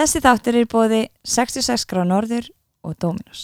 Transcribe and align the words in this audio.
Þessi 0.00 0.20
þáttur 0.24 0.56
er 0.56 0.64
í 0.64 0.68
bóði 0.72 0.98
66 1.28 1.82
grá 1.90 1.98
norður 2.08 2.46
og 2.88 2.94
Dominos. 3.04 3.40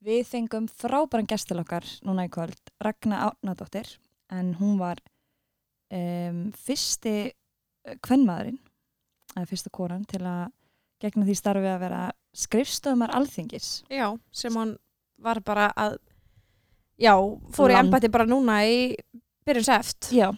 Við 0.00 0.22
fengum 0.24 0.64
frábæran 0.72 1.26
gestil 1.28 1.58
okkar 1.60 1.84
núna 2.08 2.24
í 2.24 2.30
kvöld, 2.32 2.56
Ragnar 2.80 3.26
Árnadóttir, 3.26 3.90
en 4.32 4.54
hún 4.56 4.78
var 4.80 5.02
um, 5.92 6.38
fyrsti 6.56 7.34
kvennmaðurinn, 8.00 8.56
eða 9.34 9.50
fyrsta 9.50 9.74
konan 9.76 10.08
til 10.08 10.22
að 10.24 10.46
gegna 11.04 11.28
því 11.28 11.36
starfi 11.42 11.68
að 11.74 11.84
vera 11.84 12.00
skrifstofumar 12.40 13.12
alþingis. 13.20 13.68
Já, 13.92 14.08
sem 14.32 14.56
hann 14.56 14.78
var 15.20 15.42
bara 15.44 15.68
að 15.76 15.98
já, 16.96 17.12
fór 17.52 17.68
í 17.68 17.76
Land- 17.76 17.92
embætti 17.92 18.08
bara 18.16 18.30
núna 18.32 18.62
í 18.64 18.94
byrjun 19.44 19.68
seft 19.68 20.08
Já, 20.16 20.30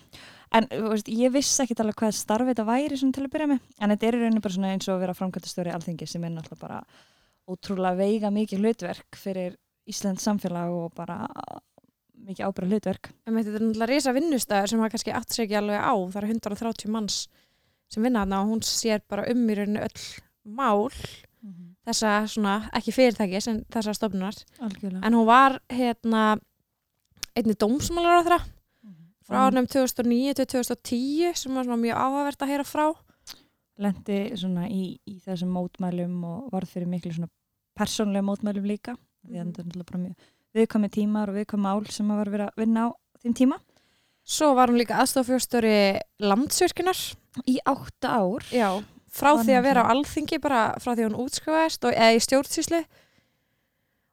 en 0.57 0.69
veist, 0.91 1.09
ég 1.09 1.33
vissi 1.35 1.63
ekki 1.65 1.77
alveg 1.81 1.99
hvað 2.01 2.15
starfi 2.17 2.53
þetta 2.53 2.69
væri 2.69 2.99
til 3.01 3.25
að 3.25 3.33
byrja 3.33 3.49
með, 3.55 3.65
en 3.79 3.95
þetta 3.95 4.09
er 4.09 4.17
í 4.17 4.23
rauninni 4.23 4.45
bara 4.45 4.71
eins 4.73 4.89
og 4.89 4.95
að 4.97 5.03
vera 5.07 5.17
framkvæmtastöri 5.19 5.75
alþingis 5.75 6.15
sem 6.15 6.25
er 6.25 6.35
náttúrulega 6.35 6.63
bara 6.63 6.83
ótrúlega 7.49 7.99
veiga 7.99 8.31
mikið 8.31 8.63
hlutverk 8.63 9.19
fyrir 9.19 9.57
Íslands 9.91 10.23
samfélag 10.23 10.71
og 10.71 10.93
bara 10.95 11.25
mikið 12.23 12.47
ábyrða 12.47 12.71
hlutverk. 12.71 13.11
en 13.27 13.35
þetta 13.35 13.57
er 13.57 13.65
náttúrulega 13.67 13.91
risa 13.91 14.15
vinnustæður 14.15 14.71
sem 14.71 14.81
hann 14.81 14.93
kannski 14.93 15.17
sér 15.27 15.45
ekki 15.47 15.59
alveg 15.59 15.83
á. 15.83 15.95
Það 16.13 16.21
eru 16.23 16.33
130 16.37 16.93
manns 16.95 17.19
sem 17.91 18.03
vinna 18.03 18.23
þarna 18.23 18.43
og 18.43 18.53
hún 18.53 18.63
sér 18.63 19.03
bara 19.09 19.27
um 19.31 19.51
í 19.51 19.59
rauninu 19.59 19.83
öll 19.83 20.03
mál 20.45 20.89
þessa 21.83 22.13
svona, 22.31 22.55
ekki 22.79 22.95
fyrirtækis 22.95 23.49
en 23.51 23.63
þessa 23.73 23.95
stofnunar. 23.97 24.37
Algjörlega. 24.63 25.03
en 25.03 25.15
hún 25.19 25.27
var 25.27 25.59
hérna 25.69 26.39
einni 27.35 27.57
dómsmálar 27.59 28.23
á 28.23 28.23
þeirra 28.23 28.41
frá 29.27 29.39
En 29.39 29.47
árnum 29.47 29.69
2009 29.71 30.37
til 30.39 30.49
2010 30.55 31.41
sem 31.41 31.57
var 31.57 31.81
mjög 31.81 32.03
áhugavert 32.05 32.45
að 32.45 32.53
heyra 32.53 32.67
frá 32.69 32.87
lendi 33.83 34.19
í, 34.69 34.83
í 35.09 35.17
þessum 35.25 35.53
mótmælum 35.57 36.23
og 36.29 36.53
varð 36.53 36.75
fyrir 36.75 36.91
miklu 36.91 37.29
persónlega 37.79 38.27
mótmælum 38.27 38.69
líka. 38.69 38.97
Bara 39.25 40.03
mjög 40.03 40.31
viðkomi 40.53 40.91
tímar 40.93 41.33
og 41.33 41.39
viðkomi 41.41 41.65
mál 41.65 41.87
sem 41.91 42.09
var 42.13 42.29
verið 42.29 42.51
að 42.51 42.63
vinna 42.63 42.89
á 42.89 42.89
þeim 43.23 43.37
tíma. 43.39 43.59
svo 44.25 44.55
var 44.55 44.71
hún 44.71 44.79
líka 44.79 45.01
aðstofjórstjóri 45.03 45.99
landsvirkjunar 46.21 46.99
Í 47.49 47.57
átta 47.65 48.19
ár. 48.21 48.45
Já, 48.53 48.83
frá 49.09 49.33
því 49.41 49.55
að 49.57 49.65
vera 49.65 49.85
á 49.89 49.91
alþingi 49.95 50.39
bara 50.43 50.63
frá 50.77 50.93
því 50.93 51.01
að 51.01 51.07
hún 51.09 51.23
útskrifaðist 51.25 51.87
og, 51.89 51.95
eða 51.97 52.13
í 52.13 52.21
stjórnsýslu 52.27 52.81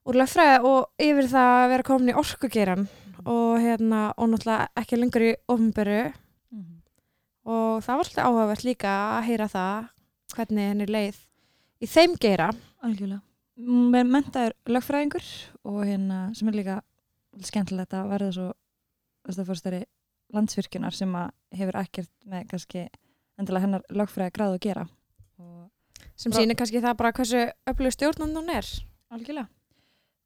úr 0.07 0.19
lögfræði 0.21 0.61
og 0.69 1.03
yfir 1.03 1.27
það 1.27 1.55
að 1.57 1.69
vera 1.73 1.87
komin 1.89 2.11
í 2.13 2.17
orkugeiran 2.21 2.87
og 3.25 3.59
hérna 3.59 4.13
og 4.17 4.29
náttúrulega 4.29 4.67
ekki 4.81 4.97
lengur 4.99 5.21
í 5.25 5.35
ofnböru 5.49 6.13
Mhm. 6.51 6.81
og 7.45 7.81
það 7.83 7.97
var 7.97 8.05
svolítið 8.05 8.25
áhugavert 8.27 8.63
líka 8.65 8.93
að 9.19 9.23
heyra 9.27 9.47
það 9.47 9.89
hvernig 10.35 10.67
henni 10.69 10.85
leið 10.85 11.17
í 11.81 11.85
þeim 11.87 12.15
geira 12.19 12.49
Algjörlega. 12.83 13.21
Með 13.59 14.05
mentaður 14.07 14.53
lögfræðingur 14.67 15.25
og 15.65 15.83
hérna 15.85 16.33
sem 16.35 16.47
er 16.47 16.53
líka 16.53 16.81
skemmtilegt 17.43 17.91
að 17.93 18.07
verða 18.09 18.31
svo 18.33 18.53
fórstæri 19.45 19.83
landsvirkjunar 20.33 20.93
sem 20.93 21.11
að 21.15 21.31
hefur 21.57 21.75
ekkert 21.81 22.09
með 22.25 22.47
kannski 22.47 22.87
endilega 23.37 23.61
hennar 23.65 23.83
lögfræði 23.91 24.31
gráð 24.31 24.53
að 24.55 24.59
gera. 24.61 24.87
Og 25.39 25.69
sem 26.15 26.31
sýnir 26.31 26.55
kannski 26.55 26.81
það 26.81 26.97
bara 26.97 27.11
hversu 27.11 27.51
öflug 27.67 27.91
stjórnand 27.91 28.37
hún 28.37 28.49
er 28.49 28.65
algjörlega. 29.11 29.47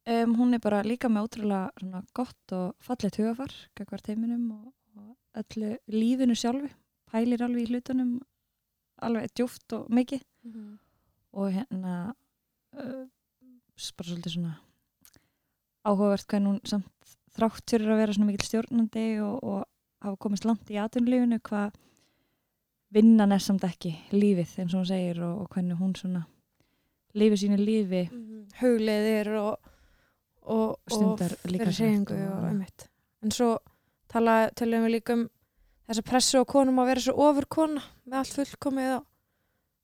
Um, 0.04 0.36
hún 0.36 0.54
er 0.54 0.60
bara 0.60 0.82
líka 0.84 1.08
með 1.08 1.30
ótrúlega 1.30 1.72
svona, 1.80 2.04
gott 2.12 2.56
og 2.56 2.74
fallegt 2.84 3.20
hugafar 3.22 3.54
gagvart 3.78 4.10
heiminum 4.12 4.50
og, 4.52 4.74
og 5.00 5.44
öllu 5.44 5.78
lífinu 5.88 6.36
sjálfu. 6.36 6.68
Pælir 7.12 7.44
alveg 7.46 7.68
í 7.68 7.72
hlutunum 7.72 8.18
alveg 9.04 9.32
djúft 9.32 9.76
og 9.78 9.88
mikið. 9.94 10.26
og 11.34 11.50
hérna 11.52 12.14
uh, 12.78 13.06
bara 13.98 14.10
svolítið 14.10 14.36
svona 14.36 14.54
áhugavert 15.84 16.28
hvernig 16.30 16.52
hún 16.52 16.60
samt 16.68 17.16
þrátt 17.34 17.74
fyrir 17.74 17.94
að 17.94 18.02
vera 18.04 18.16
svona 18.16 18.30
mikill 18.30 18.48
stjórnandi 18.48 19.06
og, 19.26 19.40
og 19.42 19.64
hafa 20.06 20.20
komist 20.22 20.46
langt 20.46 20.70
í 20.70 20.78
atvinnulífinu 20.78 21.40
hvað 21.42 21.74
vinnan 22.94 23.34
er 23.34 23.42
samt 23.42 23.66
ekki 23.66 23.96
lífið 24.14 24.60
eins 24.62 24.76
og 24.76 24.84
hún 24.84 24.90
segir 24.92 25.22
og, 25.26 25.44
og 25.44 25.56
hvernig 25.56 25.80
hún 25.80 25.96
svona 25.98 26.26
lifið 27.18 27.42
sínu 27.44 27.60
lífi 27.62 28.04
hugleiðir 28.62 29.34
og, 29.42 29.73
og, 30.46 30.76
og 30.76 30.92
svart 30.92 31.22
og- 32.40 32.50
einmitt. 32.50 32.88
En 33.24 33.32
svo 33.32 33.58
tala, 34.12 34.50
tölum 34.52 34.86
við 34.86 34.96
líka 35.00 35.14
um 35.14 35.30
þessa 35.88 36.04
pressu 36.04 36.42
á 36.42 36.46
konum 36.46 36.80
að 36.80 36.90
vera 36.92 37.00
svo 37.02 37.14
ofur 37.30 37.46
kona 37.50 37.82
með 38.08 38.18
allt 38.20 38.38
fullkomið 38.38 38.96
og, 38.98 39.06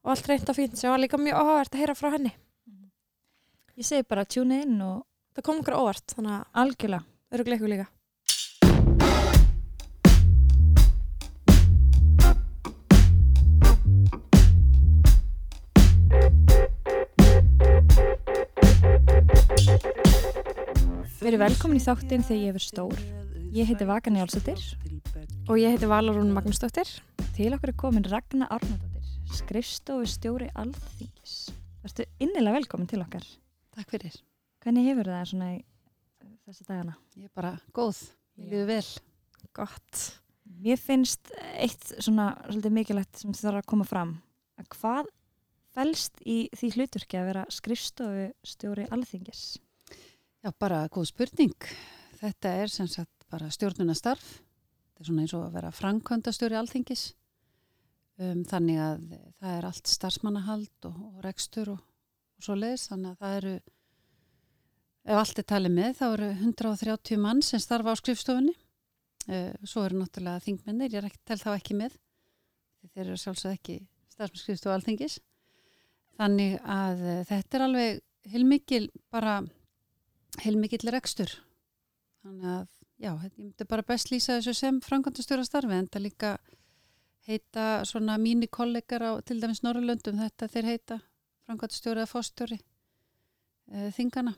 og 0.04 0.12
allt 0.14 0.28
reynt 0.28 0.50
og 0.50 0.56
fínt 0.56 0.78
sem 0.78 0.92
var 0.92 1.00
líka 1.00 1.18
mjög 1.20 1.40
áhugavert 1.40 1.74
að 1.76 1.80
heyra 1.84 1.96
frá 1.96 2.12
henni. 2.16 2.34
ég 3.80 3.86
segi 3.88 4.04
bara 4.08 4.26
tjúni 4.26 4.62
inn 4.64 4.82
og 4.82 5.06
Það 5.40 5.46
kom 5.46 5.60
okkur 5.62 5.76
á 5.78 5.80
óvart, 5.80 6.12
þannig 6.18 6.32
að 6.36 6.58
algjörlega 6.62 7.06
öruglega 7.32 7.60
ykkur 7.60 7.72
líka. 7.72 7.86
Verið 21.30 21.44
velkomin 21.44 21.78
í 21.78 21.82
þáttinn 21.84 22.24
þegar 22.26 22.40
ég 22.40 22.48
hefur 22.50 22.64
stór 22.64 23.02
ég 23.54 23.68
heiti 23.70 23.86
Vaka 23.86 24.10
Njálsdóttir 24.10 24.64
Og 25.46 25.60
ég 25.62 25.76
heiti 25.76 25.86
Valarún 25.86 26.32
Magnúsdóttir. 26.34 26.90
til 27.36 27.52
okkur 27.54 27.70
er 27.70 27.78
komin 27.78 28.08
Ragnar 28.10 28.50
Árnadóttir 28.50 29.06
skrifstofu 29.38 30.08
stjóri 30.10 30.48
alþingis 30.58 31.36
Vertu 31.84 32.08
innilega 32.18 32.56
velkomin 32.58 32.90
til 32.90 33.04
okkar 33.06 33.30
Takk 33.78 33.94
fyrir. 33.94 34.18
Hvernig 34.66 34.90
hefur 34.90 35.12
það 35.12 35.30
svona 35.36 35.52
í 35.54 35.62
þessi 36.50 36.66
dagana? 36.66 36.98
Ég 37.14 37.30
er 37.30 37.36
bara 37.38 37.54
góð. 37.78 38.02
Mér 38.34 38.50
líður 38.50 38.68
vel. 38.74 38.90
Gott. 39.54 40.04
Mér 40.66 40.82
finnst 40.82 41.30
eitt 41.54 41.94
svona 42.02 42.32
svolítið 42.50 42.78
mikilvægt 42.82 43.22
sem 43.22 43.38
þarf 43.38 43.62
að 43.62 43.70
koma 43.70 43.86
fram 43.86 44.18
að 44.58 44.74
hvað 44.80 45.16
felst 45.78 46.26
í 46.26 46.42
því 46.58 46.76
hluturki 46.80 47.22
að 47.22 47.34
vera 47.36 47.50
skrifstofu 47.54 48.32
stjóri 48.42 48.90
alþingis? 48.90 49.60
Já, 50.40 50.54
bara 50.56 50.86
góð 50.88 51.10
spurning. 51.10 51.66
Þetta 52.22 52.52
er 52.62 52.72
sem 52.72 52.88
sagt 52.88 53.26
bara 53.28 53.50
stjórnunastarf. 53.52 54.24
Þetta 54.24 55.04
er 55.04 55.08
svona 55.10 55.26
eins 55.26 55.34
og 55.36 55.42
að 55.44 55.58
vera 55.58 55.72
framkvæmdastjóri 55.76 56.56
alþingis. 56.56 57.02
Um, 58.20 58.46
þannig 58.48 58.80
að 58.80 59.02
það 59.42 59.58
er 59.58 59.68
allt 59.68 59.92
starfsmannahald 59.92 60.88
og, 60.88 61.02
og 61.10 61.20
rekstur 61.28 61.74
og, 61.74 61.84
og 62.40 62.48
svo 62.48 62.56
leiðis. 62.56 62.88
Þannig 62.88 63.12
að 63.12 63.20
það 63.26 63.36
eru, 63.42 63.54
ef 65.10 65.22
allt 65.26 65.44
er 65.44 65.50
talið 65.52 65.76
með, 65.76 65.92
þá 66.00 66.06
eru 66.08 66.32
130 66.38 67.22
mann 67.28 67.44
sem 67.50 67.66
starfa 67.68 67.92
á 67.92 68.00
skrifstofunni. 68.00 68.56
Uh, 69.28 69.52
svo 69.68 69.84
eru 69.90 70.00
náttúrulega 70.00 70.48
þingmennir, 70.48 70.96
ég 71.02 71.22
tel 71.28 71.42
þá 71.44 71.52
ekki 71.58 71.82
með. 71.84 72.00
Þeir 72.94 73.10
eru 73.10 73.20
sjálfsög 73.20 73.60
ekki 73.60 73.80
starfsmannskrifstofu 74.16 74.78
alþingis. 74.78 75.20
Þannig 76.16 76.62
að 76.64 77.08
uh, 77.10 77.24
þetta 77.28 77.60
er 77.60 77.68
alveg 77.68 78.04
heilmikil 78.32 78.86
bara 79.12 79.42
heilmikill 80.44 80.92
rekstur. 80.94 81.32
Þannig 82.24 82.50
að, 82.52 82.68
já, 83.00 83.12
ég 83.26 83.36
myndi 83.40 83.68
bara 83.70 83.86
best 83.88 84.12
lýsa 84.12 84.38
þessu 84.40 84.54
sem 84.60 84.80
framkvæmdastjóra 84.86 85.46
starfi 85.48 85.78
en 85.78 85.88
það 85.88 86.06
líka 86.06 86.34
heita 87.30 87.66
svona 87.88 88.18
mínu 88.22 88.50
kollegar 88.52 89.04
á 89.06 89.12
til 89.26 89.40
dæmis 89.42 89.62
Norrlöndum 89.66 90.20
þetta 90.20 90.50
þeir 90.52 90.70
heita 90.74 91.00
framkvæmdastjóri 91.48 92.04
eða 92.04 92.12
fórstjóri 92.12 92.60
e, 92.60 93.90
þingana. 93.98 94.36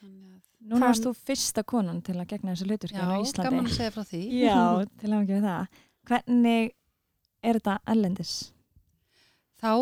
Þannig 0.00 0.34
að, 0.34 0.38
Núna 0.60 0.76
Hvað- 0.76 0.90
varst 0.90 1.06
þú 1.06 1.10
fyrsta 1.16 1.62
konan 1.64 2.02
til 2.04 2.18
að 2.20 2.26
gegna 2.34 2.52
þessu 2.52 2.66
hluturki 2.68 2.98
já, 3.00 3.06
á 3.08 3.16
Íslandi. 3.24 3.44
gaman 3.48 3.68
að 3.70 3.76
segja 3.78 3.92
frá 3.94 4.02
því. 4.10 4.18
Já, 4.42 4.58
til 5.00 5.08
að 5.10 5.22
ekki 5.22 5.36
við 5.38 5.46
það. 5.46 5.78
Hvernig 6.10 6.72
er 7.40 7.56
þetta 7.60 7.76
ellendis? 7.94 8.32
Þá 9.60 9.72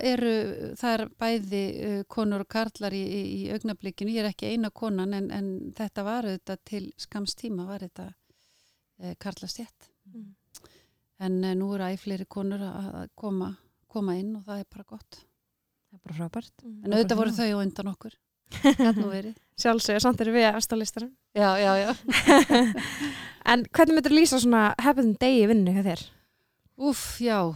eru, 0.00 0.34
það 0.80 0.94
er 0.94 1.02
bæði 1.20 1.62
uh, 1.84 1.96
konur 2.08 2.46
og 2.46 2.48
karlar 2.50 2.94
í, 2.96 3.00
í, 3.04 3.22
í 3.36 3.40
augnablikinu, 3.52 4.14
ég 4.14 4.24
er 4.24 4.30
ekki 4.30 4.54
eina 4.54 4.70
konan 4.72 5.12
en, 5.16 5.26
en 5.34 5.50
þetta 5.76 6.04
var 6.06 6.28
auðvitað 6.28 6.62
til 6.70 6.84
skams 7.00 7.36
tíma 7.36 7.66
var 7.68 7.84
þetta 7.84 8.06
uh, 8.08 9.12
karlastjett. 9.20 9.90
Mm. 10.08 10.30
En 11.26 11.36
uh, 11.44 11.52
nú 11.58 11.68
eru 11.76 11.90
æg 11.90 12.00
fleiri 12.00 12.24
konur 12.32 12.64
að 12.64 13.10
koma, 13.18 13.52
koma 13.92 14.16
inn 14.16 14.38
og 14.38 14.46
það 14.48 14.62
er 14.62 14.70
bara 14.72 14.88
gott. 14.94 15.20
Það 15.20 15.98
er 15.98 16.02
bara 16.06 16.18
frábært. 16.22 16.54
Mm. 16.64 16.78
En 16.80 16.96
auðvitað 16.96 17.20
voru 17.20 17.36
þau 17.36 17.50
á 17.50 17.58
undan 17.60 17.92
okkur. 17.92 18.16
Sjálfsögur, 19.60 20.00
samt 20.00 20.22
eru 20.24 20.32
við 20.32 20.48
efstalistarum. 20.48 21.12
Já, 21.36 21.50
já, 21.60 21.74
já. 21.76 21.90
en 23.52 23.66
hvernig 23.68 23.98
myndir 23.98 24.16
lýsa 24.16 24.40
svona 24.40 24.70
hefðin 24.80 25.12
degi 25.20 25.44
í 25.44 25.50
vinnu 25.52 25.76
hjá 25.76 25.84
þér? 25.90 26.06
Úf, 26.80 27.18
já, 27.20 27.52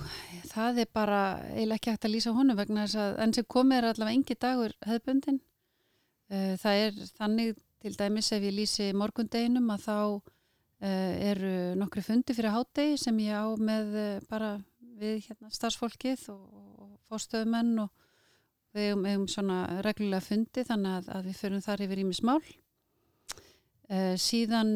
það 0.50 0.82
er 0.82 0.88
bara 0.92 1.18
eiginlega 1.54 1.78
ekki 1.78 1.92
hægt 1.94 2.02
að 2.04 2.12
lýsa 2.12 2.32
honum 2.36 2.58
vegna 2.58 2.82
þess 2.84 2.98
að 3.00 3.14
enn 3.24 3.30
sem 3.32 3.46
komið 3.54 3.78
er 3.78 3.86
allavega 3.88 4.18
engi 4.18 4.34
dagur 4.36 4.74
hefðbundin. 4.84 5.38
Uh, 6.28 6.52
það 6.60 6.80
er 6.82 6.98
þannig 7.16 7.62
til 7.80 7.92
dæmis 7.96 8.28
ef 8.36 8.44
ég 8.44 8.52
lýsi 8.52 8.90
morgundeginum 8.92 9.72
að 9.72 9.86
þá 9.86 9.96
uh, 10.12 11.14
eru 11.30 11.54
nokkri 11.80 12.04
fundi 12.04 12.36
fyrir 12.36 12.52
hádegi 12.52 13.00
sem 13.00 13.22
ég 13.24 13.32
á 13.32 13.48
með 13.56 13.96
uh, 13.96 14.20
bara 14.28 14.50
við 15.00 15.24
hérna, 15.30 15.48
starfsfólkið 15.56 16.28
og, 16.34 16.44
fórstöðumenn 17.08 17.78
og 17.80 17.90
við 18.76 18.90
eigum, 18.90 19.08
eigum 19.08 19.26
svona 19.32 19.62
reglulega 19.86 20.24
fundi 20.26 20.66
þannig 20.68 20.98
að, 20.98 21.12
að 21.16 21.30
við 21.30 21.40
förum 21.40 21.64
þar 21.64 21.86
yfir 21.86 22.04
ímismál. 22.04 22.40
Síðan 24.18 24.70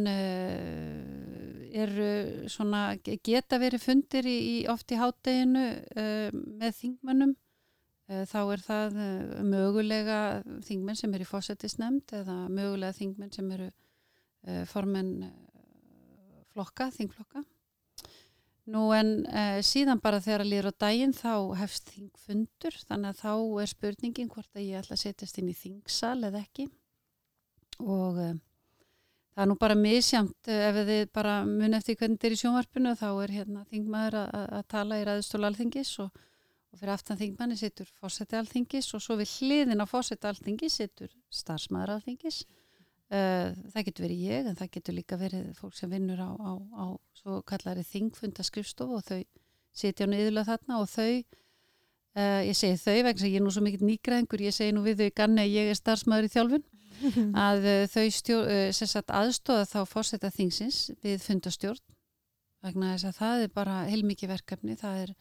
eru 1.72 2.48
svona, 2.50 2.96
geta 3.02 3.58
verið 3.60 3.84
fundir 3.84 4.28
í, 4.28 4.38
í 4.38 4.56
oft 4.70 4.92
í 4.92 4.98
hátteginu 5.00 5.66
uh, 5.74 6.30
með 6.32 6.80
þingmannum. 6.82 7.36
Þá 8.08 8.38
er 8.40 8.60
það 8.64 8.94
mögulega 9.44 10.18
þingmenn 10.64 10.96
sem 10.96 11.12
eru 11.12 11.26
í 11.26 11.28
fósettisnemnd 11.28 12.14
eða 12.16 12.36
mögulega 12.48 12.96
þingmenn 12.96 13.34
sem 13.34 13.50
eru 13.52 13.66
formenn 14.70 15.26
flokka, 16.54 16.86
þingflokka. 16.94 17.42
Nú 18.72 18.86
en 18.96 19.12
síðan 19.60 20.00
bara 20.00 20.22
þegar 20.24 20.46
að 20.46 20.50
líður 20.54 20.70
á 20.72 20.80
daginn 20.86 21.12
þá 21.12 21.34
hefst 21.60 21.92
þingfundur 21.92 22.80
þannig 22.88 23.12
að 23.12 23.20
þá 23.20 23.34
er 23.60 23.72
spurningin 23.74 24.32
hvort 24.32 24.56
að 24.56 24.64
ég 24.70 24.80
ætla 24.80 24.96
að 24.96 25.04
setjast 25.04 25.42
inn 25.42 25.52
í 25.52 25.60
þingsal 25.60 26.18
eða 26.30 26.46
ekki 26.46 26.70
og 27.84 28.24
það 29.38 29.44
er 29.44 29.50
nú 29.52 29.54
bara 29.60 29.74
misjamt 29.78 30.48
eh, 30.50 30.64
ef 30.66 30.78
þið 30.88 31.00
bara 31.14 31.34
mun 31.46 31.76
eftir 31.78 31.94
hvernig 31.94 32.18
þetta 32.18 32.26
er 32.26 32.34
í 32.34 32.38
sjónvarpinu 32.40 32.94
þá 32.98 33.08
er 33.10 33.32
hérna 33.36 33.60
þingmaður 33.70 34.16
að 34.18 34.64
tala 34.72 34.98
í 34.98 35.04
ræðustóla 35.06 35.50
alþingis 35.52 35.92
og, 36.02 36.22
og 36.72 36.80
fyrir 36.80 36.94
aftan 36.96 37.20
þingmanni 37.20 37.58
sittur 37.60 37.92
fórseti 38.00 38.38
alþingis 38.38 38.88
og 38.98 39.04
svo 39.04 39.18
við 39.20 39.36
hliðin 39.36 39.84
á 39.84 39.86
fórseti 39.86 40.26
alþingis 40.26 40.80
sittur 40.80 41.12
starfsmaður 41.30 41.94
alþingis. 41.94 42.40
Uh, 43.08 43.54
það 43.72 43.84
getur 43.86 44.04
verið 44.04 44.24
ég 44.26 44.48
en 44.50 44.56
það 44.58 44.72
getur 44.74 44.96
líka 44.98 45.16
verið 45.16 45.44
fólk 45.56 45.76
sem 45.78 45.88
vinnur 45.88 46.18
á, 46.20 46.28
á, 46.28 46.52
á 46.76 46.84
svo 47.16 47.38
kallari 47.48 47.86
þingfundaskrifstofu 47.88 48.98
og 48.98 49.06
þau 49.06 49.22
sitja 49.72 50.04
á 50.04 50.12
niðurlega 50.12 50.50
þarna 50.50 50.82
og 50.82 50.90
þau 50.92 51.14
uh, 51.14 52.42
ég 52.44 52.58
segi 52.58 52.76
þau 52.82 52.98
vegna 53.06 53.22
sem 53.22 53.30
ég 53.30 53.38
er 53.38 53.46
nú 53.46 53.54
svo 53.54 53.62
mikill 53.64 53.88
nýgræðingur 53.88 54.44
ég 54.44 54.52
segi 54.58 54.74
nú 54.76 54.82
við 54.84 55.06
þau 55.06 55.16
ganni 55.22 55.46
að 55.46 55.56
ég 55.56 55.72
er 55.72 55.80
starfsmaður 55.80 56.28
í 56.28 56.34
þjálfun 56.34 56.66
að 57.48 57.68
uh, 57.68 57.84
þau 57.92 58.06
stjó, 58.14 58.40
uh, 58.42 59.14
aðstóða 59.20 59.68
þá 59.70 59.78
fórsetta 59.88 60.30
þingsins 60.34 60.88
við 61.04 61.22
fundastjórn 61.24 61.84
vegna 62.64 62.94
þess 62.94 63.08
að 63.10 63.18
það 63.20 63.44
er 63.44 63.52
bara 63.54 63.76
heilmikið 63.86 64.32
verkefni, 64.32 64.76
það 64.78 65.02
er 65.04 65.14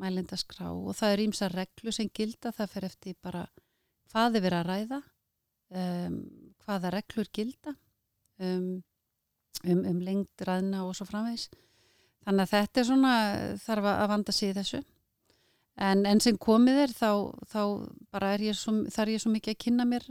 mælindaskrá 0.00 0.70
og 0.70 0.94
það 0.98 1.14
er 1.14 1.22
ímsa 1.24 1.50
reglu 1.50 1.94
sem 1.94 2.10
gilda, 2.14 2.52
það 2.54 2.70
fer 2.70 2.88
eftir 2.88 3.18
bara 3.22 3.44
hvað 4.12 4.38
er 4.38 4.44
verið 4.46 4.60
að 4.60 4.70
ræða 4.70 5.00
um, 5.74 6.16
hvaða 6.64 6.94
reglur 6.94 7.30
gilda 7.34 7.74
um, 8.38 8.82
um, 9.66 9.84
um 9.90 10.00
lengt 10.02 10.46
ræðna 10.46 10.84
og 10.86 10.94
svo 10.98 11.06
framvegs 11.08 11.48
þannig 12.24 12.44
að 12.44 12.52
þetta 12.54 12.80
er 12.80 12.88
svona 12.88 13.14
þarf 13.62 13.88
að 13.92 14.10
vanda 14.12 14.34
sig 14.34 14.50
í 14.50 14.56
þessu. 14.58 14.82
En, 15.74 16.04
en 16.06 16.20
sem 16.22 16.36
komið 16.38 16.84
er 16.84 16.94
þá, 16.94 17.10
þá 17.50 17.62
er 18.30 18.44
ég 18.46 18.58
svo, 18.58 18.76
þar 18.94 19.08
er 19.08 19.16
ég 19.16 19.24
svo 19.24 19.32
mikið 19.34 19.54
að 19.56 19.62
kynna 19.64 19.86
mér 19.90 20.06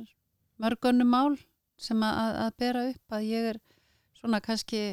mörgunum 0.62 1.10
mál 1.10 1.38
sem 1.80 2.04
að, 2.06 2.36
að 2.46 2.52
bera 2.62 2.86
upp 2.92 3.18
að 3.18 3.26
ég 3.30 3.50
er 3.54 3.60
svona 4.20 4.40
kannski 4.44 4.84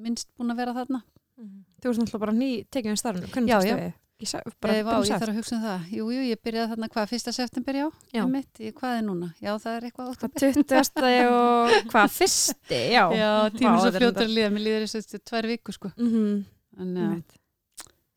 minnst 0.00 0.30
búin 0.36 0.52
að 0.52 0.62
vera 0.62 0.76
þarna 0.76 1.02
mm. 1.40 1.56
Þú 1.80 1.90
erst 1.90 2.02
náttúrulega 2.02 2.24
bara 2.26 2.36
ný 2.36 2.50
tekið 2.70 2.94
um 2.94 3.00
starfinu 3.00 3.48
Já, 3.48 3.58
já 3.64 3.92
Ég, 4.20 4.32
bara, 4.60 4.74
Vá, 4.84 4.90
ég 5.00 5.16
þarf 5.16 5.30
að 5.32 5.38
hugsa 5.38 5.54
um 5.56 5.62
það 5.64 5.92
Jú, 5.96 6.06
jú, 6.12 6.22
ég 6.28 6.40
byrjaði 6.44 6.70
þarna 6.74 6.88
hvað, 6.92 7.06
fyrsta 7.08 7.32
september, 7.32 7.76
já, 7.78 7.86
já. 8.12 8.20
Mitt, 8.28 8.50
ég, 8.60 8.74
Hvað 8.76 8.96
er 8.98 9.04
núna? 9.06 9.28
Já, 9.40 9.50
það 9.62 9.76
er 9.78 9.86
eitthvað 9.88 10.10
20. 10.42 10.74
og 11.38 11.76
hvað, 11.88 12.08
fyrsti? 12.18 12.80
Já, 12.92 13.00
já 13.16 13.30
tímur 13.54 13.80
svo 13.80 13.92
fljótur 13.96 14.26
að 14.26 14.34
líða 14.36 14.50
Mér 14.52 14.64
líður 14.66 14.84
þess 14.92 15.16
að 15.16 15.24
tvær 15.30 15.48
viku, 15.48 15.72
sko 15.72 15.92
mm 15.94 16.10
-hmm. 16.12 16.36
en, 16.84 16.92
já, 17.00 17.08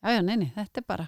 já, 0.04 0.12
já, 0.18 0.22
neini, 0.28 0.50
þetta 0.58 0.84
er 0.84 0.88
bara 0.92 1.08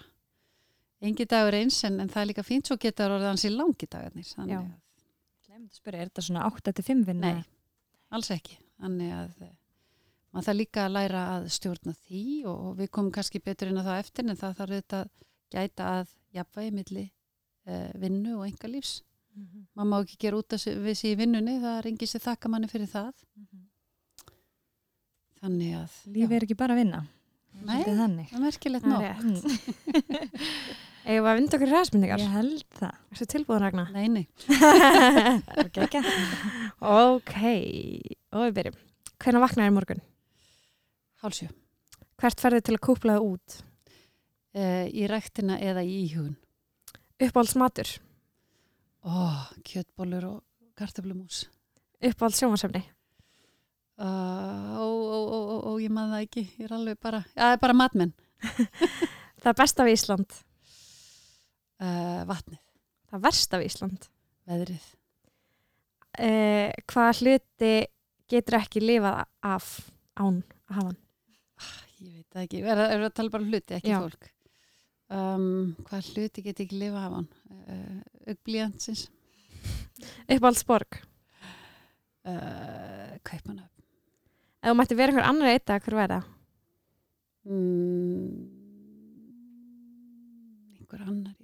engi 1.04 1.28
dagur 1.28 1.58
eins, 1.60 1.84
en, 1.84 2.00
en 2.00 2.08
það 2.08 2.22
er 2.22 2.30
líka 2.32 2.46
fínt 2.46 2.66
svo 2.66 2.78
getur 2.80 3.18
orðið 3.18 3.32
hansi 3.34 3.52
langi 3.52 3.86
dagarnir 3.90 4.32
Þannig 4.32 4.56
að 4.56 4.72
spyrja, 5.74 6.00
er 6.00 6.10
þetta 6.10 6.24
svona 6.26 6.46
8-5 6.48 7.04
vinna? 7.06 7.32
Nei, 7.36 7.44
alls 8.14 8.30
ekki. 8.34 8.58
Þannig 8.80 9.12
að 9.16 9.42
eh, 9.46 9.54
maður 10.30 10.46
það 10.48 10.58
líka 10.60 10.84
að 10.84 10.94
læra 10.96 11.24
að 11.34 11.48
stjórna 11.56 11.94
því 12.04 12.24
og 12.52 12.64
við 12.80 12.90
komum 12.92 13.12
kannski 13.14 13.42
betur 13.42 13.72
inn 13.72 13.80
á 13.80 13.88
það 13.88 14.00
eftir 14.04 14.26
en 14.26 14.40
það 14.40 14.56
þarf 14.60 14.76
þetta 14.80 15.02
gæta 15.56 15.90
að 16.00 16.14
jafnvægi 16.36 16.72
milli 16.76 17.04
uh, 17.06 17.90
vinnu 18.02 18.38
og 18.40 18.46
enga 18.48 18.70
lífs. 18.70 19.02
Mm 19.36 19.44
-hmm. 19.44 19.66
Maður 19.74 19.90
má 19.90 19.96
ekki 20.00 20.16
gera 20.24 20.36
út 20.40 20.52
af 20.52 20.66
við 20.66 20.98
síðan 21.00 21.18
vinnunni, 21.18 21.60
það 21.60 21.90
engið 21.90 22.08
sem 22.08 22.24
þakka 22.24 22.48
manni 22.48 22.68
fyrir 22.68 22.90
það. 22.92 23.12
Mm 23.36 23.46
-hmm. 23.46 23.62
Þannig 25.40 25.76
að... 25.76 25.92
Lífi 26.06 26.34
er 26.34 26.42
ekki 26.42 26.58
bara 26.58 26.74
að 26.74 26.80
vinna. 26.82 27.06
Nei, 27.64 27.82
það 27.84 28.00
er 28.32 28.40
merkilegt 28.40 28.84
nóg. 28.84 29.02
Eða 31.06 31.22
var 31.22 31.36
vind 31.38 31.52
okkur 31.54 31.70
ræðsmyndingar? 31.70 32.18
Ég 32.18 32.32
held 32.34 32.62
það. 32.74 32.94
Er 32.98 33.18
þetta 33.20 33.30
tilbúðan 33.30 33.62
Ragnar? 33.62 33.90
Nei, 33.94 34.06
nei. 34.10 34.24
ok, 35.62 35.76
ekki. 35.84 36.00
Ok, 36.82 37.36
og 38.34 38.42
við 38.48 38.56
byrjum. 38.56 38.80
Hvernig 39.22 39.44
vaknaði 39.44 39.74
morgun? 39.76 40.02
Hálsjö. 41.22 41.46
Hvert 42.18 42.42
ferði 42.42 42.64
til 42.66 42.74
að 42.74 42.82
kúplaða 42.88 43.22
út? 43.22 43.58
Uh, 44.56 44.88
í 44.90 45.06
ræktina 45.06 45.60
eða 45.62 45.84
í 45.86 45.94
íhugun. 46.08 46.34
Uppáhalds 47.22 47.54
matur? 47.60 47.92
Ó, 49.06 49.12
oh, 49.12 49.44
kjöttbólur 49.62 50.26
og 50.32 50.40
kartablumús. 50.76 51.44
Uppáhalds 52.02 52.42
sjómasefni? 52.42 52.82
Ó, 53.96 54.10
ó, 54.10 54.86
ó, 55.22 55.38
ó, 55.70 55.70
ég 55.80 55.94
maður 55.94 56.16
það 56.16 56.26
ekki. 56.26 56.44
Ég 56.58 56.66
er 56.66 56.76
alveg 56.80 56.98
bara, 56.98 57.22
já, 57.30 57.44
það 57.44 57.54
er 57.54 57.62
bara 57.62 57.78
matmenn. 57.84 58.12
það 59.44 59.52
er 59.52 59.58
best 59.62 59.86
af 59.86 59.94
Ísland? 59.94 60.38
Uh, 61.76 62.22
vatnið. 62.28 62.60
Það 63.10 63.24
verst 63.26 63.56
af 63.56 63.64
Ísland. 63.66 64.06
Veðrið. 64.48 64.86
Uh, 66.16 66.70
hvað 66.88 67.20
hluti 67.20 67.72
getur 68.32 68.56
ekki 68.60 68.80
lifað 68.80 69.20
af 69.44 69.66
án 70.16 70.40
að 70.40 70.78
hafa 70.78 70.86
hann? 70.86 70.96
Ah, 71.60 71.74
ég 72.00 72.14
veit 72.14 72.40
ekki. 72.46 72.62
Er 72.64 72.80
það 72.80 73.04
að 73.10 73.14
tala 73.18 73.34
bara 73.34 73.44
um 73.44 73.52
hluti, 73.52 73.76
ekki 73.76 73.92
Já. 73.92 73.98
fólk? 74.00 74.30
Um, 75.12 75.50
hvað 75.86 76.08
hluti 76.14 76.46
getur 76.48 76.64
ekki 76.66 76.80
lifað 76.80 77.04
af 77.04 77.18
hann? 77.18 77.28
Uh, 77.68 78.32
Ögblíðansins. 78.32 79.04
Uppáhaldsborg. 80.26 81.02
Kaupanöf. 82.26 83.68
Ef 84.66 84.72
þú 84.72 84.74
mætti 84.80 84.96
vera 84.98 85.12
einhver 85.12 85.28
annar 85.28 85.52
eitt 85.52 85.70
að 85.70 85.84
hver 85.84 85.94
verða? 86.00 86.16
Mm, 87.46 88.48
einhver 90.74 91.04
annar 91.06 91.35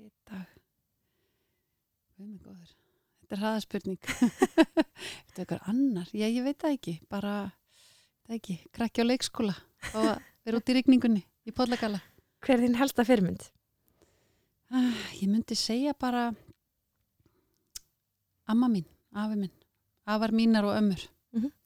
Þetta 3.32 3.40
er 3.40 3.48
hraðaspurning. 3.48 3.98
Þetta 4.12 5.38
er 5.38 5.38
eitthvað 5.40 5.68
annar. 5.70 6.08
Já, 6.12 6.26
ég 6.28 6.42
veit 6.44 6.58
það 6.60 6.74
ekki. 6.74 6.92
Bara, 7.08 7.30
það 8.26 8.34
ekki, 8.36 8.56
krakki 8.76 9.00
á 9.00 9.08
leikskóla 9.08 9.54
og 9.96 10.08
vera 10.44 10.58
út 10.60 10.68
í 10.68 10.74
rigningunni 10.76 11.22
í 11.48 11.54
podlagala. 11.56 12.02
Hver 12.44 12.58
er 12.58 12.64
þín 12.66 12.76
helsta 12.76 13.06
fyrirmynd? 13.08 13.46
Ah, 14.68 15.00
ég 15.16 15.32
myndi 15.32 15.56
segja 15.56 15.96
bara 15.96 16.26
amma 18.52 18.68
mín, 18.68 18.84
afi 19.16 19.40
minn. 19.40 19.56
Afar 20.04 20.36
mínar 20.36 20.68
og 20.68 20.76
ömmur. 20.76 21.08
Mm 21.32 21.40
-hmm. 21.40 21.56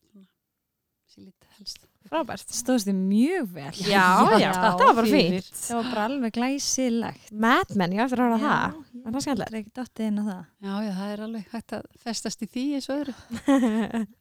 Sér 1.16 1.30
lítið 1.30 1.52
helst. 1.56 1.84
Frábært. 2.10 2.50
Stóðst 2.52 2.86
þið 2.90 2.96
mjög 3.00 3.46
vel. 3.54 3.70
Já, 3.88 4.02
já, 4.36 4.36
já 4.36 4.50
þetta 4.52 4.84
var 4.84 4.96
bara 4.98 5.08
fínt. 5.08 5.46
Það 5.56 5.78
var 5.78 5.86
bara 5.88 6.02
alveg 6.10 6.34
glæsilegt. 6.36 7.30
Madmen, 7.32 7.94
ég 7.96 8.02
ætti 8.04 8.16
að 8.16 8.20
ráða 8.20 8.36
það. 8.42 8.74
Það 8.92 9.14
var 9.14 9.24
skemmtilegt. 9.24 9.48
Það 9.48 9.56
er 9.56 9.60
ekki 9.62 9.72
dottið 9.78 10.10
inn 10.10 10.20
á 10.20 10.24
það. 10.26 10.42
Já, 10.66 10.74
já, 10.84 10.90
það 10.98 11.14
er 11.14 11.22
alveg 11.24 11.54
hægt 11.54 11.74
að 11.78 11.88
festast 12.04 12.44
í 12.44 12.48
því 12.52 12.64
eins 12.76 12.88
og 12.90 13.00
öðru. 13.00 13.14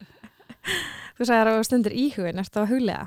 Þú 1.18 1.28
sagði 1.28 1.42
að 1.42 1.52
það 1.52 1.68
stundir 1.68 1.98
íhugin, 2.06 2.42
ertu 2.46 2.64
að 2.64 2.72
huglega? 2.72 3.06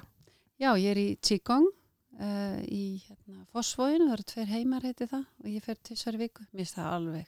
Já, 0.61 0.71
ég 0.77 0.89
er 0.93 1.01
í 1.01 1.09
Qigong 1.25 1.73
uh, 1.73 2.61
í 2.69 2.85
hérna, 3.07 3.41
Fossvóinu, 3.57 4.05
það 4.05 4.15
eru 4.19 4.29
tveir 4.35 4.53
heimar 4.53 4.85
heiti 4.85 5.09
það 5.09 5.25
og 5.25 5.49
ég 5.49 5.65
fer 5.65 5.81
til 5.81 5.97
sværi 5.97 6.27
viku. 6.27 6.45
Mér 6.53 6.61
finnst 6.67 6.77
það 6.77 6.93
alveg 6.93 7.25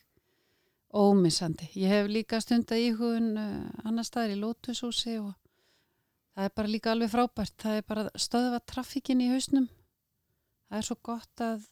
ómissandi. 0.92 1.72
Ég 1.80 1.88
hef 1.88 2.12
líka 2.12 2.36
stundar 2.44 2.76
það 6.40 6.48
er 6.48 6.56
bara 6.56 6.72
líka 6.72 6.92
alveg 6.94 7.10
frábært. 7.12 7.56
Það 7.60 7.76
er 7.76 7.86
bara 7.90 8.06
stöðva 8.16 8.60
trafíkin 8.64 9.20
í 9.20 9.28
hausnum. 9.28 9.66
Það 10.70 10.78
er 10.78 10.86
svo 10.86 10.96
gott 11.04 11.42
að 11.44 11.66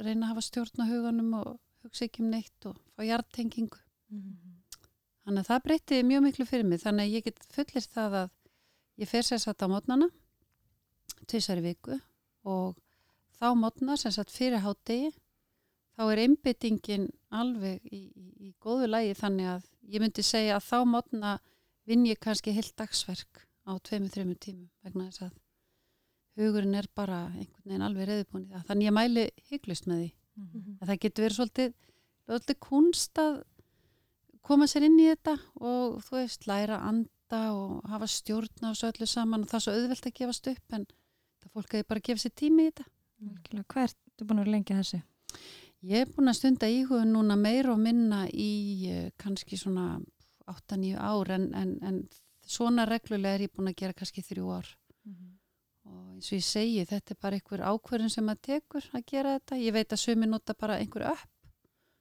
reyna 0.00 0.26
að 0.26 0.30
hafa 0.32 0.42
stjórn 0.46 0.82
á 0.82 0.90
huganum 0.90 1.34
og 1.38 1.50
hugsa 1.84 2.06
ekki 2.08 2.24
um 2.24 2.32
neitt 2.32 2.66
og 2.66 2.78
fá 2.96 3.04
hjartengingu 3.04 3.78
mm 4.10 4.20
-hmm. 4.20 4.54
þannig 5.24 5.40
að 5.40 5.48
það 5.50 5.62
breytti 5.64 6.02
mjög 6.02 6.22
miklu 6.22 6.46
fyrir 6.46 6.66
mig. 6.66 6.80
Þannig 6.80 7.04
að 7.04 7.14
ég 7.14 7.24
get 7.24 7.44
fullir 7.54 7.86
það 7.94 8.14
að 8.22 8.30
ég 8.98 9.08
fer 9.08 9.22
sér 9.22 9.38
satt 9.38 9.62
á 9.62 9.66
mótnana 9.68 10.10
tvisar 11.26 11.58
í 11.58 11.66
viku 11.68 12.00
og 12.44 12.76
þá 13.38 13.54
mótna 13.54 13.96
sem 13.96 14.12
satt 14.12 14.30
fyrir 14.30 14.64
hátegi 14.64 15.12
þá 15.96 16.02
er 16.10 16.18
einbyttingin 16.24 17.10
alveg 17.30 17.80
í, 17.84 18.10
í, 18.16 18.26
í 18.48 18.54
góðu 18.58 18.86
lægi 18.86 19.14
þannig 19.14 19.46
að 19.46 19.62
ég 19.82 20.00
myndi 20.00 20.22
segja 20.22 20.56
að 20.56 20.66
þá 20.66 20.84
mótna 20.84 21.38
vinn 21.84 22.06
ég 22.06 22.18
kannski 22.18 22.52
heilt 22.52 22.76
dagsverk 22.76 23.49
á 23.70 23.74
tveimur, 23.78 24.10
þreimur 24.10 24.40
tímum 24.42 24.68
vegna 24.84 25.08
þess 25.10 25.28
að 25.28 25.36
hugurinn 26.40 26.74
er 26.78 26.86
bara 26.94 27.26
einhvern 27.30 27.66
veginn 27.66 27.86
alveg 27.86 28.08
reyðbúin. 28.08 28.48
Þannig 28.66 28.88
ég 28.88 28.96
mæli 28.96 29.28
hygglust 29.50 29.86
með 29.86 30.02
því 30.04 30.10
Mhm. 30.40 30.78
En 30.80 30.88
það 30.88 31.00
getur 31.04 31.26
verið 31.26 31.38
svolítið, 31.38 31.72
svolítið 32.26 32.58
kunst 32.66 33.20
að 33.20 33.40
koma 34.46 34.68
sér 34.70 34.86
inn 34.88 35.00
í 35.00 35.08
þetta 35.10 35.36
og 35.60 36.00
þú 36.06 36.16
veist, 36.16 36.46
læra 36.48 36.78
að 36.78 36.86
anda 36.90 37.40
og 37.54 37.90
hafa 37.90 38.08
stjórn 38.10 38.64
á 38.64 38.70
þessu 38.72 38.90
öllu 38.90 39.08
saman 39.10 39.44
og 39.44 39.50
það 39.50 39.58
er 39.58 39.64
svo 39.66 39.74
auðvelt 39.76 40.08
að 40.08 40.16
gefast 40.20 40.50
upp 40.50 40.76
en 40.76 40.86
það 41.40 41.52
fólk 41.54 41.76
hefur 41.76 41.88
bara 41.90 42.02
að 42.02 42.08
gefa 42.08 42.24
sér 42.24 42.36
tími 42.40 42.62
í 42.64 42.70
þetta. 42.70 42.86
Algjörlega. 43.20 43.68
Hvað 43.74 43.88
ertu 43.88 44.24
búin 44.24 44.40
að 44.40 44.44
vera 44.44 44.54
lengi 44.56 44.74
að 44.74 44.80
þessu? 44.80 45.02
Ég 45.90 46.04
er 46.04 46.14
búin 46.14 46.30
að 46.32 46.38
stunda 46.40 46.70
íhugun 46.72 47.14
núna 47.14 47.36
meira 47.40 47.72
og 47.74 47.80
minna 47.80 48.24
í 48.28 48.50
eh, 48.88 49.10
kannski 49.20 49.56
svona 49.60 50.00
8-9 50.50 50.96
ár 50.96 51.30
en, 51.36 51.46
en, 51.54 51.76
en 51.84 52.00
svona 52.50 52.86
reglulega 52.88 53.38
er 53.38 53.46
ég 53.46 53.54
búin 53.54 53.70
að 53.70 53.78
gera 53.82 53.96
kannski 53.96 54.24
þrjú 54.26 54.50
ár 54.58 54.70
og 55.90 56.14
eins 56.14 56.30
og 56.30 56.36
ég 56.38 56.46
segi 56.46 56.82
þetta 56.88 57.14
er 57.14 57.20
bara 57.22 57.38
einhver 57.38 57.62
ákverðin 57.64 58.12
sem 58.12 58.26
maður 58.26 58.42
tekur 58.46 58.88
að 58.94 59.06
gera 59.08 59.36
þetta. 59.38 59.60
Ég 59.60 59.74
veit 59.74 59.94
að 59.94 60.02
sumi 60.02 60.28
nota 60.28 60.54
bara 60.58 60.78
einhver 60.80 61.06
upp. 61.10 61.30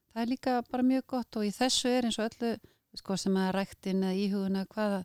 Það 0.10 0.24
er 0.24 0.32
líka 0.32 0.56
bara 0.72 0.86
mjög 0.86 1.06
gott 1.14 1.40
og 1.40 1.46
í 1.46 1.54
þessu 1.54 1.92
er 1.92 2.08
eins 2.10 2.20
og 2.20 2.28
öllu 2.28 2.52
sko, 2.98 3.18
sem 3.18 3.38
að 3.38 3.54
ræktin 3.56 4.04
eða 4.04 4.18
íhugun 4.26 4.60
eða 4.60 4.72
hvaða 4.74 5.00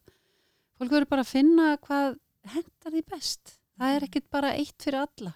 fólk 0.75 0.95
verður 0.97 1.11
bara 1.13 1.25
að 1.25 1.31
finna 1.31 1.69
hvað 1.85 2.19
hendar 2.55 2.95
því 2.97 3.05
best. 3.13 3.55
Það 3.79 3.97
er 3.97 4.07
ekkit 4.09 4.29
bara 4.33 4.55
eitt 4.57 4.77
fyrir 4.81 5.01
alla. 5.05 5.35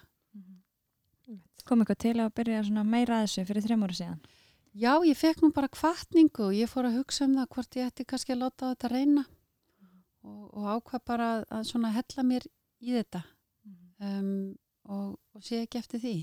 Kom 1.67 1.83
eitthvað 1.83 2.01
til 2.01 2.15
að 2.17 2.35
byrja 2.39 2.65
svona 2.65 2.83
meira 2.87 3.19
að 3.19 3.27
þessu 3.27 3.45
fyrir 3.45 3.65
þreim 3.65 3.83
ára 3.85 3.97
síðan? 3.99 4.21
Já, 4.79 4.93
ég 5.05 5.17
fekk 5.17 5.43
nú 5.43 5.49
bara 5.53 5.69
kvartningu 5.69 6.47
og 6.47 6.55
ég 6.55 6.69
fór 6.69 6.87
að 6.87 6.99
hugsa 6.99 7.25
um 7.27 7.35
það 7.37 7.49
hvort 7.53 7.77
ég 7.77 7.89
ætti 7.89 8.05
kannski 8.09 8.33
að 8.33 8.41
láta 8.43 8.71
þetta 8.71 8.91
reyna 8.93 9.25
og, 10.25 10.41
og 10.53 10.67
ákvað 10.75 11.05
bara 11.07 11.29
að, 11.37 11.45
að 11.57 11.63
svona 11.69 11.91
hella 11.95 12.25
mér 12.27 12.47
í 12.79 12.95
þetta 12.95 13.21
um, 14.03 14.29
og, 14.89 15.15
og 15.35 15.45
sé 15.45 15.63
ekki 15.63 15.79
eftir 15.81 16.01
því. 16.03 16.15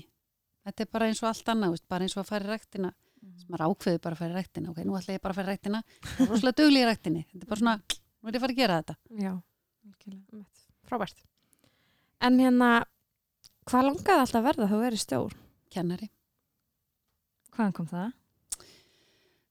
Þetta 0.67 0.83
er 0.83 0.89
bara 0.91 1.07
eins 1.07 1.21
og 1.23 1.29
allt 1.29 1.51
annað, 1.53 1.75
veist, 1.77 1.87
bara 1.87 2.07
eins 2.07 2.17
og 2.17 2.23
að 2.25 2.31
fara 2.33 2.47
í 2.47 2.51
rektina. 2.51 2.91
sem 3.37 3.47
maður 3.53 3.63
ákveði 3.71 4.01
bara 4.03 4.17
að 4.17 4.21
fara 4.21 4.33
í 4.33 4.37
rektina. 4.37 4.71
Ok, 4.73 4.81
nú 4.85 4.97
ætla 4.97 5.15
ég 5.15 5.23
bara 5.23 5.33
að 5.35 5.39
fara 5.39 5.47
í 5.47 5.55
rektina. 5.55 5.81
Það 6.03 6.21
er 6.25 6.31
rosalega 6.33 6.59
dugli 6.61 6.81
í 6.81 6.87
rektinni. 6.89 7.23
Þetta 7.31 7.45
er 7.45 7.51
bara 7.53 7.61
svona, 7.61 7.75
nú 7.87 8.29
er 8.29 8.35
ég 8.35 8.39
að 8.41 8.45
fara 8.45 8.55
að 8.55 8.61
gera 8.61 8.79
þetta. 8.81 8.95
Já, 9.23 9.33
frábært. 10.89 11.23
En 12.27 12.39
hérna, 12.41 12.69
hvað 13.69 13.87
langaði 13.87 14.23
alltaf 14.25 14.39
að 14.41 14.47
verða 14.49 14.69
þá 14.71 14.77
verið 14.83 15.03
stjór? 15.05 15.37
Kennari. 15.73 16.09
Hvaðan 17.55 17.75
kom 17.77 17.89
það? 17.89 18.11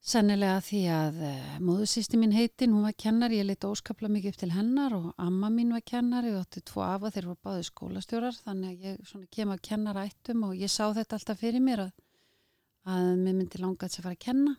Sennilega 0.06 0.60
því 0.62 0.80
að 0.94 1.16
uh, 1.26 1.54
móðusýsti 1.66 2.18
mín 2.20 2.30
heitin, 2.30 2.70
hún 2.70 2.84
var 2.86 2.94
kennari, 2.94 3.40
ég 3.40 3.48
leita 3.48 3.66
óskapla 3.72 4.06
mikið 4.06 4.30
upp 4.30 4.36
til 4.38 4.48
hennar 4.54 4.92
og 4.94 5.06
amma 5.18 5.48
mín 5.50 5.72
var 5.75 5.82
kennari 5.82 6.30
og 6.30 6.44
átti 6.44 6.60
tvo 6.68 6.84
afa 6.86 7.10
þeir 7.10 7.26
voru 7.32 7.40
báði 7.42 7.64
skólastjórar 7.66 8.36
þannig 8.38 8.84
að 8.84 8.86
ég 8.86 9.25
kem 9.34 9.50
að 9.50 9.64
kennara 9.66 10.04
ættum 10.06 10.44
og 10.46 10.52
ég 10.54 10.70
sá 10.70 10.84
þetta 10.94 11.18
alltaf 11.18 11.42
fyrir 11.42 11.64
mér 11.64 11.82
að, 11.88 11.90
að 12.94 13.08
mér 13.25 13.34
myndi 13.40 13.62
langa 13.64 13.88
að 13.88 13.98
fara 13.98 14.14
að 14.14 14.22
kenna 14.28 14.54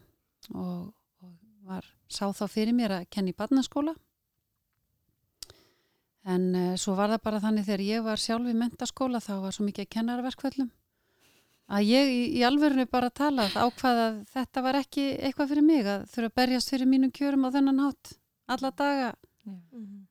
og, 0.51 0.91
og 1.23 1.31
var, 1.69 1.87
sá 2.11 2.25
þá 2.27 2.43
fyrir 2.51 2.75
mér 2.75 2.97
að 2.97 3.07
kenna 3.15 3.31
í 3.31 3.39
barnaskóla. 3.39 3.95
En 6.27 6.49
uh, 6.51 6.73
svo 6.75 6.97
var 6.99 7.15
það 7.15 7.23
bara 7.29 7.43
þannig 7.45 7.69
þegar 7.69 7.87
ég 7.87 8.03
var 8.03 8.19
sjálf 8.19 8.51
í 8.51 8.59
mentaskóla 8.65 9.23
þá 9.23 9.37
var 9.47 9.55
svo 9.55 9.69
mikið 9.69 9.93
kennarverkvöldum 9.95 10.73
að 11.67 11.87
ég 11.89 12.11
í, 12.13 12.19
alvörinu 12.47 12.85
bara 12.91 13.09
talað 13.11 13.55
ákvað 13.59 14.01
að 14.05 14.19
þetta 14.33 14.63
var 14.67 14.79
ekki 14.81 15.07
eitthvað 15.19 15.49
fyrir 15.53 15.65
mig 15.67 15.87
að 15.87 16.05
þurfa 16.13 16.31
að 16.31 16.37
berjast 16.41 16.71
fyrir 16.73 16.87
mínum 16.93 17.11
kjörum 17.11 17.47
á 17.47 17.49
þennan 17.55 17.81
hátt 17.85 18.13
alla 18.47 18.71
daga. 18.71 19.09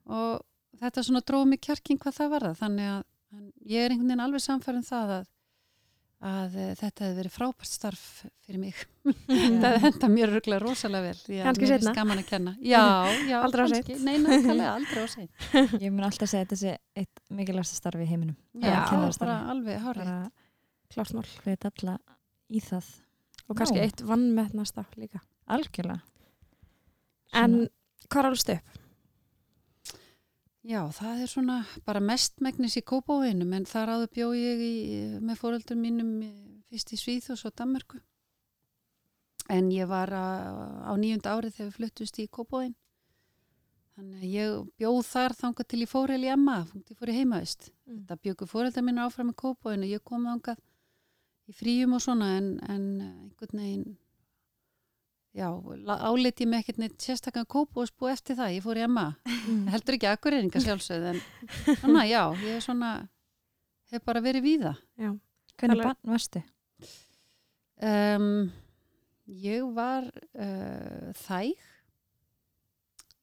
Og 0.07 0.43
þetta 0.81 1.03
svona 1.09 1.25
dróði 1.25 1.53
mig 1.55 1.63
kjarking 1.65 1.99
hvað 2.03 2.19
það 2.21 2.35
var 2.35 2.45
það 2.51 2.61
þannig 2.65 2.91
að 2.97 3.03
en 3.37 3.49
ég 3.69 3.83
er 3.87 3.91
einhvern 3.93 4.09
veginn 4.13 4.23
alveg 4.27 4.43
samfærum 4.45 4.85
það 4.87 5.11
að, 5.17 5.25
að 6.31 6.55
eh, 6.63 6.71
þetta 6.79 7.05
hefði 7.05 7.17
verið 7.19 7.35
frábært 7.35 7.69
starf 7.69 8.05
fyrir 8.47 8.61
mig. 8.63 8.79
Það 9.65 9.77
henda 9.83 10.09
mér 10.13 10.33
röglega 10.37 10.63
rosalega 10.63 11.11
vel 11.11 11.43
Kannski 11.49 11.69
seinna. 11.73 11.93
gaman 11.99 12.23
að 12.23 12.29
kenna. 12.31 12.55
Já, 12.73 12.81
já, 13.29 13.37
Aldrei 13.43 13.65
of 13.67 13.75
kannski. 13.75 13.99
nei, 14.07 14.17
nákvæmlega, 14.23 14.71
aldrei 14.79 15.05
á 15.05 15.09
sein 15.11 15.29
Ég 15.85 15.91
mun 15.93 16.07
alltaf 16.09 16.31
segja 16.31 16.47
að 16.47 16.49
þetta 16.55 16.61
sé 16.63 16.77
eitt 17.03 17.23
mikilvægsta 17.41 17.81
starfi 17.83 18.07
í 18.07 18.11
heiminum. 18.13 18.37
já, 18.63 18.79
bara 19.21 19.37
alveg 19.53 19.83
hárið 19.85 20.13
Bara 20.87 21.05
Klart 21.05 21.15
mál. 21.15 21.29
hvet 21.45 21.67
alla 21.69 21.99
í 22.51 22.63
það. 22.63 22.89
Og 23.49 23.59
kannski 23.59 23.79
Já. 23.79 23.85
eitt 23.87 24.03
vannmeðnasta 24.07 24.87
líka. 24.97 25.21
Algjörlega. 25.47 26.03
En 27.33 27.69
hvað 28.09 28.21
er 28.21 28.29
alveg 28.31 28.43
stöp? 28.43 28.75
Já, 30.67 30.81
það 30.91 31.21
er 31.23 31.31
svona 31.31 31.57
bara 31.87 32.01
mestmegnis 32.03 32.75
í 32.81 32.83
Kópavóinum 32.83 33.53
en 33.55 33.67
þar 33.71 33.93
áður 33.95 34.09
bjó 34.17 34.31
ég 34.35 34.63
í, 34.67 34.75
með 35.23 35.39
fóröldur 35.39 35.79
mínum 35.79 36.11
fyrst 36.67 36.91
í 36.91 36.99
Svíð 36.99 37.31
og 37.35 37.39
svo 37.39 37.53
Danmörku. 37.55 38.01
En 39.47 39.71
ég 39.71 39.87
var 39.87 40.11
á, 40.11 40.27
á 40.91 40.93
nýjunda 40.99 41.37
árið 41.37 41.55
þegar 41.55 41.69
við 41.69 41.77
fluttust 41.79 42.19
í 42.19 42.27
Kópavóin. 42.27 42.75
Þannig 43.95 44.25
að 44.25 44.33
ég 44.35 44.57
bjóð 44.83 44.99
þar 45.07 45.37
þangað 45.39 45.69
til 45.71 45.79
ég 45.85 45.89
fór 45.93 46.13
heil 46.13 46.25
í 46.27 46.33
Emma, 46.35 46.57
ég 46.91 46.99
fór 46.99 47.13
í 47.13 47.15
heimavist. 47.21 47.71
Mm. 47.87 48.03
Það 48.11 48.25
bjöku 48.27 48.49
fóröldar 48.51 48.85
mínu 48.85 49.05
áfram 49.07 49.31
í 49.31 49.39
Kópavóin 49.39 49.87
og 49.87 49.93
ég 49.95 50.03
kom 50.05 50.27
þangað 50.27 50.66
í 51.47 51.55
fríum 51.55 51.95
og 51.97 52.03
svona 52.05 52.33
en, 52.41 52.51
en 52.67 52.87
einhvern 53.07 53.61
veginn 53.63 53.97
já, 55.37 55.49
áleit 56.09 56.41
ég 56.41 56.49
mig 56.49 56.63
ekkert 56.65 56.81
neitt 56.81 57.03
sérstaklega 57.05 57.47
kóp 57.53 57.77
og 57.77 57.89
spú 57.91 58.09
eftir 58.11 58.39
það, 58.39 58.55
ég 58.57 58.65
fór 58.65 58.81
í 58.81 58.85
Emma 58.87 59.07
heldur 59.75 59.99
ekki 59.99 60.09
akkurýringa 60.11 60.63
sjálfsögð 60.65 61.11
en 61.13 61.21
svona 61.83 62.07
já, 62.09 62.23
ég 62.43 62.57
er 62.59 62.65
svona 62.65 62.93
hef 63.93 64.03
bara 64.07 64.23
verið 64.25 64.47
víða 64.47 64.75
Já. 64.99 65.13
Hvernig 65.57 65.79
Alveg. 65.79 65.87
bann 65.87 66.13
varstu? 66.13 66.43
um, 67.81 68.51
ég 69.47 69.69
var 69.77 70.07
uh, 70.11 71.13
þæg 71.23 71.53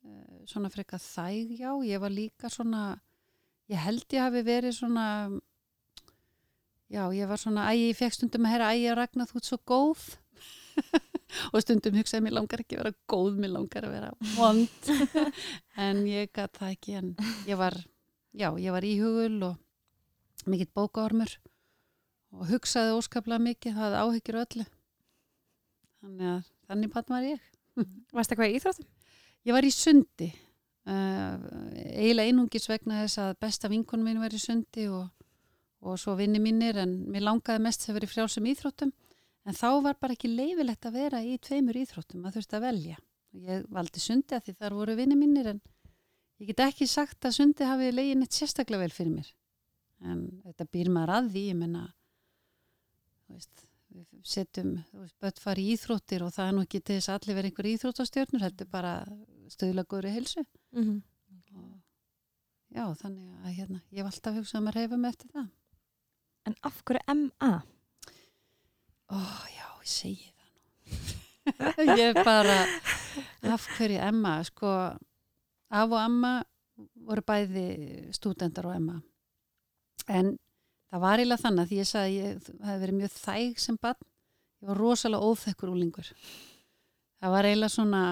uh, 0.06 0.38
svona 0.50 0.72
frekar 0.74 1.02
þæg 1.04 1.58
já, 1.60 1.72
ég 1.90 2.02
var 2.04 2.14
líka 2.14 2.50
svona 2.54 2.84
ég 3.72 3.80
held 3.80 4.06
ég 4.14 4.22
hafi 4.28 4.42
verið 4.46 4.78
svona 4.78 5.08
já, 6.94 7.04
ég 7.16 7.30
var 7.30 7.42
svona 7.42 7.70
æ, 7.72 7.90
ég 7.90 7.98
fekk 7.98 8.18
stundum 8.18 8.46
að 8.48 8.54
heyra 8.54 8.70
æ, 8.72 8.76
ég 8.84 8.98
ragnar 8.98 9.30
þú 9.30 9.40
ert 9.42 9.50
svo 9.50 9.60
góð. 9.68 10.06
Og 11.54 11.64
stundum 11.64 11.98
hugsaði 11.98 12.28
mér 12.28 12.36
langar 12.38 12.62
ekki 12.62 12.78
að 12.78 12.84
vera 12.84 12.98
góð 13.10 13.40
mér 13.42 13.54
langar 13.56 13.88
að 13.88 13.96
vera 13.96 14.12
vond. 14.36 14.92
En 15.88 16.04
ég 16.06 16.30
gat 16.36 16.54
það 16.60 16.76
ekki 16.76 16.98
en 17.00 17.10
ég 17.50 17.58
var, 17.58 17.78
já, 18.38 18.52
ég 18.62 18.76
var 18.76 18.86
íhugul 18.86 19.50
og 19.50 20.50
mikill 20.50 20.70
bókaormur 20.76 21.34
og 22.34 22.48
hugsaði 22.50 22.96
óskaplega 22.98 23.42
mikið, 23.42 23.78
það 23.78 23.98
áhyggjur 24.02 24.40
öllu. 24.44 24.66
Þannig 26.04 26.30
að 26.34 26.48
þannig 26.70 26.94
pann 26.94 27.14
var 27.14 27.28
ég. 27.28 27.44
Varst 28.16 28.34
eitthvað 28.34 28.54
í 28.54 28.58
íþróttum? 28.60 28.90
Ég 29.44 29.56
var 29.56 29.68
í 29.68 29.74
sundi. 29.74 30.30
Uh, 30.84 31.40
eiginlega 31.96 32.32
einungis 32.32 32.68
vegna 32.68 33.04
þess 33.04 33.22
að 33.24 33.38
besta 33.44 33.70
vinkunum 33.72 34.10
mín 34.10 34.20
var 34.20 34.34
í 34.36 34.42
sundi 34.42 34.90
og, 34.92 35.06
og 35.84 36.00
svo 36.00 36.16
vinni 36.20 36.40
mínir 36.40 36.78
en 36.80 36.94
mér 37.12 37.26
langaði 37.28 37.64
mest 37.64 37.88
að 37.90 37.98
vera 37.98 38.08
í 38.08 38.12
frjálsum 38.12 38.48
íþróttum 38.48 38.92
en 39.44 39.58
þá 39.58 39.70
var 39.84 39.98
bara 40.00 40.16
ekki 40.16 40.32
leifilegt 40.32 40.88
að 40.88 40.98
vera 41.00 41.22
í 41.24 41.36
tveimur 41.44 41.80
íþróttum 41.82 42.24
að 42.24 42.38
þurfti 42.38 42.58
að 42.58 42.66
velja. 42.68 43.00
Og 43.34 43.48
ég 43.50 43.66
valdi 43.74 44.04
sundi 44.04 44.38
að 44.38 44.46
því 44.46 44.56
þar 44.62 44.78
voru 44.80 44.96
vinni 45.00 45.18
mínir 45.20 45.50
en 45.52 45.60
ég 46.40 46.52
get 46.52 46.64
ekki 46.68 46.88
sagt 46.88 47.28
að 47.28 47.38
sundi 47.40 47.68
hafi 47.68 47.92
legin 47.92 48.24
eitt 48.24 48.38
sérstaklega 48.38 48.86
vel 48.86 48.96
fyrir 48.96 49.18
mér. 49.18 49.30
En 50.04 50.24
þetta 50.46 50.70
býr 50.72 50.92
maður 50.94 51.16
að 51.18 51.32
því 51.34 51.46
ég 51.50 51.60
menna 51.60 51.84
við 53.34 53.48
setjum, 54.28 54.76
fara 55.42 55.62
í 55.62 55.74
íþróttir 55.76 56.24
og 56.26 56.34
það 56.34 56.50
er 56.50 56.56
nú 56.56 56.64
ekki 56.66 56.82
til 56.82 56.98
þess 56.98 57.12
að 57.12 57.20
allir 57.20 57.38
vera 57.38 57.50
einhver 57.50 57.70
íþróttastjörnur, 57.74 58.46
þetta 58.46 58.66
er 58.66 58.72
bara 58.72 58.94
stöðla 59.54 59.84
góðri 59.86 60.14
heilsu. 60.16 60.46
Mm 60.74 60.84
-hmm. 60.84 61.02
og 61.60 61.82
já, 62.74 62.86
þannig 63.04 63.46
að 63.46 63.56
hérna, 63.58 63.82
ég 63.92 64.06
alltaf 64.06 64.36
hugsað 64.40 64.62
um 64.62 64.68
að 64.68 64.76
reyfa 64.80 64.98
mig 64.98 65.10
eftir 65.10 65.30
það 65.34 65.50
En 66.48 66.56
af 66.68 66.82
hverju 66.84 67.16
MA? 67.16 67.52
Ó, 69.14 69.18
já, 69.54 69.68
ég 69.84 69.90
segi 69.90 70.30
það 70.30 70.50
nú. 70.52 70.62
Ég 72.00 72.06
er 72.10 72.24
bara 72.24 72.58
af 73.54 73.68
hverju 73.78 74.00
Emma, 74.00 74.38
sko 74.48 74.70
af 75.74 75.92
og 75.92 76.00
Emma 76.00 76.38
voru 77.08 77.24
bæði 77.26 77.68
stúdendar 78.16 78.70
og 78.70 78.76
Emma 78.78 78.96
en 80.08 80.34
það 80.92 81.04
var 81.04 81.22
eiginlega 81.22 81.44
þannig 81.44 81.64
að 81.64 81.70
því 81.70 81.78
ég 81.80 81.90
sagði 81.90 82.08
að 82.08 82.16
ég 82.16 82.48
hef 82.68 82.82
verið 82.82 82.98
mjög 82.98 83.14
þæg 83.18 83.60
sem 83.62 83.78
barn. 83.80 84.08
Ég 84.64 84.72
var 84.72 84.80
rosalega 84.80 85.30
óþekkur 85.30 85.72
úlingur 85.74 86.10
það 87.24 87.32
var 87.32 87.48
eiginlega 87.48 87.72
svona 87.72 88.04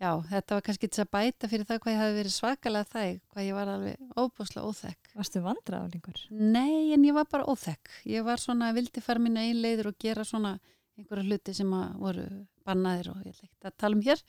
já, 0.00 0.10
þetta 0.30 0.56
var 0.56 0.64
kannski 0.66 0.88
til 0.88 1.02
að 1.02 1.12
bæta 1.16 1.48
fyrir 1.50 1.66
það 1.66 1.80
hvað 1.82 1.94
ég 1.94 2.02
hafi 2.04 2.18
verið 2.20 2.34
svakalega 2.36 2.90
þæg 2.92 3.16
hvað 3.32 3.46
ég 3.48 3.56
var 3.56 3.72
alveg 3.72 3.96
óbúslega 4.14 4.66
óþekk 4.68 4.99
Varstu 5.18 5.42
vandræðalingur? 5.42 6.20
Nei, 6.30 6.92
en 6.94 7.04
ég 7.06 7.14
var 7.16 7.26
bara 7.30 7.48
óþekk. 7.50 7.90
Ég 8.08 8.24
var 8.26 8.40
svona, 8.42 8.70
vildi 8.76 9.02
fara 9.02 9.22
minna 9.22 9.42
einn 9.42 9.58
leiður 9.62 9.90
og 9.90 9.98
gera 10.02 10.24
svona 10.26 10.54
einhverja 11.00 11.26
hluti 11.26 11.54
sem 11.56 11.70
voru 11.98 12.26
bannaðir 12.66 13.10
og 13.14 13.24
ég 13.26 13.34
ekki 13.34 13.68
að 13.68 13.76
tala 13.80 13.96
um 13.96 14.04
hér. 14.04 14.22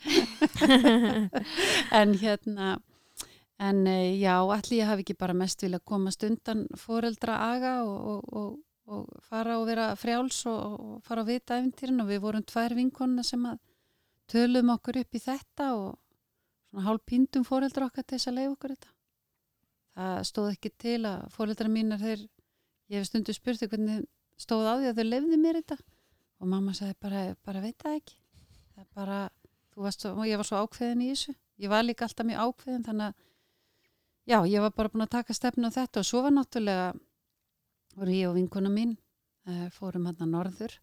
en 2.00 2.16
hérna, 2.22 2.72
en 3.62 3.82
eh, 3.92 4.18
já, 4.22 4.36
allir 4.40 4.80
ég 4.80 4.90
hafi 4.90 5.06
ekki 5.06 5.18
bara 5.20 5.38
mest 5.38 5.64
vilja 5.64 5.82
komast 5.86 6.24
undan 6.28 6.66
foreldra 6.80 7.38
aga 7.52 7.74
og, 7.86 7.98
og, 8.14 8.38
og, 8.42 8.56
og 8.92 9.26
fara 9.28 9.60
og 9.60 9.68
vera 9.70 9.92
frjáls 10.00 10.46
og, 10.50 11.02
fara 11.06 11.26
að 11.26 11.36
vita 11.36 11.60
efintýrin 11.60 12.02
og 12.04 12.10
við 12.10 12.24
vorum 12.24 12.48
tvær 12.48 12.78
vinkonuna 12.78 13.26
sem 13.28 13.46
að 13.52 13.60
tölum 14.32 14.72
okkur 14.74 15.04
upp 15.04 15.20
í 15.20 15.22
þetta 15.22 15.74
og 15.76 15.92
svona 16.72 16.88
hálf 16.88 17.06
píndum 17.06 17.46
fóreldra 17.46 17.90
okkar 17.92 18.08
til 18.08 18.18
þess 18.18 18.32
að 18.32 18.40
leiða 18.40 18.56
okkur 18.56 18.76
þetta. 18.76 18.96
Það 19.98 20.21
stóð 20.29 20.50
ekki 20.53 20.71
til 20.79 21.00
að 21.10 21.25
fóreldra 21.33 21.71
mínar 21.71 22.00
þeir, 22.01 22.24
ég 22.91 23.01
hef 23.01 23.10
stundu 23.10 23.36
spurti 23.36 23.67
hvernig 23.67 24.05
stóð 24.39 24.69
á 24.69 24.74
því 24.79 24.89
að 24.91 25.01
þau 25.01 25.07
leiði 25.10 25.39
mér 25.41 25.60
þetta 25.62 25.77
og 26.41 26.50
mamma 26.50 26.74
sagði 26.74 26.95
bara, 27.03 27.24
bara 27.45 27.62
veit 27.62 27.77
það 27.81 27.98
ekki. 28.00 28.15
Það 28.75 28.88
bara, 28.98 29.19
þú 29.74 29.86
varst 29.86 30.05
svo, 30.05 30.13
ég 30.25 30.39
var 30.41 30.48
svo 30.48 30.62
ákveðin 30.63 31.03
í 31.05 31.12
þessu. 31.12 31.36
Ég 31.62 31.69
var 31.69 31.86
líka 31.86 32.07
alltaf 32.07 32.25
mjög 32.25 32.48
ákveðin 32.48 32.88
þannig 32.88 33.12
að 33.12 33.27
já, 34.25 34.38
ég 34.48 34.63
var 34.63 34.74
bara 34.75 34.91
búin 34.91 35.05
að 35.05 35.15
taka 35.17 35.36
stefnu 35.36 35.69
á 35.69 35.75
þetta 35.75 36.01
og 36.01 36.07
svo 36.07 36.24
var 36.25 36.33
náttúrulega 36.36 36.91
voru 37.98 38.15
ég 38.15 38.29
og 38.29 38.38
vinkuna 38.38 38.71
mín 38.71 38.95
uh, 39.48 39.67
fórum 39.75 40.07
hann 40.10 40.21
að 40.21 40.31
norður 40.31 40.77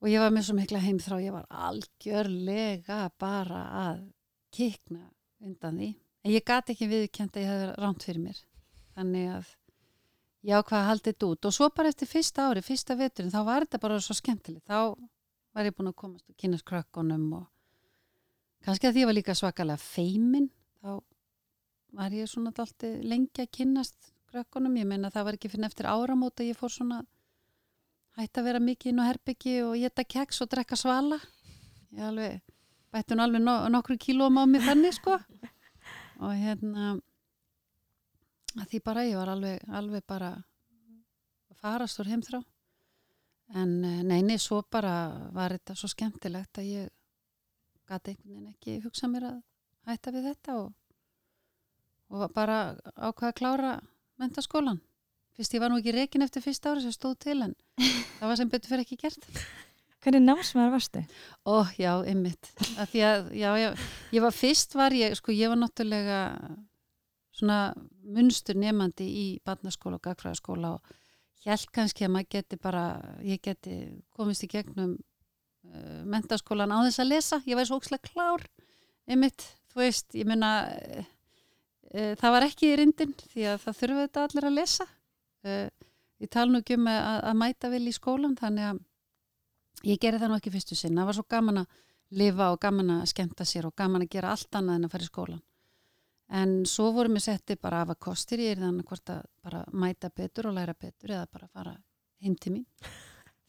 og 0.00 0.10
ég 0.10 0.22
var 0.22 0.32
með 0.34 0.48
svo 0.48 0.56
mikla 0.58 0.82
heimþrá 0.84 1.20
ég 1.24 1.34
var 1.34 1.46
algjörlega 1.48 3.00
bara 3.20 3.62
að 3.84 4.02
kikna 4.54 5.08
undan 5.44 5.80
því 5.80 5.90
en 6.24 6.32
ég 6.32 6.44
gati 6.46 6.74
ekki 6.74 6.88
viðkjent 6.90 7.36
að 7.36 7.44
ég 7.44 7.52
hefði 7.52 7.72
ránt 7.84 8.06
fyrir 8.06 8.22
mér. 8.24 8.38
Þannig 8.96 9.30
að 9.34 9.50
ég 10.44 10.60
ákvaði 10.60 10.80
að 10.80 10.88
halda 10.90 11.10
þetta 11.10 11.30
út. 11.30 11.48
Og 11.48 11.56
svo 11.56 11.70
bara 11.74 11.90
eftir 11.92 12.10
fyrsta 12.10 12.48
ári, 12.48 12.62
fyrsta 12.64 12.96
veturinn 12.98 13.32
þá 13.32 13.40
var 13.46 13.66
þetta 13.66 13.82
bara 13.82 14.00
svo 14.04 14.16
skemmtilegt. 14.16 14.64
Þá 14.68 14.94
var 15.54 15.68
ég 15.68 15.76
búin 15.76 15.90
að 15.90 15.98
komast 16.00 16.30
og 16.30 16.38
kynast 16.40 16.66
krökkunum 16.68 17.26
og 17.38 17.44
kannski 18.64 18.88
að 18.88 18.96
því 18.96 19.02
ég 19.04 19.10
var 19.10 19.18
líka 19.18 19.36
svakalega 19.38 19.80
feimin 19.80 20.48
þá 20.80 20.96
var 21.94 22.16
ég 22.16 22.30
svona 22.30 22.50
alltaf 22.50 22.88
lengi 23.04 23.44
að 23.44 23.52
kynast 23.54 24.10
krökkunum, 24.32 24.74
ég 24.80 24.88
meina 24.88 25.12
það 25.14 25.28
var 25.28 25.38
ekki 25.38 25.50
fyrir 25.52 25.68
eftir 25.68 25.86
áramóta 25.86 26.46
ég 26.46 26.58
fór 26.58 26.72
svona 26.74 27.04
hætti 28.18 28.40
að 28.40 28.48
vera 28.48 28.62
mikið 28.62 28.90
inn 28.90 29.02
á 29.02 29.08
herbyggi 29.10 29.54
og 29.62 29.76
geta 29.78 30.04
keks 30.06 30.42
og 30.42 30.50
drekka 30.50 30.78
svala. 30.78 31.20
Ég 31.94 32.02
alveg, 32.08 32.42
bætti 32.94 33.14
hún 33.14 33.22
alveg 33.22 33.42
no 33.42 33.56
nokkru 33.70 33.98
kílóum 33.98 34.38
á 34.38 34.44
mig 34.46 34.62
þannig 34.66 34.96
sko 34.98 35.20
og 36.20 36.34
hérna 36.38 36.94
að 38.54 38.68
því 38.70 38.80
bara 38.86 39.06
ég 39.08 39.18
var 39.18 39.32
alveg, 39.34 39.64
alveg 39.68 40.04
bara 40.06 40.34
farast 41.58 42.00
úr 42.02 42.10
heimþrá 42.12 42.42
en 43.60 43.72
neini, 44.08 44.38
svo 44.38 44.62
bara 44.70 45.30
var 45.34 45.54
þetta 45.56 45.76
svo 45.78 45.90
skemmtilegt 45.90 46.60
að 46.60 46.70
ég 46.70 46.92
gæti 47.88 48.14
einhvern 48.14 48.30
veginn 48.30 48.52
ekki 48.52 48.78
hugsa 48.84 49.10
mér 49.10 49.28
að 49.28 49.42
hætta 49.90 50.14
við 50.14 50.28
þetta 50.30 50.56
og, 50.62 50.72
og 52.14 52.24
bara 52.32 52.58
ákvaða 52.94 53.30
að 53.30 53.38
klára 53.40 53.72
mentaskólan. 54.20 54.80
Fyrst 55.34 55.56
ég 55.56 55.62
var 55.62 55.72
nú 55.72 55.80
ekki 55.80 55.94
rekin 55.94 56.24
eftir 56.24 56.44
fyrsta 56.44 56.72
ári 56.72 56.84
sem 56.84 56.94
stóð 56.94 57.18
til 57.26 57.40
en 57.44 57.54
það 58.18 58.30
var 58.30 58.40
sem 58.40 58.52
betur 58.52 58.72
fyrir 58.72 58.86
ekki 58.86 59.00
gert. 59.02 59.28
Hvernig 60.04 60.24
námsmaður 60.24 60.74
varstu? 60.74 61.02
Ó, 61.48 61.64
ymmit. 62.10 62.50
Að, 62.76 62.96
já, 62.98 63.08
já, 63.32 63.70
ég 64.12 64.24
var 64.24 64.36
fyrst 64.36 64.76
var 64.76 64.94
ég, 64.96 65.16
sko, 65.16 65.32
ég 65.32 65.52
var 65.52 65.60
náttúrulega 65.60 66.18
svona 67.34 67.58
munstur 68.04 68.58
nefandi 68.60 69.06
í 69.08 69.24
barnaskóla 69.44 69.98
og 69.98 70.04
gagfræðaskóla 70.04 70.74
og 70.76 70.92
held 71.48 71.72
kannski 71.74 72.06
að 72.06 72.14
maður 72.14 72.30
geti 72.36 72.60
bara, 72.60 72.84
ég 73.24 73.40
geti 73.42 73.80
komist 74.14 74.44
í 74.46 74.50
gegnum 74.52 74.94
uh, 74.94 76.04
mentaskólan 76.04 76.72
á 76.72 76.84
þess 76.84 77.02
að 77.02 77.10
lesa. 77.10 77.40
Ég 77.48 77.58
var 77.58 77.68
svo 77.68 77.80
ókslega 77.80 78.12
klár, 78.12 78.46
ymmit, 79.10 79.48
þú 79.72 79.84
veist, 79.86 80.12
ég 80.14 80.28
mynna... 80.28 80.54
Uh, 80.68 81.10
Eh, 81.94 82.14
það 82.18 82.32
var 82.34 82.44
ekki 82.48 82.72
í 82.72 82.76
rindin 82.80 83.12
því 83.30 83.44
að 83.52 83.60
það 83.62 83.76
þurfa 83.80 84.04
þetta 84.04 84.22
allir 84.26 84.46
að 84.48 84.56
lesa 84.58 84.86
eh, 85.46 85.68
ég 86.24 86.30
tala 86.32 86.50
nú 86.50 86.60
ekki 86.62 86.78
um 86.80 86.88
að, 86.90 87.18
að 87.30 87.36
mæta 87.38 87.70
vel 87.70 87.82
í 87.86 87.94
skólan 87.94 88.34
þannig 88.40 88.66
að 88.72 88.80
ég 89.82 89.98
gerði 90.00 90.22
það 90.22 90.30
nú 90.30 90.38
ekki 90.38 90.54
fyrstu 90.54 90.78
sinna 90.78 91.02
það 91.02 91.10
var 91.10 91.18
svo 91.18 91.26
gaman 91.34 91.64
að 91.64 91.80
lifa 92.14 92.52
og 92.52 92.60
gaman 92.62 92.94
að 93.00 93.08
skemta 93.10 93.44
sér 93.48 93.66
og 93.66 93.74
gaman 93.76 94.04
að 94.04 94.12
gera 94.14 94.30
allt 94.30 94.54
annað 94.54 94.78
en 94.78 94.86
að 94.86 94.94
fara 94.94 95.06
í 95.06 95.10
skólan 95.10 95.42
en 96.34 96.54
svo 96.68 96.90
vorum 96.94 97.18
við 97.18 97.26
setti 97.28 97.56
bara 97.60 97.82
af 97.84 97.94
að 97.94 98.00
kostir 98.06 98.42
ég 98.42 98.54
er 98.54 98.62
þannig 98.64 98.88
hvort 98.88 99.10
að 99.12 99.24
bara 99.44 99.64
mæta 99.72 100.10
betur 100.10 100.48
og 100.50 100.56
læra 100.56 100.74
betur 100.74 101.12
eða 101.12 101.26
bara 101.32 101.48
fara 101.52 101.74
heim 102.24 102.36
til 102.40 102.54
mín. 102.56 102.66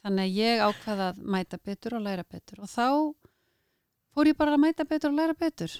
Þannig 0.03 0.27
að 0.27 0.37
ég 0.37 0.63
ákvaða 0.65 1.09
að 1.13 1.21
mæta 1.35 1.57
betur 1.57 1.97
og 1.97 2.05
læra 2.05 2.25
betur. 2.29 2.61
Og 2.61 2.69
þá 2.69 2.87
fór 4.13 4.29
ég 4.29 4.37
bara 4.37 4.55
að 4.55 4.63
mæta 4.65 4.85
betur 4.85 5.13
og 5.13 5.19
læra 5.19 5.37
betur. 5.39 5.73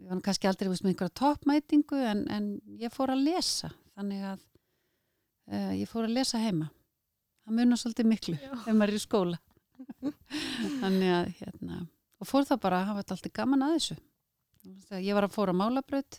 Ég 0.00 0.08
var 0.08 0.22
kannski 0.24 0.48
aldrei 0.48 0.70
veist, 0.70 0.84
með 0.84 0.94
einhverja 0.94 1.16
toppmætingu 1.20 1.98
en, 2.08 2.24
en 2.32 2.46
ég 2.80 2.94
fór 2.94 3.12
að 3.12 3.26
lesa. 3.26 3.72
Þannig 3.98 4.24
að 4.30 4.38
uh, 4.40 5.74
ég 5.76 5.90
fór 5.90 6.06
að 6.06 6.16
lesa 6.16 6.40
heima. 6.40 6.70
Það 7.44 7.58
munar 7.58 7.80
svolítið 7.80 8.08
miklu 8.08 8.36
ef 8.40 8.72
maður 8.72 8.94
er 8.94 8.96
í 8.96 9.02
skóla 9.02 9.38
þannig 10.80 11.14
að 11.16 11.32
hérna 11.40 11.84
og 12.20 12.28
fór 12.28 12.44
það 12.48 12.62
bara 12.64 12.80
að 12.80 12.88
hafa 12.90 13.02
þetta 13.02 13.16
alltaf 13.16 13.32
gaman 13.38 13.62
að 13.64 13.76
þessu. 13.78 13.94
Ég 15.00 15.16
var 15.16 15.24
að 15.24 15.34
fóra 15.34 15.54
málabraut 15.56 16.18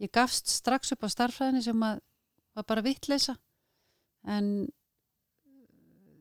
ég 0.00 0.12
gafst 0.12 0.48
strax 0.48 0.94
upp 0.94 1.04
á 1.04 1.08
starfræðinni 1.12 1.62
sem 1.64 1.82
að, 1.84 2.00
var 2.56 2.66
bara 2.68 2.84
vittleisa 2.84 3.36
en 4.28 4.68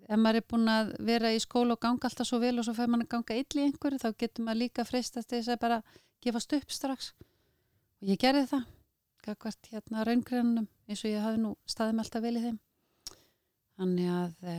ef 0.09 0.17
maður 0.19 0.41
er 0.41 0.47
búin 0.51 0.71
að 0.71 0.91
vera 1.05 1.31
í 1.35 1.39
skóla 1.41 1.77
og 1.77 1.83
ganga 1.83 2.09
alltaf 2.09 2.27
svo 2.27 2.41
vel 2.41 2.57
og 2.57 2.67
svo 2.67 2.75
fær 2.75 2.89
maður 2.91 3.07
að 3.07 3.13
ganga 3.13 3.39
ill 3.39 3.61
í 3.61 3.65
einhverju 3.67 4.01
þá 4.03 4.09
getur 4.23 4.45
maður 4.45 4.61
líka 4.63 4.85
freistast 4.87 5.31
þess 5.31 5.53
að 5.53 5.61
bara 5.63 5.81
gefast 6.19 6.55
upp 6.57 6.73
strax. 6.73 7.13
Og 8.01 8.11
ég 8.11 8.19
gerði 8.19 8.47
það 8.49 8.65
gagvart 9.23 9.69
hérna 9.71 10.05
raungrænunum 10.07 10.67
eins 10.89 11.03
og 11.03 11.11
ég 11.13 11.23
hafi 11.23 11.41
nú 11.43 11.53
staðið 11.69 11.95
með 11.95 12.05
alltaf 12.05 12.25
vel 12.25 12.35
í 12.35 12.43
þeim. 12.47 12.59
Þannig 13.79 14.11
að 14.15 14.49
e, 14.49 14.55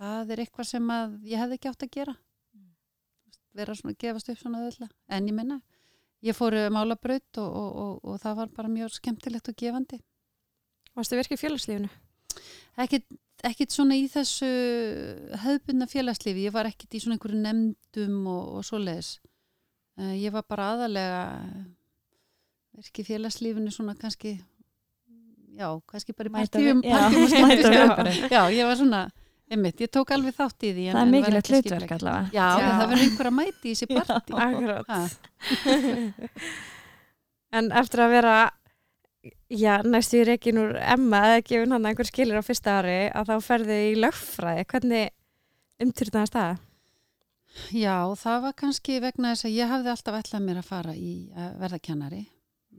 það 0.00 0.32
er 0.34 0.44
eitthvað 0.44 0.70
sem 0.70 0.94
að 0.94 1.18
ég 1.30 1.42
hefði 1.42 1.58
ekki 1.58 1.70
átt 1.70 1.86
að 1.86 1.92
gera. 1.98 2.14
Mm. 2.54 2.70
vera 3.54 3.76
svona, 3.78 3.98
gefast 3.98 4.30
upp 4.32 4.40
svona 4.40 4.62
öðvöldlega 4.62 5.16
en 5.16 5.28
ég 5.30 5.36
minna, 5.36 5.60
ég 6.24 6.38
fór 6.38 6.56
mála 6.74 6.96
braut 7.00 7.42
og, 7.42 7.50
og, 7.50 7.76
og, 7.84 8.00
og 8.04 8.22
það 8.22 8.40
var 8.40 8.56
bara 8.56 8.72
mjög 8.72 8.96
skemmtilegt 8.98 9.52
og 9.52 9.58
gefandi. 9.60 10.00
Varstu 10.94 11.18
virkið 11.18 11.40
félagslífinu? 11.42 11.92
Ekkit, 12.84 13.06
ekkit 13.46 13.74
svona 13.74 13.98
í 13.98 14.08
þessu 14.10 14.48
höfbunna 15.42 15.86
félagslífi, 15.90 16.46
ég 16.46 16.54
var 16.54 16.70
ekkit 16.70 16.94
í 16.94 17.02
svona 17.02 17.18
einhverju 17.18 17.40
nefndum 17.42 18.26
og 18.30 18.66
svo 18.66 18.82
leiðis 18.82 19.16
Uh, 19.94 20.10
ég 20.18 20.32
var 20.34 20.42
bara 20.50 20.72
aðalega 20.72 21.18
verkið 22.74 23.12
félagslífinu 23.12 23.70
svona 23.70 23.92
kannski 23.94 24.32
já, 25.54 25.68
kannski 25.86 26.14
bara 26.18 26.32
í 26.32 26.34
partíum 26.34 26.80
já, 28.34 28.40
ég 28.50 28.66
var 28.66 28.74
svona 28.80 29.04
einmitt, 29.52 29.80
ég 29.84 29.90
tók 29.92 30.12
alveg 30.14 30.36
þátt 30.36 30.64
í 30.64 30.72
því 30.72 30.84
en, 30.88 30.96
það 30.96 31.04
er 31.04 31.12
mikilvægt 31.12 31.50
hlutverk 31.52 31.94
allavega 31.98 32.28
já, 32.32 32.48
já. 32.60 32.66
það 32.66 32.84
verður 32.92 33.06
einhver 33.06 33.30
að 33.30 33.36
mæti 33.38 33.64
í 33.64 33.74
þessi 33.74 33.86
partí 33.98 34.32
akkurát 34.44 34.88
en 37.58 37.72
eftir 37.82 38.04
að 38.04 38.14
vera 38.14 38.36
já, 39.52 39.74
næstu 39.84 40.20
í 40.20 40.26
reygin 40.28 40.60
úr 40.62 40.76
Emma 40.80 41.22
eða 41.30 41.42
gefin 41.48 41.76
hann 41.76 41.90
einhver 41.90 42.08
skilir 42.08 42.40
á 42.40 42.44
fyrsta 42.46 42.78
ári 42.80 43.00
að 43.12 43.32
þá 43.32 43.48
ferði 43.48 43.80
í 43.90 43.98
lögfræði 44.00 44.68
hvernig 44.72 45.12
umturðnaðist 45.84 46.38
það? 46.38 46.62
Já, 47.70 47.96
það 48.18 48.40
var 48.48 48.54
kannski 48.58 48.98
vegna 49.02 49.34
þess 49.34 49.46
að 49.46 49.56
ég 49.56 49.70
hafði 49.70 49.92
alltaf 49.92 50.18
ætlað 50.18 50.46
mér 50.48 50.60
að 50.60 50.70
fara 50.70 50.94
í 50.98 51.12
að 51.38 51.52
verða 51.60 51.78
kennari. 51.86 52.22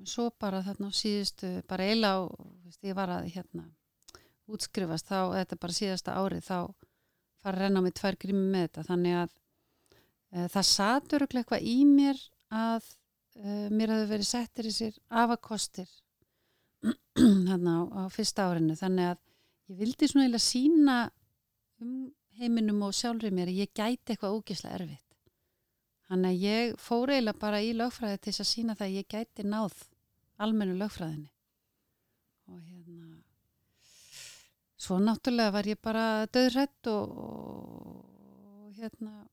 Svo 0.06 0.28
bara 0.41 0.60
þarna 0.65 0.89
síðustu, 0.91 1.51
bara 1.69 1.88
eila 1.88 2.12
á, 2.19 2.28
veist, 2.65 2.82
ég 2.84 2.97
var 2.97 3.13
að 3.15 3.30
hérna 3.32 3.63
útskrifast 4.51 5.10
þá, 5.10 5.19
þetta 5.39 5.58
bara 5.62 5.77
síðasta 5.77 6.17
árið, 6.19 6.45
þá 6.45 6.60
fara 7.45 7.58
að 7.58 7.62
renna 7.62 7.81
á 7.81 7.86
mig 7.86 7.95
tvær 7.97 8.17
grími 8.21 8.45
með 8.53 8.67
þetta. 8.67 8.86
Þannig 8.89 9.17
að 9.21 9.36
e, 9.36 10.47
það 10.53 10.67
satur 10.71 11.25
eitthvað 11.27 11.69
í 11.69 11.77
mér 11.89 12.21
að 12.53 12.89
e, 13.38 13.55
mér 13.69 13.95
hafi 13.95 14.10
verið 14.12 14.29
settir 14.29 14.69
í 14.69 14.73
sér 14.75 14.99
afakostir 15.23 15.89
hérna 17.49 17.79
á, 17.79 17.81
á 17.86 18.01
fyrsta 18.13 18.49
árinu. 18.49 18.77
Þannig 18.79 19.13
að 19.13 19.23
ég 19.71 19.81
vildi 19.81 20.10
svona 20.12 20.27
eiginlega 20.27 20.45
sína 20.45 20.99
um 21.81 21.97
heiminum 22.39 22.84
og 22.86 22.95
sjálfur 22.95 23.34
mér 23.34 23.51
að 23.51 23.62
ég 23.63 23.73
gæti 23.73 24.13
eitthvað 24.13 24.38
ógislega 24.39 24.79
erfitt. 24.79 25.01
Þannig 26.05 26.34
að 26.34 26.43
ég 26.45 26.73
fór 26.81 27.13
eiginlega 27.13 27.41
bara 27.41 27.62
í 27.65 27.71
lögfræði 27.73 28.19
til 28.19 28.31
þess 28.31 28.43
að 28.43 28.51
sína 28.51 28.75
það 28.77 28.88
að 28.88 28.97
ég 28.99 29.08
gæti 29.10 29.45
náð 29.47 29.77
almennu 30.45 30.75
lögfræðinni. 30.77 31.31
Og 32.51 32.60
hérna, 32.62 33.15
svo 34.86 35.00
náttúrulega 35.02 35.54
var 35.56 35.69
ég 35.69 35.82
bara 35.82 36.06
döðrætt 36.30 36.89
og, 36.91 37.15
og 37.17 38.76
hérna, 38.78 39.26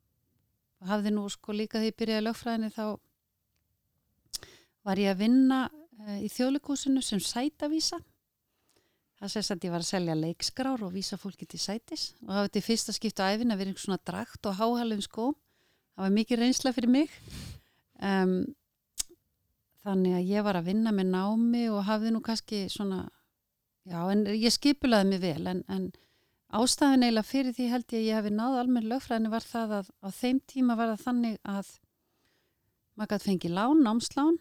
hafði 0.88 1.12
nú 1.14 1.26
sko 1.32 1.54
líka 1.56 1.80
því 1.80 1.92
ég 1.92 1.98
byrjaði 2.00 2.26
lögfræðinni 2.26 2.72
þá 2.72 2.86
var 4.82 4.98
ég 4.98 5.12
að 5.12 5.22
vinna 5.22 5.60
e, 5.68 6.22
í 6.26 6.32
þjóðleikúsinu 6.32 7.04
sem 7.04 7.20
sætavísa 7.22 8.00
Það 9.22 9.30
sést 9.36 9.52
að 9.54 9.64
ég 9.68 9.70
var 9.70 9.82
að 9.84 9.86
selja 9.86 10.14
leikskrár 10.18 10.80
og 10.82 10.88
vísa 10.96 11.14
fólki 11.14 11.46
til 11.46 11.60
sætis 11.62 12.08
og 12.24 12.32
það 12.32 12.38
var 12.40 12.48
þetta 12.48 12.62
fyrsta 12.66 12.94
skipta 12.96 13.28
á 13.30 13.30
æfin 13.30 13.54
að 13.54 13.60
vera 13.60 13.70
einhvers 13.70 13.84
svona 13.86 14.02
drakt 14.02 14.48
og 14.50 14.56
háhælum 14.58 15.02
skóm. 15.04 15.36
Það 15.94 16.02
var 16.02 16.14
mikið 16.16 16.40
reynsla 16.40 16.72
fyrir 16.74 16.90
mig. 16.90 17.14
Um, 18.02 18.32
þannig 19.86 20.16
að 20.18 20.32
ég 20.32 20.46
var 20.48 20.58
að 20.58 20.72
vinna 20.72 20.94
með 20.96 21.12
námi 21.12 21.62
og 21.70 21.86
hafði 21.86 22.10
nú 22.16 22.22
kannski 22.26 22.64
svona 22.66 23.04
já, 23.88 23.98
en 24.12 24.24
ég 24.30 24.54
skipulaði 24.54 25.10
mig 25.10 25.22
vel 25.22 25.50
en, 25.50 25.62
en 25.72 25.88
ástæðin 26.52 27.06
eiginlega 27.06 27.28
fyrir 27.28 27.56
því 27.56 27.68
held 27.72 27.86
ég 27.88 27.98
að 27.98 28.06
ég 28.06 28.20
hefði 28.20 28.34
náð 28.36 28.58
almenn 28.60 28.88
lögfræðinu 28.90 29.32
var 29.32 29.46
það 29.48 29.76
að 29.80 29.90
á 30.04 30.08
þeim 30.20 30.40
tíma 30.52 30.78
var 30.78 30.92
það 30.92 31.04
þannig 31.06 31.38
að 31.48 31.74
maður 32.96 33.12
gæti 33.14 33.28
fengið 33.30 33.54
lán, 33.56 33.84
námslán 33.86 34.40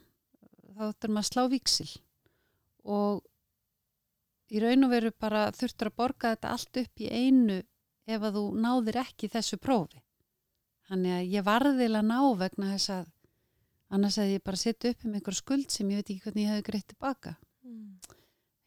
þá 0.71 0.81
þurftur 0.85 1.13
maður 1.15 1.25
að 1.25 1.29
slá 1.31 1.43
víksil 1.51 1.91
og 2.91 3.21
í 4.51 4.59
raun 4.59 4.87
og 4.87 4.91
veru 4.91 5.11
bara 5.15 5.47
þurftur 5.55 5.91
að 5.91 5.97
borga 6.01 6.33
þetta 6.33 6.53
allt 6.55 6.81
upp 6.83 7.03
í 7.03 7.09
einu 7.09 7.61
ef 8.09 8.25
að 8.27 8.37
þú 8.37 8.45
náðir 8.59 8.99
ekki 9.05 9.29
þessu 9.31 9.59
prófi. 9.61 10.01
Þannig 10.89 11.15
að 11.15 11.35
ég 11.35 11.45
varðilega 11.47 12.03
ná 12.03 12.19
vegna 12.39 12.73
þess 12.73 12.93
að 12.97 13.05
annars 13.95 14.17
hefði 14.19 14.35
ég 14.35 14.43
bara 14.47 14.59
sett 14.59 14.87
upp 14.89 15.05
um 15.07 15.15
einhver 15.15 15.37
skuld 15.37 15.71
sem 15.71 15.91
ég 15.91 16.01
veit 16.01 16.09
ekki 16.09 16.25
hvernig 16.25 16.43
ég 16.43 16.51
hefði 16.51 16.67
greitt 16.67 16.89
tilbaka 16.91 17.35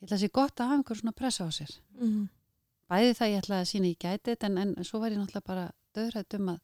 ég 0.04 0.10
ætla 0.10 0.18
að 0.18 0.22
sé 0.26 0.30
gott 0.36 0.60
að 0.60 0.68
hafa 0.70 0.78
einhver 0.82 1.00
svona 1.00 1.16
pressa 1.16 1.48
á 1.48 1.50
sér 1.56 1.72
Mm. 1.94 2.28
bæði 2.90 3.14
það 3.16 3.30
ég 3.32 3.40
ætlaði 3.42 3.64
að 3.64 3.70
sína 3.72 3.88
ég 3.88 3.98
gæti 4.04 4.30
þetta 4.34 4.46
en, 4.50 4.58
en 4.76 4.84
svo 4.84 5.00
var 5.00 5.10
ég 5.14 5.18
náttúrulega 5.20 5.48
bara 5.48 5.64
döðrætt 5.96 6.34
um 6.38 6.48
að 6.52 6.58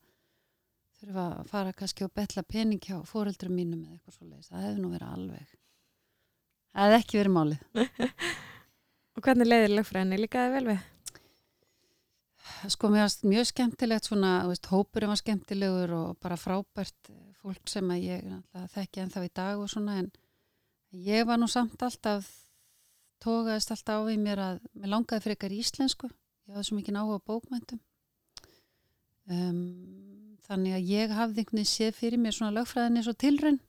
þurfa 1.01 1.23
að 1.39 1.47
fara 1.49 1.73
kannski 1.73 2.05
og 2.05 2.13
betla 2.13 2.43
pening 2.45 2.79
hjá 2.83 2.99
fóreldrum 3.09 3.55
mínum 3.57 3.81
eða 3.87 3.95
eitthvað 3.97 4.17
svo 4.17 4.27
leiðis, 4.29 4.49
það 4.51 4.65
hefði 4.67 4.81
nú 4.83 4.91
verið 4.93 5.13
alveg 5.15 5.53
það 6.71 6.85
hefði 6.85 6.99
ekki 7.01 7.21
verið 7.21 7.35
málið 7.39 7.59
Og 9.17 9.25
hvernig 9.25 9.47
leiðir 9.49 9.73
lögfræðinni 9.75 10.17
líkaði 10.21 10.51
vel 10.53 10.67
við? 10.69 10.83
sko 12.71 12.89
mér 12.93 13.05
varst 13.05 13.23
mjög 13.25 13.47
skemmtilegt 13.49 14.07
svona, 14.07 14.31
veist, 14.49 14.67
hópurinn 14.69 15.09
var 15.11 15.19
skemmtilegur 15.19 15.93
og 15.97 16.19
bara 16.21 16.37
frábært 16.37 17.09
fólk 17.41 17.69
sem 17.69 17.89
að 17.89 18.05
ég 18.05 18.27
þekki 18.75 19.01
ennþá 19.03 19.23
í 19.25 19.31
dag 19.33 19.59
og 19.61 19.69
svona 19.71 19.97
en 20.03 20.11
ég 20.91 21.25
var 21.25 21.41
nú 21.41 21.49
samt 21.49 21.81
alltaf 21.81 22.27
tókaðist 23.21 23.73
alltaf 23.73 24.01
á 24.01 24.11
í 24.11 24.17
mér 24.19 24.41
að 24.41 24.59
mér 24.73 24.93
langaði 24.95 25.25
frekar 25.27 25.55
íslensku. 25.55 26.09
Ég 26.47 26.55
hafði 26.55 26.67
svo 26.67 26.77
mikið 26.77 26.99
áhuga 26.99 27.21
á 27.21 27.27
bókmæntum 27.29 27.81
um, 29.31 29.59
þannig 30.47 30.77
að 30.77 30.87
ég 30.89 31.13
hafði 31.15 31.43
einhvern 31.43 31.61
veginn 31.61 31.71
séð 31.71 31.97
fyrir 31.99 32.21
mér 32.21 32.35
svona 32.35 32.55
lögfræðinni 32.59 33.03
svo 33.05 33.13
tilraun 33.15 33.59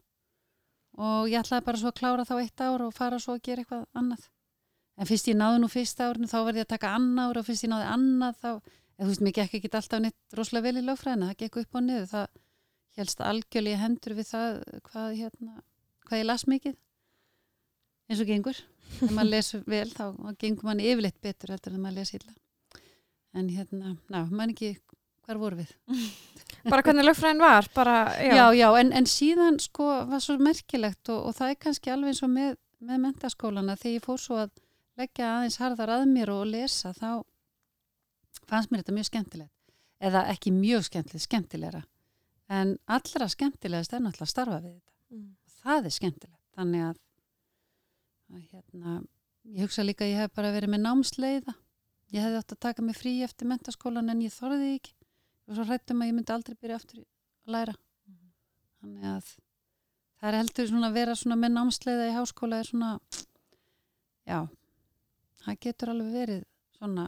og 0.98 1.30
ég 1.30 1.40
ætlaði 1.40 1.66
bara 1.68 1.80
svo 1.80 1.92
að 1.92 1.98
klára 2.00 2.28
þá 2.28 2.34
eitt 2.40 2.62
ár 2.64 2.86
og 2.86 2.94
fara 2.96 3.20
svo 3.22 3.36
að 3.36 3.44
gera 3.48 3.64
eitthvað 3.64 3.84
annað. 3.96 4.28
En 5.00 5.08
fyrst 5.08 5.28
ég 5.30 5.38
náði 5.38 5.62
nú 5.62 5.70
fyrsta 5.72 6.10
árinu 6.10 6.28
þá 6.28 6.38
verði 6.44 6.62
ég 6.62 6.66
að 6.66 6.72
taka 6.74 6.94
annað 6.98 7.38
og 7.40 7.46
fyrst 7.46 7.64
ég 7.64 7.72
náði 7.72 7.86
annað 7.94 8.40
þá, 8.42 8.50
eða 8.52 9.04
þú 9.04 9.10
veist, 9.12 9.24
mér 9.24 9.36
gekk 9.38 9.58
ekki 9.58 9.70
alltaf 9.72 10.02
neitt 10.04 10.36
rosalega 10.36 10.66
vel 10.66 10.82
í 10.82 10.86
lögfræðina, 10.88 11.30
það 11.30 11.40
gekk 11.42 11.60
upp 11.62 11.78
og 11.78 11.86
niður 11.86 12.10
það 12.12 12.26
helst 13.00 13.24
algjörlega 13.24 13.78
í 13.78 13.80
hendur 13.80 14.16
við 14.18 14.28
það 14.28 14.58
hvað, 14.90 15.14
hérna, 15.16 15.62
hvað 16.04 16.20
ég 16.20 16.28
las 16.28 16.44
mikið 16.50 16.76
eins 18.10 18.20
og 18.20 18.28
gengur 18.28 18.60
ef 19.00 19.11
maður 19.11 19.31
les 19.33 19.50
vel 19.66 19.88
þá 19.92 20.05
gengur 20.42 20.68
manni 20.68 20.88
yfirleitt 20.92 21.20
betur 21.24 21.52
heldur 21.55 21.76
en 21.76 21.83
maður 21.85 22.00
les 22.02 22.14
illa 22.18 22.35
en 23.35 23.48
hérna, 23.48 23.94
ná, 24.12 24.18
mann 24.31 24.52
ekki 24.52 24.74
hvar 25.24 25.38
voru 25.40 25.62
við? 25.62 25.70
Bara 26.72 26.83
hvernig 26.85 27.07
lögfræðin 27.07 27.40
var? 27.42 27.68
Bara, 27.74 27.94
já. 28.20 28.35
Já, 28.37 28.44
já, 28.59 28.66
en, 28.81 28.92
en 28.92 29.07
síðan 29.09 29.57
sko 29.62 29.87
var 30.11 30.20
svo 30.22 30.37
merkilegt 30.42 31.09
og, 31.14 31.28
og 31.31 31.37
það 31.38 31.55
er 31.55 31.61
kannski 31.64 31.90
alveg 31.94 32.12
eins 32.12 32.22
og 32.26 32.31
með, 32.35 32.59
með 32.85 33.00
mentaskólana 33.07 33.78
þegar 33.81 33.96
ég 33.96 34.05
fór 34.05 34.20
svo 34.20 34.40
að 34.42 34.52
leggja 35.00 35.31
aðeins 35.38 35.57
harðar 35.62 35.94
að 35.96 36.05
mér 36.12 36.35
og 36.35 36.44
lesa 36.52 36.92
þá 36.98 37.22
fannst 38.50 38.70
mér 38.72 38.83
þetta 38.83 38.96
mjög 38.98 39.09
skemmtilegt 39.09 39.55
eða 40.02 40.24
ekki 40.33 40.52
mjög 40.55 40.85
skemmtilegt, 40.90 41.24
skemmtilegra 41.28 41.83
en 42.52 42.74
allra 42.90 43.28
skemmtilegast 43.33 43.94
er 43.96 44.02
náttúrulega 44.05 44.28
að 44.28 44.35
starfa 44.37 44.61
við 44.64 44.72
þetta 44.74 44.90
Mm. 45.12 45.35
það 45.61 45.87
er 45.88 45.92
skemmtilegt 45.92 46.44
þannig 46.57 46.85
að, 46.87 46.94
að 48.32 48.48
hérna, 48.52 48.96
ég 49.52 49.66
hugsa 49.66 49.84
líka 49.84 50.06
að 50.06 50.14
ég 50.14 50.22
hef 50.22 50.34
bara 50.36 50.52
verið 50.54 50.72
með 50.74 50.84
námsleiða 50.86 51.54
ég 52.12 52.20
hefði 52.24 52.40
átt 52.42 52.54
að 52.56 52.62
taka 52.66 52.84
mig 52.84 52.98
frí 52.98 53.14
eftir 53.24 53.48
mentaskólan 53.50 54.12
en 54.12 54.22
ég 54.24 54.34
þorði 54.34 54.74
ekki 54.76 54.94
og 55.48 55.56
svo 55.56 55.66
hrættum 55.68 56.02
að 56.02 56.10
ég 56.10 56.16
myndi 56.18 56.34
aldrei 56.34 56.58
byrja 56.58 56.78
aftur 56.78 57.02
að 57.02 57.56
læra 57.56 57.74
þannig 58.82 59.08
að 59.12 59.32
það 60.22 60.28
er 60.30 60.38
heldur 60.38 60.70
svona 60.70 60.90
að 60.90 60.98
vera 61.00 61.18
svona 61.18 61.38
með 61.42 61.54
námsleiða 61.56 62.08
í 62.08 62.16
háskóla 62.16 62.60
er 62.62 62.68
svona 62.68 62.90
já, 64.28 64.38
það 65.42 65.60
getur 65.66 65.92
alveg 65.92 66.16
verið 66.20 66.44
svona 66.78 67.06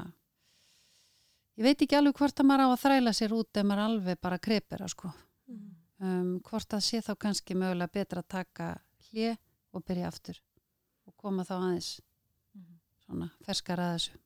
ég 1.55 1.69
veit 1.69 1.85
ekki 1.87 1.99
alveg 1.99 2.19
hvort 2.19 2.41
að 2.41 2.51
maður 2.51 2.67
á 2.67 2.69
að 2.73 2.83
þræla 2.85 3.15
sér 3.15 3.37
út 3.37 3.61
ef 3.61 3.69
maður 3.69 3.85
alveg 3.85 4.21
bara 4.25 4.41
krepir 4.43 4.83
sko. 4.91 5.13
Mm. 5.51 5.69
um, 6.01 6.33
hvort 6.49 6.71
það 6.71 6.87
sé 6.89 7.03
þá 7.05 7.13
kannski 7.27 7.59
mögulega 7.59 7.95
betra 7.95 8.25
að 8.25 8.33
taka 8.39 8.73
hlje 9.11 9.37
og 9.75 9.85
byrja 9.85 10.11
aftur 10.11 10.41
og 11.09 11.17
koma 11.21 11.47
þá 11.47 11.55
aðeins 11.61 11.95
svona 13.05 13.31
ferskar 13.45 13.83
að 13.83 13.97
þessu 13.97 14.21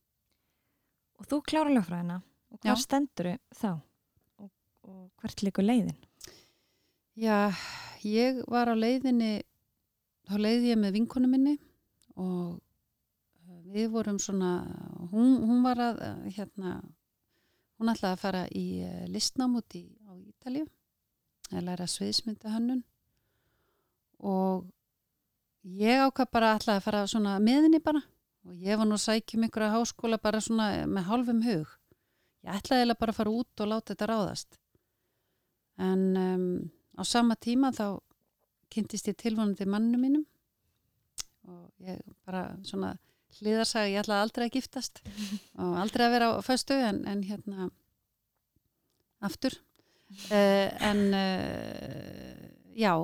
Og 1.18 1.26
þú 1.26 1.40
klára 1.50 1.72
lögfræðina 1.74 2.20
og 2.52 2.60
hvað 2.62 2.80
stendur 2.82 3.30
þá? 3.58 3.70
Og, 4.38 4.50
og 4.86 5.00
hvert 5.22 5.42
líkur 5.42 5.66
leiðin? 5.66 5.96
Já, 7.18 7.50
ég 8.06 8.38
var 8.46 8.70
á 8.70 8.74
leiðinni, 8.78 9.40
þá 10.30 10.36
leiði 10.38 10.70
ég 10.70 10.78
með 10.78 10.94
vinkonu 11.00 11.30
minni 11.30 11.56
og 12.14 12.60
uh, 12.60 13.58
við 13.74 13.90
vorum 13.96 14.20
svona, 14.22 14.52
hún, 15.10 15.40
hún 15.42 15.64
var 15.66 15.82
að, 15.82 16.02
uh, 16.06 16.28
hérna, 16.36 16.76
hún 17.78 17.90
ætlaði 17.90 18.14
að 18.14 18.22
fara 18.22 18.44
í 18.54 18.66
uh, 18.86 19.02
listnám 19.10 19.58
út 19.58 19.74
í, 19.74 19.82
á 20.06 20.14
Ítalíu, 20.14 20.68
að 21.50 21.66
læra 21.66 21.90
sviðsmynda 21.90 22.54
hönnun 22.54 22.84
og 24.22 24.68
ég 25.76 26.04
ákvað 26.06 26.30
bara 26.32 26.52
að 26.52 26.60
ætlaði 26.60 26.80
að 26.80 26.86
fara 26.86 27.02
svona 27.10 27.34
með 27.42 27.66
henni 27.66 27.82
bara 27.84 28.02
og 28.48 28.64
ég 28.64 28.78
var 28.80 28.88
nú 28.88 28.96
að 28.96 29.04
sækjum 29.04 29.44
einhverja 29.44 29.74
háskóla 29.74 30.18
bara 30.22 30.40
svona 30.40 30.68
með 30.88 31.08
hálfum 31.10 31.42
hug. 31.44 31.74
Ég 32.46 32.54
ætlaði 32.54 32.96
bara 32.96 33.12
að 33.12 33.18
fara 33.18 33.34
út 33.34 33.62
og 33.62 33.68
láta 33.68 33.92
þetta 33.92 34.08
ráðast. 34.08 34.60
En 35.78 36.04
um, 36.16 36.46
á 36.96 37.02
sama 37.04 37.36
tíma 37.36 37.70
þá 37.74 38.00
kynntist 38.72 39.10
ég 39.10 39.18
tilvonandi 39.20 39.66
mannu 39.68 40.00
mínum 40.00 40.24
og 41.48 41.70
ég 41.84 42.00
bara 42.26 42.50
svona 42.66 42.94
hliðarsaga, 43.38 43.90
ég 43.92 44.02
ætlaði 44.02 44.24
aldrei 44.24 44.46
að 44.48 44.56
giftast 44.56 45.02
og 45.62 45.76
aldrei 45.82 46.06
að 46.06 46.14
vera 46.16 46.30
á 46.34 46.40
föstu 46.44 46.76
en, 46.76 47.02
en 47.08 47.22
hérna 47.26 47.68
aftur 49.24 49.56
uh, 50.32 50.68
en 50.88 51.02
uh, 51.16 52.44
já 52.78 52.94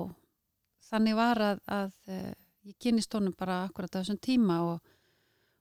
þannig 0.89 1.17
var 1.17 1.41
að, 1.51 1.61
að 1.71 1.93
uh, 2.09 2.33
ég 2.65 2.77
kynist 2.81 3.13
honum 3.13 3.35
bara 3.37 3.63
akkurat 3.65 3.93
á 3.93 4.01
þessum 4.01 4.17
tíma 4.21 4.57
og, 4.65 4.79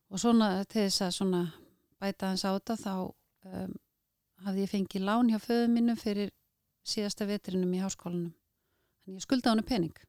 og 0.08 0.20
svona 0.20 0.64
til 0.64 0.86
þess 0.86 1.04
að 1.04 1.12
svona 1.18 1.42
bæta 2.00 2.30
hans 2.30 2.44
á 2.48 2.56
þetta 2.56 2.76
þá 2.80 2.94
um, 3.04 3.76
hafði 4.46 4.64
ég 4.64 4.72
fengið 4.72 5.06
lán 5.08 5.30
hjá 5.32 5.38
föðu 5.42 5.68
mínum 5.72 6.00
fyrir 6.00 6.32
síðasta 6.84 7.28
vetrinum 7.28 7.72
í 7.76 7.82
háskólanum. 7.82 8.32
Þannig 9.04 9.20
ég 9.20 9.24
skuldaði 9.24 9.52
hann 9.52 9.68
pening. 9.68 10.02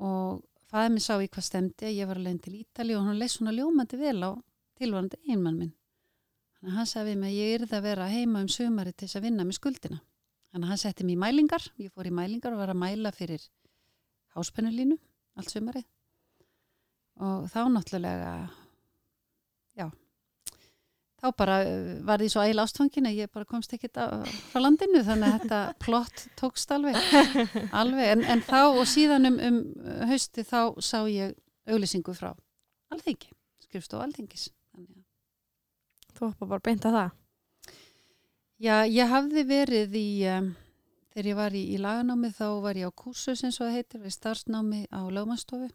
Og 0.00 0.40
fæði 0.70 0.92
minn 0.94 1.04
sá 1.04 1.14
í 1.20 1.28
hvað 1.28 1.46
stemdi 1.48 1.92
ég 1.96 2.08
var 2.08 2.20
leiðin 2.20 2.40
til 2.44 2.56
Ítali 2.60 2.96
og 2.96 3.04
hann 3.08 3.20
leið 3.20 3.34
svona 3.34 3.56
ljómandi 3.56 4.00
vel 4.00 4.16
á 4.24 4.30
tilvarandi 4.80 5.20
einmann 5.28 5.58
minn. 5.60 5.74
Þannig 6.60 6.76
hann 6.76 6.88
sagði 6.88 7.16
mig 7.20 7.32
að 7.32 7.40
ég 7.40 7.54
yrði 7.58 7.76
að 7.76 7.86
vera 7.88 8.08
heima 8.12 8.44
um 8.44 8.48
sömari 8.52 8.92
til 8.92 9.08
þess 9.08 9.20
að 9.20 9.26
vinna 9.28 9.46
með 9.48 9.60
skuldina. 9.60 10.00
Þannig 10.52 10.72
hann 10.72 10.80
setti 10.82 11.06
mér 11.06 11.16
í 11.16 11.20
mælingar. 11.24 11.68
Ég 11.80 11.92
fór 11.92 12.08
í 12.08 12.14
mælingar 12.14 12.56
og 12.56 12.60
var 12.60 12.72
að 12.72 12.80
mæla 12.80 13.12
fyrir 13.16 13.44
háspennulínu 14.36 14.98
allt 15.40 15.54
sömarið. 15.54 15.86
Og 17.20 17.48
þá 17.52 17.58
náttúrulega, 17.74 18.30
já, 19.76 19.86
þá 21.20 21.26
bara 21.36 21.58
uh, 21.68 21.90
var 22.08 22.22
því 22.22 22.28
svo 22.32 22.44
ægil 22.46 22.62
ástfangin 22.62 23.08
að 23.10 23.18
ég 23.20 23.32
bara 23.34 23.48
komst 23.48 23.74
ekkit 23.76 23.98
á- 24.00 24.24
frá 24.52 24.62
landinu 24.62 25.02
þannig 25.04 25.28
að 25.28 25.36
þetta 25.42 25.60
plott 25.84 26.24
tókst 26.40 26.72
alveg, 26.76 26.96
alveg. 27.82 28.06
En, 28.14 28.24
en 28.24 28.44
þá 28.46 28.62
og 28.70 28.86
síðan 28.88 29.28
um, 29.28 29.36
um 29.50 29.60
hausti 30.08 30.46
þá 30.48 30.60
sá 30.80 31.02
ég 31.12 31.36
auglýsingu 31.68 32.14
frá 32.16 32.32
alþingi, 32.90 33.28
skrifstof 33.68 34.00
alþingis 34.06 34.48
þannig 34.72 34.96
að 34.96 35.06
Þú 36.16 36.26
hoppa 36.26 36.46
bara 36.50 36.64
beint 36.66 36.84
að 36.88 36.96
það. 36.96 37.12
Já, 38.60 38.74
ég 38.92 39.08
hafði 39.08 39.44
verið 39.48 39.94
í, 39.96 40.08
um, 40.28 40.48
þegar 41.12 41.28
ég 41.30 41.38
var 41.38 41.56
í, 41.56 41.62
í 41.74 41.78
laganámi 41.80 42.30
þá 42.34 42.46
var 42.64 42.78
ég 42.78 42.90
á 42.90 43.00
kursus 43.02 43.44
eins 43.44 43.60
og 43.60 43.68
það 43.68 43.76
heitir, 43.78 44.02
við 44.04 44.16
starfsnámi 44.16 44.82
á 44.90 45.00
lögmanstofu 45.10 45.70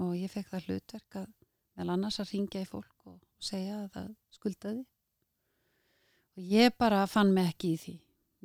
og 0.00 0.16
ég 0.18 0.32
fekk 0.32 0.50
það 0.52 0.68
hlutverk 0.68 1.18
að 1.20 1.30
meðal 1.74 1.94
annars 1.96 2.20
að 2.20 2.34
ringja 2.34 2.64
í 2.64 2.68
fólk 2.68 3.08
og 3.10 3.18
segja 3.42 3.80
að 3.82 3.88
það 3.96 4.10
skuldaði. 4.34 4.84
Og 6.34 6.46
ég 6.50 6.76
bara 6.78 7.06
fann 7.06 7.32
mig 7.34 7.52
ekki 7.52 7.74
í 7.74 7.80
því. 7.80 7.96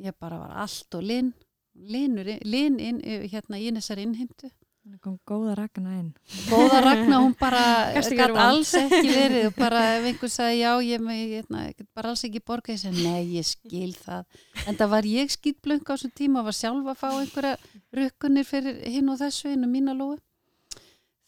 Ég 0.06 0.18
bara 0.20 0.40
var 0.40 0.56
allt 0.64 0.96
og 0.96 1.04
linn, 1.04 1.34
linn 1.74 2.80
inn, 2.80 3.02
hérna 3.02 3.60
í 3.60 3.70
Þannig 3.70 4.56
kom 4.56 4.69
góða 4.98 5.56
ragna 5.56 5.96
inn. 6.00 6.14
góða 6.50 6.82
Ragnar, 6.82 7.22
hún 7.22 7.36
bara 7.40 7.62
vond? 7.94 8.38
alls 8.38 8.74
ekki 8.74 9.10
verið 9.10 9.48
og 9.50 9.56
bara 9.58 9.82
ef 9.98 10.08
einhver 10.10 10.32
sagði 10.34 10.60
já, 10.60 10.72
ég, 10.84 11.02
með, 11.04 11.20
hérna, 11.34 11.64
ég 11.68 11.78
get 11.78 11.90
bara 11.94 12.10
alls 12.10 12.24
ekki 12.28 12.42
borga 12.46 12.74
ég 12.74 12.82
segi, 12.82 13.04
nei, 13.06 13.26
ég 13.36 13.46
skil 13.48 13.94
það. 13.96 14.26
En 14.66 14.80
það 14.80 14.92
var 14.96 15.10
ég 15.10 15.34
skýtblöng 15.36 15.84
á 15.86 15.92
þessum 15.94 16.16
tíma 16.18 16.42
og 16.42 16.50
var 16.50 16.58
sjálf 16.58 16.90
að 16.90 17.00
fá 17.02 17.10
einhverja 17.12 17.56
rukkunir 18.00 18.48
fyrir 18.48 18.82
hinn 18.90 19.12
og 19.14 19.20
þessu 19.22 19.54
inn 19.54 19.68
og 19.68 19.74
mína 19.74 19.96
lóu. 19.98 20.18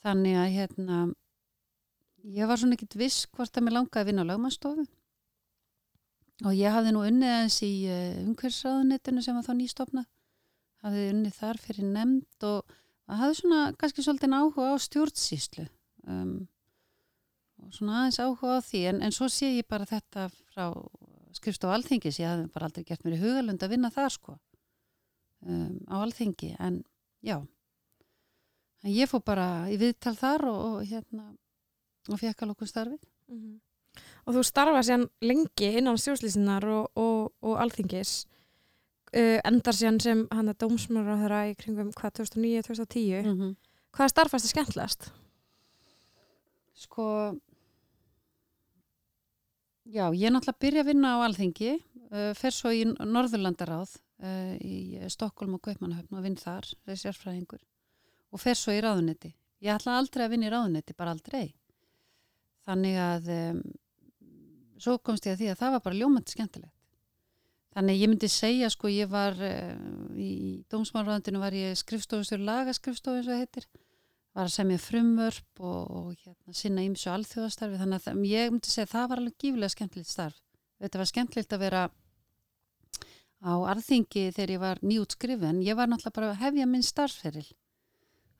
Þannig 0.01 0.39
að 0.41 0.55
hérna 0.55 1.03
ég 2.23 2.49
var 2.49 2.59
svona 2.61 2.77
ekkit 2.77 2.97
viss 2.97 3.27
hvort 3.29 3.55
að 3.57 3.67
mér 3.67 3.77
langaði 3.79 4.01
að 4.01 4.09
vinna 4.11 4.25
á 4.25 4.29
lögmannstofu 4.31 4.85
og 6.41 6.53
ég 6.57 6.73
hafði 6.73 6.93
nú 6.95 7.03
unnið 7.05 7.35
eins 7.37 7.59
í 7.65 7.71
uh, 7.85 8.21
umhverfsraðunitinu 8.25 9.21
sem 9.21 9.37
var 9.37 9.45
þá 9.45 9.53
nýstofnað. 9.59 10.07
Hafði 10.81 11.09
unnið 11.13 11.35
þar 11.37 11.59
fyrir 11.61 11.89
nefnd 11.93 12.47
og 12.49 12.77
hafði 13.19 13.37
svona 13.41 13.61
kannski 13.79 14.05
svolítið 14.05 14.35
áhuga 14.37 14.71
á 14.71 14.75
stjórnsýslu 14.85 15.65
um, 16.07 16.35
og 17.61 17.73
svona 17.75 18.01
aðeins 18.01 18.19
áhuga 18.23 18.57
á 18.57 18.65
því. 18.65 18.83
En, 18.91 19.01
en 19.05 19.15
svo 19.15 19.29
sé 19.31 19.51
ég 19.57 19.67
bara 19.69 19.89
þetta 19.89 20.27
frá 20.51 20.69
skrifstof 21.35 21.73
alþingis, 21.73 22.19
ég 22.19 22.29
hafði 22.29 22.49
bara 22.53 22.69
aldrei 22.69 22.85
gert 22.87 23.03
mér 23.05 23.17
í 23.17 23.21
hugalund 23.21 23.63
að 23.63 23.73
vinna 23.75 23.91
þar 23.93 24.15
sko 24.15 24.37
um, 25.45 25.75
á 25.87 25.95
alþingi. 26.01 26.53
En 26.59 26.81
já. 27.25 27.37
En 28.81 28.93
ég 28.95 29.09
fór 29.09 29.23
bara 29.25 29.47
í 29.71 29.77
viðtal 29.81 30.15
þar 30.17 30.47
og, 30.49 30.61
og 30.71 30.87
hérna 30.89 31.29
og 32.09 32.17
fekk 32.19 32.43
að 32.43 32.51
lóku 32.51 32.67
starfið. 32.67 33.03
Mm 33.29 33.37
-hmm. 33.37 33.59
Og 34.25 34.35
þú 34.35 34.43
starfa 34.43 34.81
sér 34.83 35.07
lengi 35.21 35.67
innan 35.77 35.97
stjórnslýsinnar 35.97 36.65
og, 36.65 36.91
og, 36.95 37.33
og 37.41 37.59
alþingis 37.61 38.25
uh, 39.17 39.39
endar 39.47 39.75
sér 39.75 39.99
sem 40.03 40.25
hann 40.31 40.51
að 40.51 40.59
dómsmjör 40.63 41.11
á 41.11 41.21
þeirra 41.23 41.41
í 41.51 41.55
kringum 41.59 41.91
hvað 41.97 42.21
2009-2010 42.21 43.25
mm 43.25 43.37
-hmm. 43.39 43.55
Hvað 43.91 44.09
starfast 44.09 44.45
er 44.45 44.49
skemmtilegast? 44.53 45.11
Sko 46.73 47.35
já, 49.83 50.05
ég 50.15 50.27
er 50.27 50.31
náttúrulega 50.31 50.55
að 50.55 50.63
byrja 50.63 50.81
að 50.81 50.89
vinna 50.91 51.15
á 51.19 51.23
alþingi 51.25 51.73
uh, 51.75 52.33
fer 52.33 52.55
svo 52.55 52.71
í 52.71 52.85
Norðurlandaráð 52.87 53.97
uh, 54.23 54.55
í 54.63 54.99
Stokkólm 55.11 55.57
og 55.57 55.61
Kaupmannahöfn 55.61 56.17
og 56.17 56.23
vinn 56.23 56.39
þar, 56.39 56.65
þessi 56.85 57.07
sérfræðingur 57.07 57.61
og 58.31 58.39
fer 58.39 58.55
svo 58.55 58.71
í 58.71 58.81
ráðunetti 58.81 59.33
ég 59.61 59.75
ætla 59.75 59.97
aldrei 59.99 60.25
að 60.25 60.31
vinna 60.35 60.47
í 60.47 60.53
ráðunetti, 60.53 60.97
bara 60.97 61.11
aldrei 61.11 61.53
þannig 62.65 62.97
að 63.01 63.31
um, 63.35 63.61
svo 64.81 64.97
komst 65.03 65.27
ég 65.27 65.35
að 65.35 65.43
því 65.43 65.51
að 65.51 65.59
það 65.61 65.75
var 65.75 65.83
bara 65.85 65.99
ljómandi 65.99 66.35
skemmtilegt 66.35 66.80
þannig 67.75 68.01
ég 68.01 68.11
myndi 68.11 68.29
segja 68.31 68.69
sko 68.71 68.91
ég 68.91 69.09
var 69.11 69.37
uh, 69.37 69.71
í 70.15 70.61
dómsmálraðundinu 70.71 71.41
var 71.41 71.55
ég 71.55 71.77
skrifstofustur 71.79 72.43
lagaskrifstofu 72.43 73.21
eins 73.21 73.31
og 73.31 73.41
heitir. 73.41 73.67
Var 74.31 74.47
að 74.47 74.53
semja 74.53 74.79
frumvörp 74.79 75.59
og, 75.59 75.79
og 75.91 76.11
hérna, 76.15 76.55
sinna 76.55 76.85
ímsu 76.87 77.09
alþjóðastarfi. 77.11 77.79
Þannig 77.81 78.05
að 78.07 78.21
ég 78.29 78.53
myndi 78.53 78.71
segja 78.71 78.87
að 78.87 78.93
það 78.93 79.09
var 79.11 79.21
alveg 79.21 79.37
gífilega 79.43 79.75
skemmtilegt 79.75 80.11
starf. 80.11 80.37
Þetta 80.81 81.01
var 81.01 81.09
skemmtilegt 81.09 81.55
að 81.55 81.63
vera 81.65 81.81
á 83.41 83.53
arþingi 83.73 84.27
þegar 84.35 84.53
ég 84.55 84.61
var 84.61 84.81
nýjútskrifu 84.85 85.49
en 85.49 85.63
ég 85.65 85.77
var 85.77 85.89
náttúrulega 85.89 86.17
bara 86.19 86.29
að 86.31 86.43
hefja 86.45 86.69
minn 86.69 86.85
starfferil. 86.85 87.47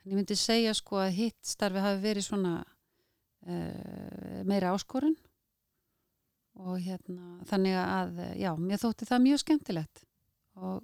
En 0.02 0.14
ég 0.14 0.18
myndi 0.18 0.38
segja 0.40 0.74
sko 0.78 1.02
að 1.02 1.18
hitt 1.18 1.42
starfi 1.46 1.84
hafi 1.84 2.02
verið 2.06 2.28
svona 2.28 2.54
uh, 2.62 4.42
meira 4.48 4.72
áskorun 4.76 5.18
og 6.60 6.80
hérna 6.84 7.38
þannig 7.50 7.78
að 7.80 8.18
já, 8.40 8.50
mér 8.60 8.82
þótti 8.82 9.08
það 9.08 9.24
mjög 9.26 9.42
skemmtilegt. 9.44 10.04
Og 10.62 10.82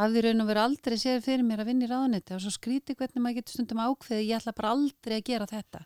hafði 0.00 0.22
raun 0.24 0.44
og 0.44 0.48
verið 0.48 0.66
aldrei 0.66 0.98
séð 1.00 1.24
fyrir 1.26 1.46
mér 1.46 1.62
að 1.62 1.72
vinna 1.72 1.86
í 1.86 1.90
ráðuniti 1.90 2.36
og 2.36 2.42
svo 2.42 2.52
skríti 2.54 2.96
hvernig 2.96 3.22
maður 3.22 3.40
getur 3.40 3.58
stundum 3.58 3.82
ákveði 3.84 4.28
ég 4.28 4.38
ætla 4.38 4.54
bara 4.56 4.72
aldrei 4.76 5.18
að 5.18 5.26
gera 5.28 5.48
þetta. 5.50 5.82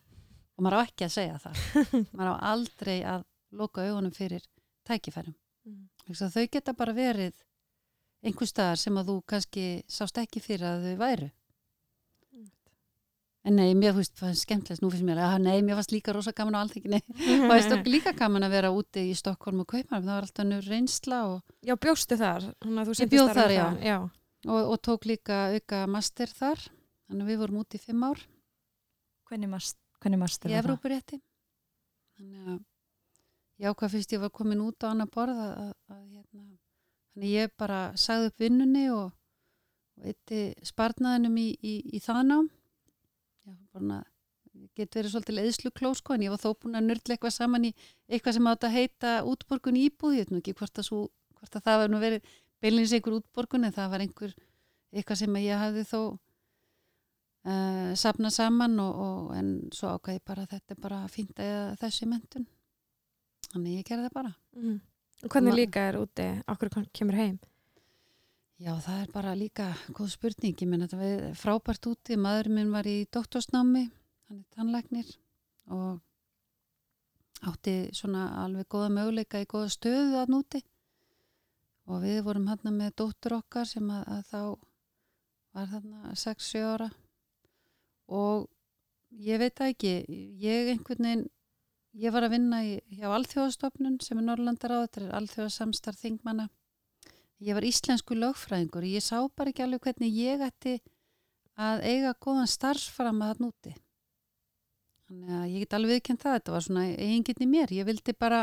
Og 0.57 0.65
maður 0.65 0.79
á 0.79 0.85
ekki 0.87 1.07
að 1.07 1.17
segja 1.17 1.41
það. 1.43 1.65
Maður 2.17 2.31
á 2.33 2.37
aldrei 2.53 2.97
að 3.05 3.27
loka 3.57 3.83
augunum 3.85 4.15
fyrir 4.17 4.47
tækifærum. 4.89 5.35
Mm. 5.67 5.89
þau 6.17 6.47
geta 6.47 6.73
bara 6.73 6.95
verið 6.97 7.35
einhver 8.25 8.49
staðar 8.49 8.81
sem 8.81 8.97
að 8.97 9.11
þú 9.11 9.17
kannski 9.29 9.67
sást 9.91 10.19
ekki 10.23 10.41
fyrir 10.41 10.65
að 10.71 10.87
þau 10.87 11.03
væru. 11.03 11.29
En 13.47 13.55
nei, 13.61 13.71
mér 13.79 13.95
finnst 13.95 14.17
það 14.19 14.35
skemmtilegt 14.41 14.83
nú 14.83 14.91
finnst 14.91 15.07
mér. 15.07 15.21
Að 15.23 15.37
nei, 15.45 15.57
mér 15.65 15.79
fannst 15.79 15.95
líka 15.95 16.15
rosa 16.15 16.35
gaman 16.37 16.59
á 16.59 16.61
alþinginni 16.65 17.01
og 17.47 17.53
það 17.53 17.75
er 17.77 17.91
líka 17.91 18.13
gaman 18.19 18.47
að 18.47 18.57
vera 18.57 18.73
úti 18.75 19.05
í 19.11 19.17
Stokkólm 19.17 19.63
og 19.63 19.69
Kaupmann, 19.71 20.03
það 20.03 20.13
var 20.13 20.27
alltaf 20.27 20.49
nú 20.49 20.61
reynsla 20.67 21.21
og, 21.31 21.43
Já, 21.67 21.77
bjóstu 21.79 22.19
þar 22.19 22.49
þannig 22.65 22.81
að 22.83 22.89
þú 22.91 22.97
Ég 22.97 23.01
sinntir 23.01 23.15
bjó 23.15 23.27
starfi 23.31 23.43
þar, 23.43 23.55
þaðan, 23.61 23.79
já. 23.87 23.99
og, 24.51 24.73
og 24.75 24.81
tók 24.89 25.07
líka 25.07 25.41
auka 25.55 25.83
master 25.91 26.33
þar. 26.41 26.67
Þannig 27.07 27.23
að 27.23 27.31
við 27.31 27.43
vorum 27.45 27.61
úti 27.63 27.79
í 27.79 27.85
fimm 27.85 28.03
ár. 28.03 28.23
Hvernig 29.31 29.51
mast, 29.51 29.79
hvernig 30.03 30.23
mast 30.23 30.47
í 30.47 30.55
Evrópurétti. 30.59 31.21
Þannig 32.19 32.51
að 32.51 32.59
ég 33.63 33.71
ákvað 33.71 33.95
fyrst 33.95 34.15
ég 34.17 34.23
var 34.23 34.33
komin 34.35 34.65
út 34.65 34.83
á 34.83 34.91
annar 34.91 35.11
borð 35.13 35.39
að, 35.39 35.53
að, 35.63 35.71
að 35.95 36.03
hérna, 36.03 36.45
þannig 37.15 37.33
ég 37.37 37.55
bara 37.59 37.81
sagði 38.01 38.31
upp 38.33 38.43
vinnunni 38.43 38.85
og, 38.93 39.15
og 39.97 40.11
eitti 40.11 40.41
sparnaðinum 40.67 41.39
í, 41.41 41.49
í, 41.63 41.75
í 41.97 42.03
það 42.03 42.51
nám 43.47 43.57
já, 43.57 43.67
bara 43.73 44.05
get 44.77 44.97
verið 44.97 45.13
svolítið 45.13 45.41
eðslu 45.43 45.73
klósko 45.77 46.15
en 46.15 46.25
ég 46.27 46.33
var 46.33 46.41
þó 46.41 46.55
búin 46.57 46.79
að 46.79 46.89
nördla 46.89 47.17
eitthvað 47.17 47.35
saman 47.35 47.69
í 47.69 47.73
eitthvað 48.09 48.37
sem 48.39 48.51
átt 48.51 48.67
að 48.67 48.77
heita 48.77 49.15
útborgun 49.29 49.79
íbúð 49.81 50.17
ég 50.17 50.27
veit 50.27 50.33
nú 50.33 50.41
ekki 50.41 50.57
hvort 50.57 50.81
að, 50.81 50.89
svo, 50.89 51.01
hvort 51.39 51.59
að 51.59 51.67
það 51.67 51.81
var 51.83 51.93
nú 51.93 52.03
verið 52.03 52.31
beinleins 52.65 52.95
einhver 52.97 53.19
útborgun 53.19 53.69
en 53.69 53.77
það 53.77 53.93
var 53.93 54.05
einhver 54.05 54.37
eitthvað 54.97 55.21
sem 55.23 55.39
ég 55.43 55.61
hafði 55.61 55.85
þó 55.91 56.01
uh, 56.07 57.93
sapnað 58.01 58.37
saman 58.39 58.79
og, 58.83 59.01
og, 59.07 59.33
en 59.37 59.55
svo 59.77 59.95
ákvæði 59.97 60.25
bara 60.33 60.47
þetta 60.51 60.79
bara 60.81 61.03
að 61.05 61.81
þessi 61.83 62.09
mentun 62.11 62.49
þannig 63.53 63.81
ég 63.81 63.89
gerði 63.91 64.09
það 64.09 64.21
bara 64.21 64.35
Mm. 64.57 64.81
Hvernig 65.33 65.55
líka 65.57 65.83
er 65.89 65.97
úti, 65.97 66.25
okkur 66.49 66.71
kemur 66.97 67.17
heim? 67.17 67.37
Já, 68.57 68.73
það 68.81 69.01
er 69.03 69.11
bara 69.13 69.33
líka 69.37 69.65
góð 69.93 70.15
spurning, 70.15 70.55
ég 70.57 70.69
menn 70.71 70.81
þetta 70.87 70.97
við 70.97 71.25
frábært 71.37 71.89
úti, 71.91 72.17
maður 72.17 72.49
minn 72.57 72.71
var 72.73 72.87
í 72.89 73.03
doktorsnámi, 73.13 73.83
hann 74.31 74.39
er 74.39 74.57
tannlæknir 74.57 75.11
og 75.77 77.51
átti 77.53 77.75
svona 77.93 78.23
alveg 78.47 78.65
góða 78.73 78.89
möguleika 78.97 79.43
í 79.45 79.51
góða 79.51 79.69
stöðu 79.75 80.17
að 80.23 80.33
núti 80.33 80.63
og 81.85 82.01
við 82.07 82.23
vorum 82.25 82.49
hann 82.49 82.73
með 82.79 82.97
dóttur 83.03 83.37
okkar 83.43 83.69
sem 83.69 83.93
að, 83.93 84.09
að 84.17 84.25
þá 84.33 84.41
var 85.53 85.71
þarna 85.75 86.17
6-7 86.25 86.67
ára. 86.73 86.91
Og 88.09 88.49
ég 89.21 89.41
veit 89.43 89.57
það 89.61 89.73
ekki, 89.75 89.97
ég 90.41 90.73
einhvern 90.73 91.11
veginn 91.11 91.31
ég 91.97 92.13
var 92.13 92.25
að 92.25 92.39
vinna 92.39 92.65
í, 92.65 92.79
hjá 92.89 93.11
Alþjóðastofnun 93.13 94.01
sem 94.01 94.17
er 94.17 94.31
Norrlandaráð, 94.31 94.89
þetta 94.89 95.05
er 95.05 95.19
Alþjóðasamstarf 95.21 96.01
þingmanna 96.01 96.49
ég 97.45 97.57
var 97.57 97.67
íslensku 97.67 98.17
lögfræðingur 98.17 98.85
og 98.87 98.95
ég 98.97 99.05
sá 99.05 99.19
bara 99.37 99.53
ekki 99.53 99.65
alveg 99.65 99.83
hvernig 99.85 100.15
ég 100.17 100.45
ætti 100.47 100.79
að 101.57 101.83
eiga 101.89 102.15
góðan 102.21 102.49
starfsfram 102.49 103.21
að 103.25 103.33
það 103.35 103.45
núti 103.47 103.75
þannig 105.07 105.35
að 105.39 105.51
ég 105.53 105.65
get 105.65 105.77
alveg 105.77 105.93
viðkjönd 105.95 106.23
það 106.23 106.39
þetta 106.39 106.55
var 106.55 106.65
svona 106.67 106.85
eiginginn 106.93 107.45
í 107.45 107.49
mér. 107.51 107.75
Ég 107.75 107.87
vildi 107.87 108.15
bara 108.19 108.41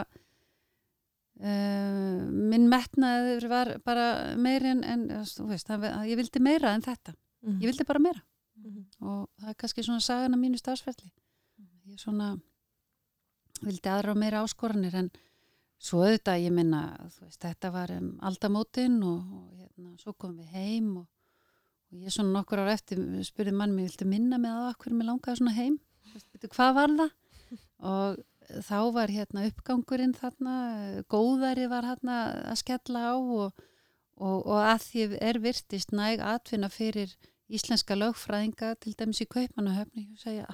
uh, 1.43 2.19
minn 2.29 2.69
metnaður 2.71 3.47
var 3.51 3.73
bara 3.85 4.05
meiri 4.39 4.71
en, 4.71 4.83
en 4.87 5.03
veist, 5.49 5.73
ég 6.07 6.19
vildi 6.19 6.43
meira 6.43 6.73
en 6.73 6.85
þetta. 6.85 7.15
Mm. 7.43 7.59
ég 7.59 7.67
vildi 7.71 7.87
bara 7.87 8.03
meira. 8.03 8.23
Mhm. 8.63 8.83
og 9.01 9.27
það 9.41 9.49
er 9.49 9.55
kannski 9.59 9.83
svona 9.83 9.99
sagan 10.03 10.35
af 10.35 10.39
mínu 10.39 10.57
starfsferli. 10.61 11.09
Ég 11.89 11.99
svona 11.99 12.37
vildi 13.63 13.89
aðra 13.91 14.13
og 14.13 14.19
meira 14.21 14.43
áskoranir 14.45 14.95
en 14.95 15.09
svo 15.83 16.03
auðvitað 16.03 16.45
ég 16.45 16.53
minna 16.55 16.83
þetta 17.41 17.71
var 17.73 17.91
um 17.97 18.13
aldamótin 18.23 18.99
og, 19.03 19.23
og 19.39 19.57
hérna, 19.59 19.95
svo 19.99 20.13
komum 20.15 20.39
við 20.39 20.53
heim 20.55 20.91
og, 21.01 21.07
og 21.91 22.05
ég 22.05 22.13
svona 22.13 22.37
nokkur 22.37 22.63
ára 22.63 22.77
eftir 22.77 23.01
spurði 23.27 23.55
mann 23.55 23.75
mér, 23.75 23.89
viltu 23.89 24.07
minna 24.07 24.39
með 24.41 24.61
það 24.61 24.77
hverju 24.83 24.99
mér 24.99 25.09
langaði 25.11 25.41
svona 25.41 25.57
heim? 25.57 25.79
Veist, 26.13 26.29
veitu, 26.31 26.51
hvað 26.53 26.77
var 26.77 26.95
það? 27.01 27.19
Og 27.93 28.21
þá 28.63 28.79
var 28.95 29.11
hérna 29.11 29.45
uppgangurinn 29.49 30.15
þarna 30.17 30.55
góðari 31.11 31.67
var 31.71 31.87
hérna 31.87 32.17
að 32.51 32.59
skella 32.61 33.03
á 33.11 33.15
og, 33.15 33.63
og, 34.19 34.37
og 34.39 34.59
að 34.59 34.87
því 34.87 35.05
er 35.23 35.39
virtist 35.43 35.93
næg 35.95 36.23
atfinna 36.23 36.69
fyrir 36.71 37.13
íslenska 37.53 37.95
lögfræðinga 37.97 38.73
til 38.83 38.95
dæmis 38.99 39.23
í 39.23 39.29
kaupmannahöfni 39.29 40.07
og 40.11 40.21
segja 40.21 40.47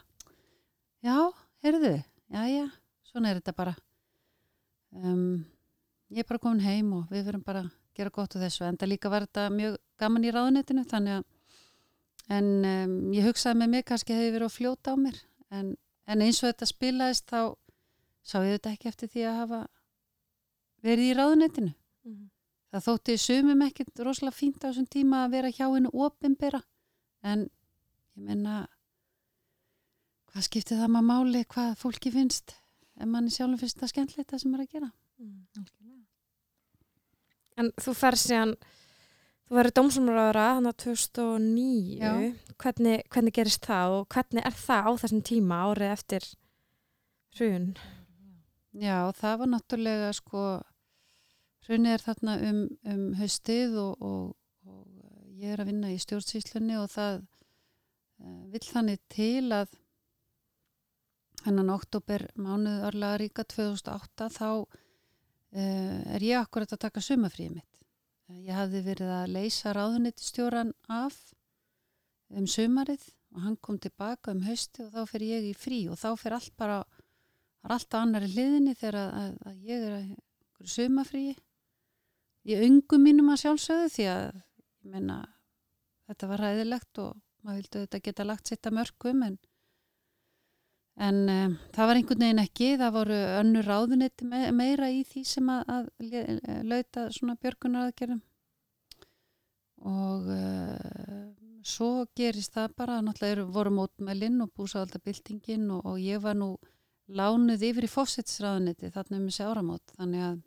já, 1.05 1.17
heyrðu, 1.65 1.95
já, 2.29 2.41
já 2.49 2.65
svona 3.09 3.31
er 3.31 3.41
þetta 3.41 3.55
bara 3.57 3.75
um, 4.95 5.45
ég 6.09 6.23
er 6.23 6.27
bara 6.29 6.39
komin 6.41 6.63
heim 6.65 6.93
og 6.93 7.11
við 7.13 7.25
verum 7.29 7.43
bara 7.45 7.63
að 7.65 7.71
gera 7.99 8.09
gott 8.15 8.35
á 8.35 8.41
þessu 8.41 8.65
en 8.65 8.77
það 8.79 8.91
líka 8.93 9.09
var 9.11 9.25
þetta 9.27 9.49
mjög 9.53 9.77
gaman 9.99 10.25
í 10.25 10.31
ráðunetinu 10.31 10.85
þannig 10.87 11.19
að 11.19 11.25
en 12.29 12.49
um, 12.65 12.95
ég 13.13 13.25
hugsaði 13.25 13.59
með 13.59 13.69
mig 13.73 13.85
kannski 13.89 14.13
hefði 14.15 14.33
verið 14.35 14.47
að 14.49 14.55
fljóta 14.57 14.93
á 14.93 14.95
mér 15.01 15.17
en, 15.51 15.71
en 16.07 16.21
eins 16.25 16.39
og 16.43 16.49
þetta 16.51 16.69
spilaðist 16.69 17.29
þá 17.29 17.39
sá 18.29 18.37
ég 18.45 18.55
þetta 18.57 18.73
ekki 18.75 18.89
eftir 18.91 19.09
því 19.13 19.23
að 19.29 19.39
hafa 19.43 19.61
verið 20.85 21.11
í 21.11 21.15
ráðunetinu 21.19 21.73
Mhm. 22.07 22.29
það 22.71 22.83
þótti 22.85 23.13
sumum 23.19 23.61
ekkert 23.65 23.99
rosalega 24.07 24.37
fínt 24.37 24.63
á 24.63 24.69
þessum 24.71 24.85
tíma 24.87 25.25
að 25.25 25.31
vera 25.35 25.49
hjá 25.51 25.65
hennu 25.67 25.89
opinbera 25.91 26.61
en 27.27 27.41
ég 28.15 28.23
menna 28.29 28.53
hvað 30.31 30.45
skiptir 30.47 30.79
það 30.79 30.93
maður 30.93 31.07
máli 31.09 31.41
hvað 31.51 31.73
fólki 31.81 32.11
finnst 32.13 32.53
ef 32.99 33.07
manni 33.07 33.31
sjálfum 33.33 33.59
finnst 33.61 33.79
það 33.79 33.93
skemmtilegt 33.93 34.33
það 34.33 34.43
sem 34.43 34.57
er 34.57 34.65
að 34.65 34.73
gera 34.77 34.91
Mm. 35.19 36.05
En 37.59 37.71
þú 37.75 37.93
fer 37.97 38.15
síðan, 38.15 38.53
þú 39.47 39.57
verður 39.57 39.75
dómsumráðara 39.79 40.45
hann 40.55 40.69
á 40.71 40.73
2009, 40.79 41.97
Já. 41.99 42.11
hvernig, 42.61 43.03
hvernig 43.11 43.35
gerist 43.35 43.67
það 43.67 43.95
og 43.97 44.05
hvernig 44.15 44.47
er 44.47 44.55
það 44.55 44.87
á 44.87 44.91
þessum 45.01 45.23
tíma 45.27 45.57
árið 45.67 45.95
eftir 45.97 46.27
hrun. 47.35 47.73
Já, 48.79 49.11
það 49.17 49.35
var 49.41 49.51
náttúrulega 49.51 50.13
sko, 50.15 50.45
hrunið 51.67 51.97
er 51.97 52.05
þarna 52.05 52.37
um, 52.47 52.63
um 52.93 53.03
haustið 53.19 53.75
og, 53.81 53.99
og, 53.99 54.31
og 54.69 55.35
ég 55.41 55.51
er 55.51 55.65
að 55.65 55.73
vinna 55.73 55.91
í 55.91 55.99
stjórnsýslunni 55.99 56.79
og 56.79 56.87
það 56.93 57.19
uh, 58.23 58.43
vill 58.53 58.67
þannig 58.69 59.03
til 59.11 59.49
að 59.51 59.75
hennan 61.45 61.71
oktober 61.73 62.27
mánuð 62.39 62.85
örlega 62.89 63.19
ríka 63.21 63.45
2008 63.47 64.29
þá 64.35 64.47
uh, 64.49 66.15
er 66.15 66.25
ég 66.25 66.39
akkurat 66.39 66.71
að 66.75 66.83
taka 66.85 67.03
sumafríið 67.03 67.57
mitt. 67.57 67.83
Uh, 68.29 68.39
ég 68.47 68.55
hafði 68.57 68.83
verið 68.87 69.13
að 69.15 69.35
leysa 69.35 69.73
ráðunitistjóran 69.77 70.73
af 70.87 71.17
um 72.29 72.47
sumarið 72.47 73.03
og 73.35 73.43
hann 73.45 73.57
kom 73.61 73.77
tilbaka 73.81 74.33
um 74.33 74.43
hausti 74.45 74.85
og 74.85 74.93
þá 74.93 75.13
fer 75.13 75.25
ég 75.27 75.49
í 75.49 75.53
frí 75.57 75.83
og 75.89 75.99
þá 76.01 76.09
fer 76.17 76.35
allt 76.37 76.55
bara 76.57 76.79
það 76.89 77.69
er 77.69 77.75
alltaf 77.75 78.01
annari 78.01 78.31
hliðinni 78.33 78.75
þegar 78.77 78.99
að, 79.01 79.13
að, 79.21 79.37
að 79.49 79.63
ég 79.69 79.85
er 79.85 79.95
að 79.99 80.73
sumafríi 80.73 81.35
í 82.49 82.57
öngum 82.57 83.03
mínum 83.05 83.31
að 83.33 83.43
sjálfsögðu 83.43 83.89
því 83.95 84.07
að 84.13 84.23
ég 84.29 84.93
menna 84.93 85.17
þetta 86.09 86.29
var 86.31 86.43
ræðilegt 86.45 87.01
og 87.03 87.17
maður 87.43 87.59
vildi 87.61 87.83
þetta 87.83 88.01
geta 88.07 88.27
lagt 88.27 88.51
sitt 88.51 88.69
að 88.69 88.77
mörgum 88.79 89.25
en, 89.27 89.37
en 90.99 91.19
um, 91.31 91.53
það 91.75 91.89
var 91.89 91.99
einhvern 91.99 92.25
veginn 92.25 92.41
ekki, 92.43 92.71
það 92.79 92.95
voru 92.97 93.19
önnur 93.39 93.69
ráðuniti 93.69 94.27
me, 94.27 94.41
meira 94.55 94.89
í 94.91 95.05
því 95.07 95.23
sem 95.27 95.51
að, 95.53 95.69
að 95.75 96.65
lauta 96.67 97.05
svona 97.15 97.37
björgunar 97.39 97.87
aðgerðum 97.87 98.23
og 99.87 100.27
uh, 100.27 101.29
svo 101.63 102.05
gerist 102.17 102.55
það 102.55 102.75
bara, 102.81 102.99
náttúrulega 103.03 103.47
voru 103.53 103.71
mótmælinn 103.77 104.41
og 104.43 104.51
búsáaldabildingin 104.57 105.69
og, 105.75 105.85
og 105.85 105.99
ég 106.03 106.21
var 106.23 106.37
nú 106.37 106.55
lánuð 107.09 107.63
yfir 107.71 107.87
í 107.87 107.91
fósittisráðuniti 107.91 108.91
þarna 108.93 109.17
um 109.17 109.29
þessi 109.29 109.45
áramót. 109.47 109.93
Þannig 109.97 110.25
að 110.27 110.41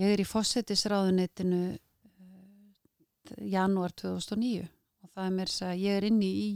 ég 0.00 0.14
er 0.14 0.22
í 0.22 0.28
fósittisráðunitinu 0.28 1.60
uh, 1.74 3.36
janúar 3.52 3.94
2009 3.94 4.64
og 4.66 5.12
það 5.12 5.28
er 5.28 5.36
mér 5.36 5.54
að 5.68 5.84
ég 5.84 6.00
er 6.00 6.08
inni 6.08 6.32
í 6.40 6.48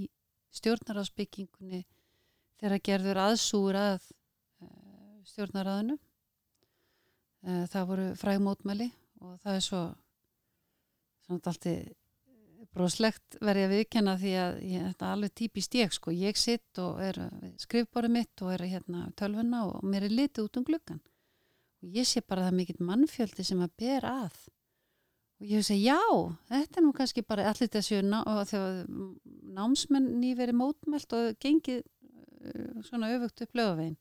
stjórnaráðsbyggingunni 0.58 1.84
þegar 2.60 2.84
gerður 2.90 3.22
aðsúur 3.26 3.78
að 3.78 4.00
uh, 4.64 5.20
stjórnaráðinu 5.30 5.96
uh, 5.96 7.64
það 7.70 7.88
voru 7.92 8.06
frægmótmæli 8.20 8.90
og 9.20 9.38
það 9.44 9.56
er 9.56 9.66
svo 9.66 9.82
alltaf 11.30 11.58
broslegt 12.74 13.38
verði 13.42 13.66
að 13.66 13.72
viðkenna 13.74 14.16
því 14.18 14.32
að 14.38 14.58
ég, 14.66 14.82
þetta 14.90 15.06
er 15.06 15.14
alveg 15.14 15.34
típist 15.40 15.76
ég 15.78 15.94
sko, 15.94 16.12
ég 16.14 16.38
sitt 16.38 16.80
og 16.82 17.00
er 17.02 17.18
skrifbórið 17.58 18.14
mitt 18.14 18.42
og 18.44 18.52
er 18.54 18.66
hérna 18.70 19.06
tölvuna 19.18 19.64
og 19.68 19.86
mér 19.86 20.06
er 20.06 20.14
litið 20.14 20.46
út 20.46 20.60
um 20.60 20.66
gluggan 20.68 21.00
og 21.80 21.96
ég 21.96 22.08
sé 22.08 22.22
bara 22.22 22.46
það 22.46 22.58
mikill 22.60 22.86
mannfjöldi 22.86 23.46
sem 23.46 23.62
að 23.64 23.74
ber 23.80 24.06
að 24.06 24.38
og 25.40 25.48
ég 25.48 25.60
hef 25.60 25.66
segið 25.70 25.86
já, 25.88 26.00
þetta 26.50 26.80
er 26.80 26.84
nú 26.84 26.92
kannski 26.96 27.24
bara 27.24 27.48
allir 27.50 27.72
þessu 27.72 28.02
ná, 28.04 28.20
og 28.28 28.44
þegar 28.50 28.84
námsmenn 29.56 30.12
nýveri 30.20 30.54
mótmælt 30.56 31.16
og 31.16 31.40
gengið 31.40 31.82
uh, 31.82 32.80
svona 32.86 33.12
öfugt 33.16 33.44
upp 33.46 33.56
lögavegin 33.56 33.96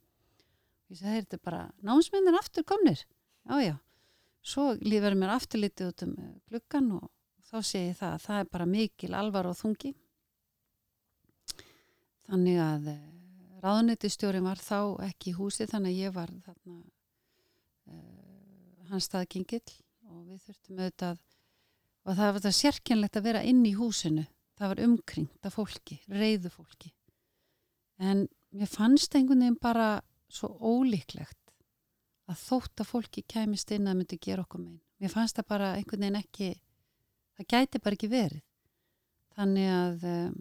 ég 0.89 0.97
segi 0.97 1.21
þetta 1.21 1.38
er 1.38 1.45
bara 1.45 1.62
námsmenn 1.86 2.28
er 2.32 2.39
aftur 2.39 2.65
komnir, 2.67 3.06
já 3.45 3.62
já. 3.62 3.75
Svo 4.41 4.71
lífur 4.82 5.15
mér 5.19 5.36
aftur 5.36 5.62
litið 5.62 5.91
út 5.91 6.04
um 6.06 6.13
gluggan 6.49 6.91
og 6.97 7.10
þá 7.49 7.58
sé 7.65 7.82
ég 7.89 7.97
það 7.99 8.13
að 8.15 8.23
það 8.25 8.39
er 8.39 8.52
bara 8.54 8.69
mikil 8.69 9.10
alvar 9.17 9.49
og 9.49 9.58
þungi. 9.60 9.91
Þannig 12.30 12.60
að 12.63 12.88
eh, 12.93 13.04
ráðnættistjórin 13.63 14.45
var 14.45 14.62
þá 14.62 14.80
ekki 15.10 15.34
í 15.34 15.38
húsi 15.38 15.67
þannig 15.69 15.95
að 15.95 16.02
ég 16.06 16.15
var 16.15 16.34
þarna 16.45 16.78
uh, 17.89 18.86
hans 18.91 19.10
staðgengill 19.10 19.65
og 20.10 20.21
við 20.30 20.45
þurftum 20.45 20.80
auðvitað 20.80 21.23
og 22.06 22.16
það 22.16 22.26
var 22.26 22.38
þetta 22.40 22.60
sérkjænlegt 22.60 23.20
að 23.20 23.28
vera 23.30 23.44
inn 23.48 23.64
í 23.68 23.76
húsinu. 23.78 24.26
Það 24.60 24.72
var 24.74 24.82
umkringt 24.86 25.48
af 25.48 25.56
fólki, 25.56 26.00
reyðu 26.12 26.52
fólki. 26.52 26.92
En 28.00 28.26
mér 28.56 28.72
fannst 28.72 29.16
einhvern 29.16 29.44
veginn 29.44 29.60
bara 29.62 29.90
svo 30.32 30.52
ólíklegt 30.60 31.38
að 32.30 32.42
þótt 32.44 32.84
að 32.84 32.90
fólki 32.92 33.24
kæmist 33.28 33.72
inn 33.74 33.88
að 33.90 34.02
myndi 34.02 34.20
gera 34.22 34.44
okkur 34.46 34.62
megin. 34.62 34.82
Mér 35.00 35.14
fannst 35.14 35.40
það 35.40 35.50
bara 35.54 35.74
einhvern 35.78 36.06
veginn 36.06 36.20
ekki 36.20 36.50
það 37.40 37.50
gæti 37.54 37.84
bara 37.84 37.98
ekki 37.98 38.12
verið. 38.12 38.42
Þannig 39.40 39.70
að 39.72 40.08
um, 40.12 40.40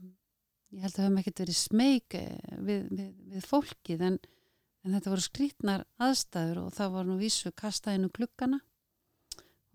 ég 0.75 0.83
held 0.83 0.93
að 0.93 0.97
það 0.97 1.07
hefum 1.07 1.21
ekkert 1.23 1.43
verið 1.45 1.59
smeg 1.59 2.19
eh, 2.19 2.57
við, 2.59 2.89
við, 2.91 3.13
við 3.35 3.47
fólkið 3.49 4.05
en, 4.09 4.19
en 4.85 4.97
þetta 4.97 5.13
voru 5.15 5.25
skrítnar 5.25 5.85
aðstæður 6.09 6.63
og 6.65 6.73
það 6.77 6.97
voru 6.97 7.13
nú 7.13 7.19
vísu 7.23 7.53
kastaðinu 7.57 8.11
klukkana 8.15 8.61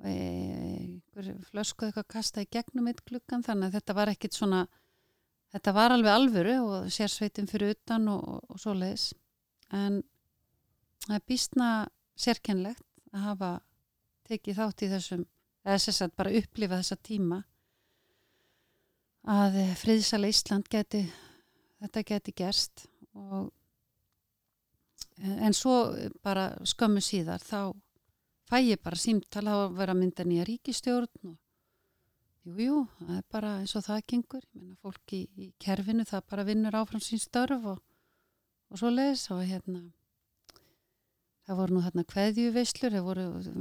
og 0.03 0.09
einhver 0.11 1.29
flösku 1.47 1.87
eitthvað 1.87 2.09
kastaði 2.15 2.49
gegnum 2.57 2.89
eitt 2.91 3.03
klukkan 3.07 3.45
þannig 3.45 3.69
að 3.69 3.77
þetta 3.79 3.97
var 3.99 4.11
ekkit 4.11 4.37
svona 4.37 4.63
þetta 5.53 5.73
var 5.77 5.95
alveg 5.95 6.11
alvöru 6.13 6.55
og 6.63 6.89
sérsveitin 6.91 7.47
fyrir 7.47 7.77
utan 7.77 8.09
og, 8.11 8.23
og, 8.23 8.41
og 8.51 8.59
svo 8.59 8.75
leiðis 8.75 9.13
en 9.71 10.01
það 11.05 11.15
er 11.15 11.27
býstna 11.29 11.69
sérkennlegt 12.19 12.85
að 13.13 13.27
hafa 13.29 13.51
tekið 14.27 14.59
þátt 14.59 14.85
í 14.85 14.91
þessum 14.91 15.25
eða 15.63 15.95
að 16.05 16.15
bara 16.17 16.37
upplifa 16.39 16.79
þessa 16.81 16.99
tíma 16.99 17.43
að 19.23 19.59
friðsala 19.79 20.27
Ísland 20.27 20.67
geti 20.71 21.05
þetta 21.83 22.03
geti 22.07 22.33
gerst. 22.35 22.87
Og 23.13 23.51
en 25.23 25.53
svo 25.55 25.93
bara 26.23 26.51
skömmu 26.67 27.03
síðar 27.03 27.43
þá 27.43 27.75
fæ 28.49 28.60
ég 28.62 28.82
bara 28.84 28.99
símtala 28.99 29.56
að 29.63 29.79
vera 29.79 29.95
mynda 29.97 30.25
nýja 30.27 30.45
ríkistjórn 30.49 31.32
og 31.32 31.38
jújú, 32.43 32.67
jú, 32.67 32.77
það 32.99 33.17
er 33.17 33.25
bara 33.32 33.56
eins 33.62 33.75
og 33.79 33.86
það 33.86 34.06
gengur, 34.12 34.45
ég 34.53 34.62
menna 34.62 34.79
fólk 34.84 35.15
í, 35.15 35.23
í 35.39 35.49
kerfinu 35.63 36.06
það 36.08 36.29
bara 36.29 36.47
vinnur 36.47 36.79
áfram 36.79 37.03
sín 37.03 37.21
störf 37.23 37.67
og, 37.73 37.84
og 38.69 38.82
svo 38.82 38.91
leiðis 38.91 39.29
og 39.32 39.43
hérna 39.47 39.84
það 41.47 41.60
voru 41.60 41.75
nú 41.75 41.84
þarna 41.84 42.06
kveðjuveislur 42.12 42.97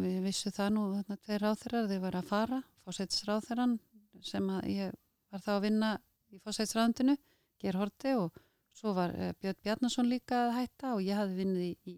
við 0.02 0.18
vissu 0.26 0.52
það 0.54 0.74
nú 0.76 0.86
þarna 0.96 1.18
tveir 1.24 1.44
ráþeirar 1.46 1.90
þeir 1.90 2.02
var 2.02 2.18
að 2.18 2.30
fara, 2.30 2.62
fósætsráþeiran 2.86 3.78
sem 4.22 4.48
að 4.54 4.70
ég 4.70 4.96
var 5.32 5.42
þá 5.42 5.52
að 5.56 5.62
vinna 5.66 5.92
í 6.32 6.40
fósætsráðundinu 6.42 7.16
ger 7.62 7.78
horti 7.78 8.14
og 8.18 8.38
svo 8.76 8.94
var 8.96 9.12
uh, 9.14 9.32
Björn 9.40 9.58
Bjarnason 9.62 10.08
líka 10.08 10.46
að 10.46 10.56
hætta 10.60 10.94
og 10.96 11.02
ég 11.04 11.18
hafði 11.18 11.38
vinnið 11.42 11.64
í, 11.66 11.72
í, 11.92 11.96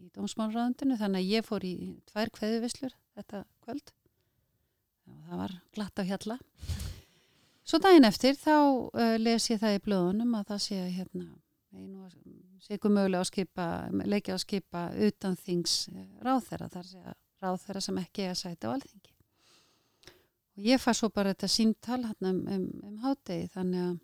í 0.00 0.10
dómsmálráðundinu 0.16 0.98
þannig 1.00 1.22
að 1.22 1.32
ég 1.36 1.46
fór 1.46 1.66
í 1.66 1.74
tvær 2.10 2.32
kveðjuveislur 2.36 2.96
þetta 3.18 3.44
kvöld 3.64 3.92
og 5.10 5.20
það 5.28 5.42
var 5.44 5.56
glatt 5.76 6.02
á 6.02 6.08
hjalla 6.10 6.38
svo 7.64 7.80
daginn 7.82 8.08
eftir 8.08 8.38
þá 8.38 8.56
uh, 8.56 9.16
les 9.20 9.50
ég 9.52 9.62
það 9.62 9.78
í 9.78 9.84
blöðunum 9.86 10.36
að 10.40 10.52
það 10.52 10.64
sé 10.66 10.82
hérna 10.98 11.30
einu 11.70 12.08
sé 12.60 12.76
ekki 12.76 12.90
mögulega 12.92 13.22
að 13.22 13.30
skipa, 13.30 13.66
leikja 14.04 14.36
að 14.36 14.42
skipa 14.44 14.84
utan 15.06 15.36
þings 15.40 15.76
ráþæra, 16.24 16.68
þar 16.72 16.86
sé 16.86 17.00
að 17.00 17.16
ráþæra 17.40 17.82
sem 17.84 17.98
ekki 18.02 18.26
er 18.26 18.34
að 18.34 18.40
sæta 18.42 18.68
á 18.68 18.74
alþingi. 18.74 19.14
Og 20.58 20.66
ég 20.66 20.82
far 20.82 20.98
svo 20.98 21.08
bara 21.14 21.32
þetta 21.32 21.48
síntal 21.48 22.02
um, 22.04 22.40
um, 22.44 22.66
um 22.84 22.96
hátegi 23.04 23.48
þannig 23.54 23.86
að 23.86 23.98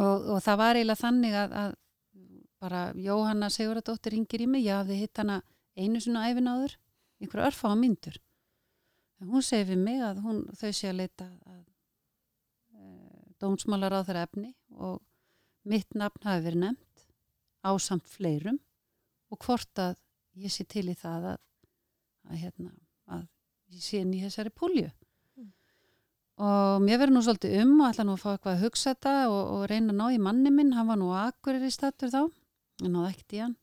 og, 0.00 0.28
og 0.36 0.42
það 0.44 0.60
var 0.62 0.78
eiginlega 0.78 1.02
þannig 1.02 1.36
að, 1.36 1.56
að 1.62 1.76
bara 2.60 2.90
Jóhanna 2.96 3.48
Siguradóttir 3.52 4.14
ringir 4.14 4.44
í 4.44 4.48
mig, 4.50 4.66
ég 4.66 4.76
hafði 4.76 5.00
hitt 5.00 5.20
hana 5.20 5.40
einu 5.78 6.00
svona 6.02 6.26
æfin 6.28 6.50
áður, 6.50 6.76
ykkur 7.24 7.44
örfá 7.48 7.72
myndur. 7.78 8.18
En 9.20 9.32
hún 9.32 9.44
segi 9.44 9.70
við 9.72 9.84
mig 9.84 10.00
að 10.04 10.22
hún, 10.24 10.42
þau 10.56 10.70
sé 10.72 10.90
að 10.90 11.00
leita 11.02 11.26
að 11.48 11.60
e, 12.76 12.84
dómsmálar 13.40 13.96
á 13.96 14.00
þeirra 14.04 14.26
efni 14.28 14.52
og 14.76 15.00
mitt 15.68 15.96
nafn 15.96 16.24
hafi 16.24 16.46
verið 16.46 16.64
nefnt 16.64 17.06
ásamt 17.66 18.08
fleirum 18.08 18.58
og 19.30 19.44
hvort 19.44 19.80
að 19.80 19.98
ég 20.40 20.52
sé 20.52 20.64
til 20.68 20.88
í 20.88 20.96
það 20.96 21.34
að, 21.34 21.38
að, 22.30 22.36
hérna, 22.40 22.72
að 23.12 23.26
ég 23.76 23.84
sé 23.84 24.00
inn 24.00 24.14
í 24.16 24.22
þessari 24.24 24.52
púlju 24.56 24.88
mm. 24.88 25.50
og 26.46 26.84
mér 26.86 27.02
verður 27.02 27.16
nú 27.18 27.24
svolítið 27.26 27.58
um 27.64 27.74
og 27.76 27.90
ætla 27.90 28.06
nú 28.08 28.16
að 28.16 28.22
fá 28.24 28.30
eitthvað 28.32 28.54
að 28.56 28.64
hugsa 28.64 28.94
þetta 28.94 29.14
og, 29.28 29.40
og 29.56 29.66
reyna 29.70 29.92
að 29.92 30.00
ná 30.00 30.06
í 30.16 30.22
manni 30.28 30.54
minn, 30.54 30.72
hann 30.78 30.88
var 30.88 31.00
nú 31.00 31.12
akkurir 31.16 31.66
í 31.66 31.72
statur 31.74 32.12
þá, 32.14 32.22
en 32.84 32.94
náðu 32.94 33.10
ekkert 33.10 33.36
í 33.36 33.42
hann. 33.44 33.56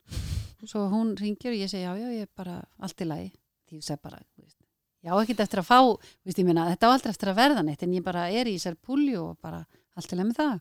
Svo 0.66 0.88
hún 0.90 1.12
ringir 1.18 1.52
og 1.52 1.60
ég 1.60 1.70
segi 1.70 1.84
já 1.84 1.92
já 1.94 2.08
ég 2.10 2.24
er 2.26 2.30
bara 2.36 2.62
allt 2.82 3.02
í 3.02 3.06
lagi. 3.06 3.28
Því 3.68 3.78
ég 3.78 3.84
segi 3.86 4.02
bara, 4.02 4.18
veist, 4.38 4.58
já 5.04 5.12
ekkert 5.14 5.44
eftir 5.44 5.62
að 5.62 5.68
fá 5.68 5.78
veist, 6.26 6.40
minna, 6.42 6.66
þetta 6.72 6.90
á 6.90 6.92
aldrei 6.94 7.12
eftir 7.12 7.30
að 7.32 7.38
verða 7.38 7.62
neitt 7.62 7.84
en 7.86 7.94
ég 7.94 8.04
bara 8.06 8.26
er 8.30 8.50
í 8.50 8.56
þessari 8.56 8.80
púlju 8.82 9.20
og 9.22 9.38
bara 9.44 9.62
allt 9.94 10.12
í 10.12 10.18
lagi 10.18 10.30
með 10.30 10.40
það. 10.40 10.58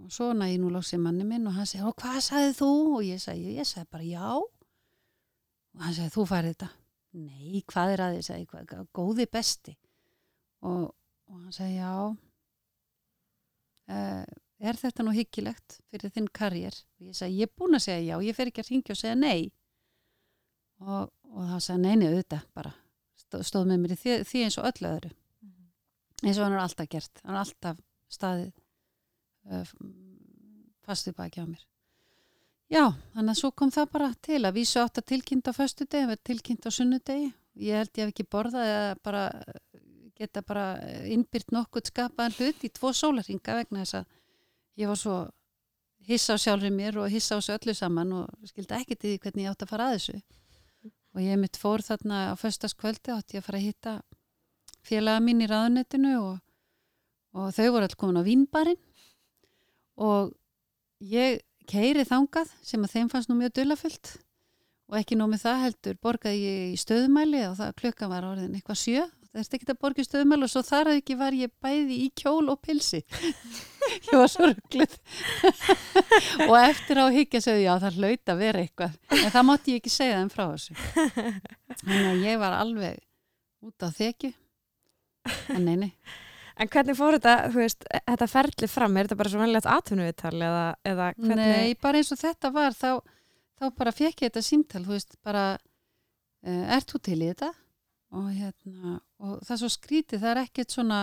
Og 0.00 0.12
svo 0.14 0.30
næði 0.32 0.60
nú 0.62 0.70
lóksið 0.72 1.02
manni 1.04 1.26
minn 1.28 1.46
og 1.50 1.56
hann 1.58 1.68
segi, 1.68 1.84
hvað 1.84 2.20
sagðið 2.24 2.58
þú? 2.62 2.70
og 2.96 3.02
ég 3.04 3.20
segi, 3.20 3.56
ég 3.58 3.68
segi 3.68 3.90
bara 3.92 4.08
já. 4.08 4.28
Og 4.40 5.84
hann 5.84 5.96
segi, 5.98 6.12
þú 6.14 6.26
færði 6.30 6.54
þetta. 6.54 6.70
Nei, 7.12 7.60
hvað 7.68 7.92
er 7.92 8.04
að 8.06 8.14
þið, 8.16 8.24
segi, 8.30 8.86
góði 8.96 9.26
besti. 9.28 9.76
Og, 10.64 10.86
og 11.28 11.36
hann 11.42 11.52
segi, 11.52 11.76
já. 11.76 11.92
Uh, 13.92 14.24
er 14.62 14.78
þetta 14.78 15.06
nú 15.06 15.14
hyggilegt 15.16 15.78
fyrir 15.90 16.12
þinn 16.14 16.28
karriér? 16.34 16.76
Og 17.00 17.08
ég 17.08 17.18
sagði, 17.18 17.40
ég 17.40 17.50
er 17.50 17.58
búin 17.58 17.78
að 17.78 17.84
segja 17.86 18.04
já, 18.06 18.26
ég 18.26 18.36
fer 18.36 18.50
ekki 18.50 18.62
að 18.62 18.70
ringja 18.70 18.94
og 18.94 19.00
segja 19.00 19.16
nei. 19.18 19.50
Og, 20.82 21.10
og 21.32 21.50
það 21.50 21.64
sagði 21.66 21.82
neini 21.86 22.10
auðvitað 22.10 22.46
bara, 22.58 22.72
stóð, 23.24 23.44
stóð 23.48 23.66
með 23.70 23.82
mér 23.82 23.96
í 23.96 23.98
því, 24.02 24.14
því 24.30 24.44
eins 24.46 24.60
og 24.60 24.70
öllu 24.70 24.92
öðru. 24.92 25.12
Eins 26.22 26.38
og 26.38 26.46
hann 26.46 26.56
er 26.56 26.62
alltaf 26.62 26.90
gert, 26.90 27.22
hann 27.24 27.34
er 27.34 27.42
alltaf 27.42 27.82
staðið 28.12 28.50
uh, 29.50 29.74
fastið 30.86 31.18
baki 31.18 31.42
á 31.42 31.46
mér. 31.46 31.66
Já, 32.72 32.86
þannig 33.12 33.34
að 33.34 33.40
svo 33.42 33.50
kom 33.52 33.70
það 33.74 33.90
bara 33.92 34.12
til 34.24 34.40
að 34.40 34.56
vísu 34.56 34.80
átt 34.80 35.02
að 35.02 35.10
tilkynna 35.10 35.52
á 35.52 35.58
föstu 35.58 35.84
degi, 35.84 36.06
að 36.06 36.12
vera 36.14 36.26
tilkynna 36.30 36.70
á 36.70 36.76
sunnudegi. 36.78 37.32
Ég 37.60 37.82
held 37.82 37.98
ég 37.98 38.06
hef 38.06 38.12
ekki 38.14 38.30
borðað 38.32 38.70
eða 38.70 38.92
bara 39.04 39.24
geta 40.16 40.42
bara 40.46 40.64
innbyrt 41.10 41.52
nokkuð 41.52 41.90
skapaðan 41.90 42.36
hlut 42.38 42.64
í 42.64 42.70
tvo 42.72 42.92
sólarhinga 42.96 43.58
vegna 43.58 43.82
þess 43.82 43.98
að 44.00 44.18
ég 44.80 44.88
var 44.88 44.98
svo 44.98 45.16
hissa 46.08 46.34
á 46.34 46.38
sjálfur 46.40 46.72
mér 46.74 46.98
og 46.98 47.10
hissa 47.12 47.36
á 47.36 47.40
þessu 47.40 47.56
öllu 47.56 47.74
saman 47.76 48.14
og 48.22 48.48
skildi 48.48 48.78
ekki 48.78 48.96
til 48.96 49.12
því 49.12 49.18
hvernig 49.22 49.44
ég 49.44 49.52
átt 49.52 49.66
að 49.66 49.72
fara 49.72 49.88
að 49.90 49.98
þessu. 49.98 50.16
Og 51.12 51.20
ég 51.22 51.38
mitt 51.38 51.58
fór 51.60 51.84
þarna 51.84 52.32
á 52.32 52.34
föstaskvöldi 52.40 53.12
átt 53.12 53.34
ég 53.36 53.42
að 53.42 53.46
fara 53.46 53.60
að 53.60 53.66
hitta 53.68 53.94
félaga 54.82 55.22
mín 55.22 55.44
í 55.44 55.48
raðunettinu 55.50 56.12
og, 56.18 56.36
og 57.36 57.54
þau 57.54 57.68
voru 57.68 57.86
alltaf 57.86 58.00
komin 58.00 58.22
á 58.24 58.26
vínbarinn. 58.26 58.80
Og 60.00 60.32
ég 61.04 61.42
keiri 61.68 62.06
þangað 62.08 62.50
sem 62.64 62.82
að 62.82 62.94
þeim 62.96 63.10
fannst 63.12 63.30
nú 63.30 63.38
mjög 63.38 63.58
dullafullt 63.60 64.16
og 64.90 64.98
ekki 64.98 65.16
nómið 65.16 65.44
það 65.44 65.60
heldur 65.66 65.98
borgaði 66.02 66.40
ég 66.42 66.72
í 66.72 66.80
stöðumæli 66.80 67.44
og 67.48 67.58
það 67.60 67.76
klukkan 67.78 68.10
var 68.10 68.26
orðin 68.26 68.56
eitthvað 68.56 68.80
sjö. 68.80 69.04
Það 69.32 69.40
er 69.40 69.54
ekki 69.56 69.68
að 69.72 69.78
borga 69.80 70.02
í 70.02 70.08
stöðumæli 70.08 70.44
og 70.44 70.50
svo 70.52 70.64
þar 70.66 70.90
að 70.90 70.98
ekki 71.00 71.14
var 71.20 71.36
ég 71.36 71.52
bæði 71.62 72.00
í 72.02 72.08
kjól 72.18 72.50
og 72.52 72.58
pilsi 72.64 73.00
ég 74.08 74.16
var 74.18 74.32
svo 74.32 74.48
ruggluð 74.50 74.96
og 76.48 76.56
eftir 76.62 77.02
á 77.02 77.06
higgja 77.14 77.42
segði 77.44 77.66
já 77.66 77.72
það 77.84 78.00
hlaut 78.00 78.34
að 78.34 78.42
vera 78.46 78.64
eitthvað. 78.64 78.98
En 79.18 79.30
það 79.36 79.48
mátti 79.50 79.76
ég 79.76 79.82
ekki 79.82 79.94
segja 79.94 80.18
þeim 80.20 80.32
frá 80.32 80.44
þessu. 80.50 80.76
Þannig 81.84 82.10
að 82.10 82.26
ég 82.26 82.42
var 82.42 82.58
alveg 82.58 83.00
út 83.62 83.86
á 83.86 83.88
þekju. 83.94 84.34
En 85.54 85.66
neini 85.68 85.92
En 86.60 86.68
hvernig 86.70 86.96
fór 86.96 87.16
þetta, 87.16 87.34
þú 87.52 87.62
veist, 87.62 87.86
þetta 87.88 88.28
ferli 88.28 88.68
fram, 88.68 88.96
er 88.96 89.08
þetta 89.08 89.18
bara 89.22 89.32
svo 89.32 89.40
velilegt 89.40 89.68
atvinnuviðtal 89.72 90.34
eða, 90.36 90.64
eða 90.86 91.08
hvernig? 91.16 91.48
Nei, 91.48 91.76
bara 91.80 92.00
eins 92.00 92.12
og 92.12 92.20
þetta 92.20 92.50
var, 92.54 92.76
þá, 92.76 92.90
þá 93.58 93.64
bara 93.78 93.94
fekk 93.96 94.24
ég 94.24 94.30
þetta 94.30 94.44
símtal, 94.44 94.82
þú 94.84 94.94
veist, 94.94 95.16
bara, 95.24 95.46
uh, 96.44 96.64
ert 96.76 96.92
þú 96.92 97.00
til 97.08 97.18
í 97.18 97.30
þetta? 97.30 97.50
Og 98.12 98.28
hérna, 98.36 98.98
og 99.24 99.40
það 99.48 99.62
svo 99.62 99.72
skrítið, 99.72 100.20
það 100.20 100.34
er 100.34 100.42
ekkert 100.42 100.76
svona, 100.76 101.00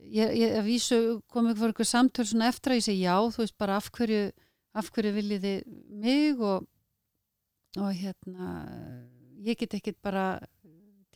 ég, 0.00 0.32
ég 0.38 0.56
vísu 0.66 0.98
komið 1.32 1.58
fyrir 1.60 1.74
ykkur 1.74 1.88
samtöl 1.88 2.26
svona 2.28 2.48
eftir 2.52 2.72
að 2.74 2.80
ég 2.80 2.86
segi 2.88 3.04
já, 3.06 3.16
þú 3.32 3.42
veist, 3.44 3.56
bara 3.58 3.76
af 3.80 3.90
hverju, 3.96 4.22
af 4.76 4.90
hverju 4.94 5.12
viljið 5.16 5.46
þið 5.46 5.76
mig 6.04 6.40
og, 6.44 6.66
og 7.80 7.90
hérna, 7.96 8.50
ég 9.46 9.58
get 9.60 9.74
ekkert 9.78 10.00
bara 10.04 10.26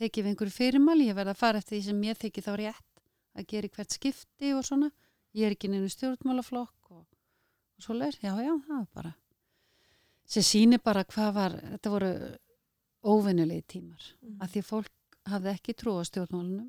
tekið 0.01 0.25
við 0.25 0.31
einhverju 0.33 0.57
fyrirmæli, 0.57 1.09
ég 1.11 1.17
verða 1.19 1.35
að 1.37 1.43
fara 1.43 1.61
eftir 1.61 1.77
því 1.77 1.83
sem 1.91 2.05
ég 2.09 2.21
þykir 2.21 2.47
þá 2.47 2.53
rétt 2.57 3.03
að 3.37 3.47
gera 3.53 3.69
hvert 3.77 3.97
skipti 3.97 4.53
og 4.57 4.65
svona. 4.67 4.91
Ég 5.37 5.47
er 5.47 5.55
ekki 5.55 5.69
neina 5.71 5.87
stjórnmálaflokk 5.93 6.91
og, 6.91 7.05
og 7.07 7.85
svo 7.85 7.95
leir, 7.95 8.17
já 8.19 8.33
já, 8.43 8.55
það 8.67 8.79
var 8.79 8.87
bara 8.95 9.13
sem 10.31 10.45
síni 10.47 10.79
bara 10.79 11.03
hvað 11.05 11.31
var 11.35 11.55
þetta 11.59 11.91
voru 11.91 12.11
óvinnulegi 13.03 13.65
tímar, 13.67 14.03
Mm. 14.21 14.37
að 14.43 14.51
því 14.53 14.63
fólk 14.63 15.17
hafði 15.27 15.51
ekki 15.55 15.75
trú 15.75 15.95
á 15.99 16.03
stjórnmálunum 16.07 16.69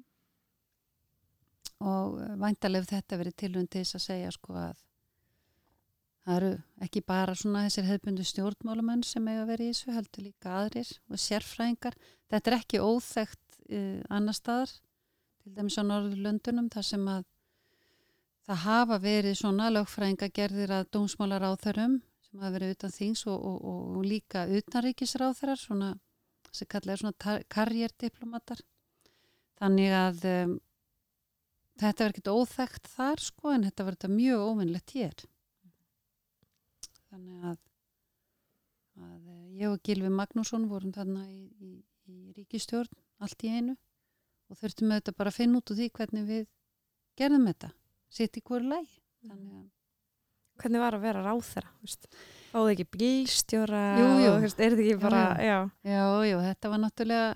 og 1.82 2.22
væntaleg 2.42 2.88
þetta 2.90 3.20
verið 3.20 3.38
tilhund 3.44 3.72
til 3.72 3.84
þess 3.84 3.98
að 3.98 4.06
segja 4.06 4.32
sko 4.36 4.56
að 4.60 4.82
það 6.22 6.36
eru 6.36 6.52
ekki 6.86 7.02
bara 7.08 7.36
svona 7.38 7.64
þessir 7.66 7.88
hefðbundu 7.90 8.26
stjórnmálamenn 8.28 9.04
sem 9.08 9.28
eiga 9.28 9.44
að 9.44 9.52
vera 9.54 9.66
í 9.66 9.72
þessu 9.72 9.96
heldur 9.96 10.28
líka 10.28 10.54
aðrir 10.60 10.92
og 11.10 11.22
sérfræðingar. 11.26 11.98
Þetta 12.30 12.52
er 12.52 12.58
ekki 12.60 12.84
óþekkt 12.86 13.60
uh, 13.72 14.00
annar 14.14 14.38
staðar 14.38 14.76
til 15.42 15.56
dæmis 15.58 15.80
á 15.82 15.84
Norðurlöndunum 15.88 16.70
þar 16.74 16.88
sem 16.92 17.10
að 17.10 17.26
það 18.46 18.64
hafa 18.68 19.02
verið 19.02 19.38
svona 19.40 19.70
lögfræðinga 19.74 20.30
gerðir 20.36 20.76
að 20.78 20.90
dómsmálar 20.94 21.46
áþörum 21.50 22.00
sem 22.28 22.42
hafa 22.42 22.56
verið 22.56 22.76
utan 22.76 22.94
þings 22.94 23.26
og, 23.28 23.38
og, 23.38 23.58
og, 23.66 23.84
og 23.98 24.06
líka 24.06 24.46
utanríkisráþarar 24.46 25.62
svona 25.62 25.96
sem 26.52 26.68
kallað 26.68 26.94
er 26.94 27.02
svona 27.02 27.38
karrierdiplomatar. 27.50 28.60
Þannig 29.62 29.94
að 29.96 30.26
um, 30.32 30.56
þetta 31.82 32.06
verður 32.06 32.16
ekkert 32.16 32.32
óþekkt 32.32 32.90
þar 32.96 33.24
sko 33.26 33.54
en 33.56 33.68
þetta 33.68 33.88
verður 33.88 34.16
mjög 34.16 34.46
óvinnlegt 34.48 34.96
hér 34.98 35.26
þannig 37.12 37.46
að, 37.52 37.60
að 39.02 39.34
eh, 39.34 39.46
ég 39.62 39.68
og 39.72 39.82
Gilvi 39.88 40.12
Magnússon 40.14 40.70
vorum 40.72 40.94
þarna 40.96 41.26
í, 41.28 41.44
í, 41.60 41.74
í 42.08 42.18
ríkistjórn 42.38 43.02
allt 43.22 43.46
í 43.46 43.52
einu 43.52 43.76
og 44.52 44.60
þurftum 44.60 44.94
auðvitað 44.94 45.20
bara 45.20 45.34
að 45.34 45.40
finna 45.40 45.62
út 45.62 45.72
úr 45.74 45.80
því 45.80 45.92
hvernig 45.98 46.26
við 46.30 46.48
gerðum 47.20 47.48
þetta 47.52 47.72
sitt 48.12 48.40
í 48.40 48.44
hverju 48.46 48.72
lægi 48.72 49.00
þannig 49.28 49.60
að 49.60 49.70
Hvernig 50.62 50.82
var 50.84 50.94
að 50.94 51.06
vera 51.08 51.22
ráð 51.26 51.40
þeirra? 51.48 51.70
Fáðu 52.52 52.72
ekki 52.74 52.86
bílstjóra? 52.94 53.80
Jú, 53.98 54.10
jú. 54.22 54.28
og, 54.30 54.44
veist, 54.44 54.60
Er 54.62 54.76
þetta 54.76 54.84
ekki 54.84 54.94
Já, 54.94 55.00
bara, 55.02 55.22
já. 55.42 55.56
Já, 55.88 56.04
já, 56.28 56.36
þetta 56.46 56.72
var 56.74 56.82
náttúrulega 56.84 57.30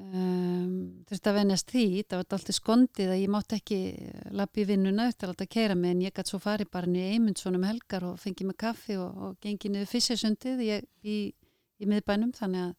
um, 0.00 0.70
þurfti 1.08 1.30
að 1.30 1.38
venjast 1.38 1.72
því. 1.72 1.86
Það 2.02 2.20
var 2.20 2.36
alltaf 2.38 2.56
skondið 2.58 3.12
að 3.14 3.20
ég 3.22 3.32
mátti 3.34 3.58
ekki 3.58 3.80
lappi 4.34 4.64
í 4.64 4.68
vinnuna 4.68 5.08
eftir 5.10 5.32
að 5.32 5.44
keira 5.50 5.76
mig 5.78 5.94
en 5.94 6.04
ég 6.04 6.14
gæti 6.14 6.34
svo 6.34 6.40
farið 6.42 6.70
bara 6.74 6.90
niður 6.90 7.16
Eymundsson 7.16 7.58
um 7.58 7.66
helgar 7.68 8.08
og 8.08 8.16
fengið 8.22 8.50
mig 8.50 8.58
kaffi 8.64 8.98
og, 9.00 9.20
og 9.28 9.36
gengið 9.44 9.76
niður 9.76 9.92
fysirsundið 9.92 10.64
ég, 10.66 10.88
í, 11.02 11.18
í 11.78 11.90
miðbænum. 11.90 12.34
Þannig 12.36 12.68
að 12.68 12.74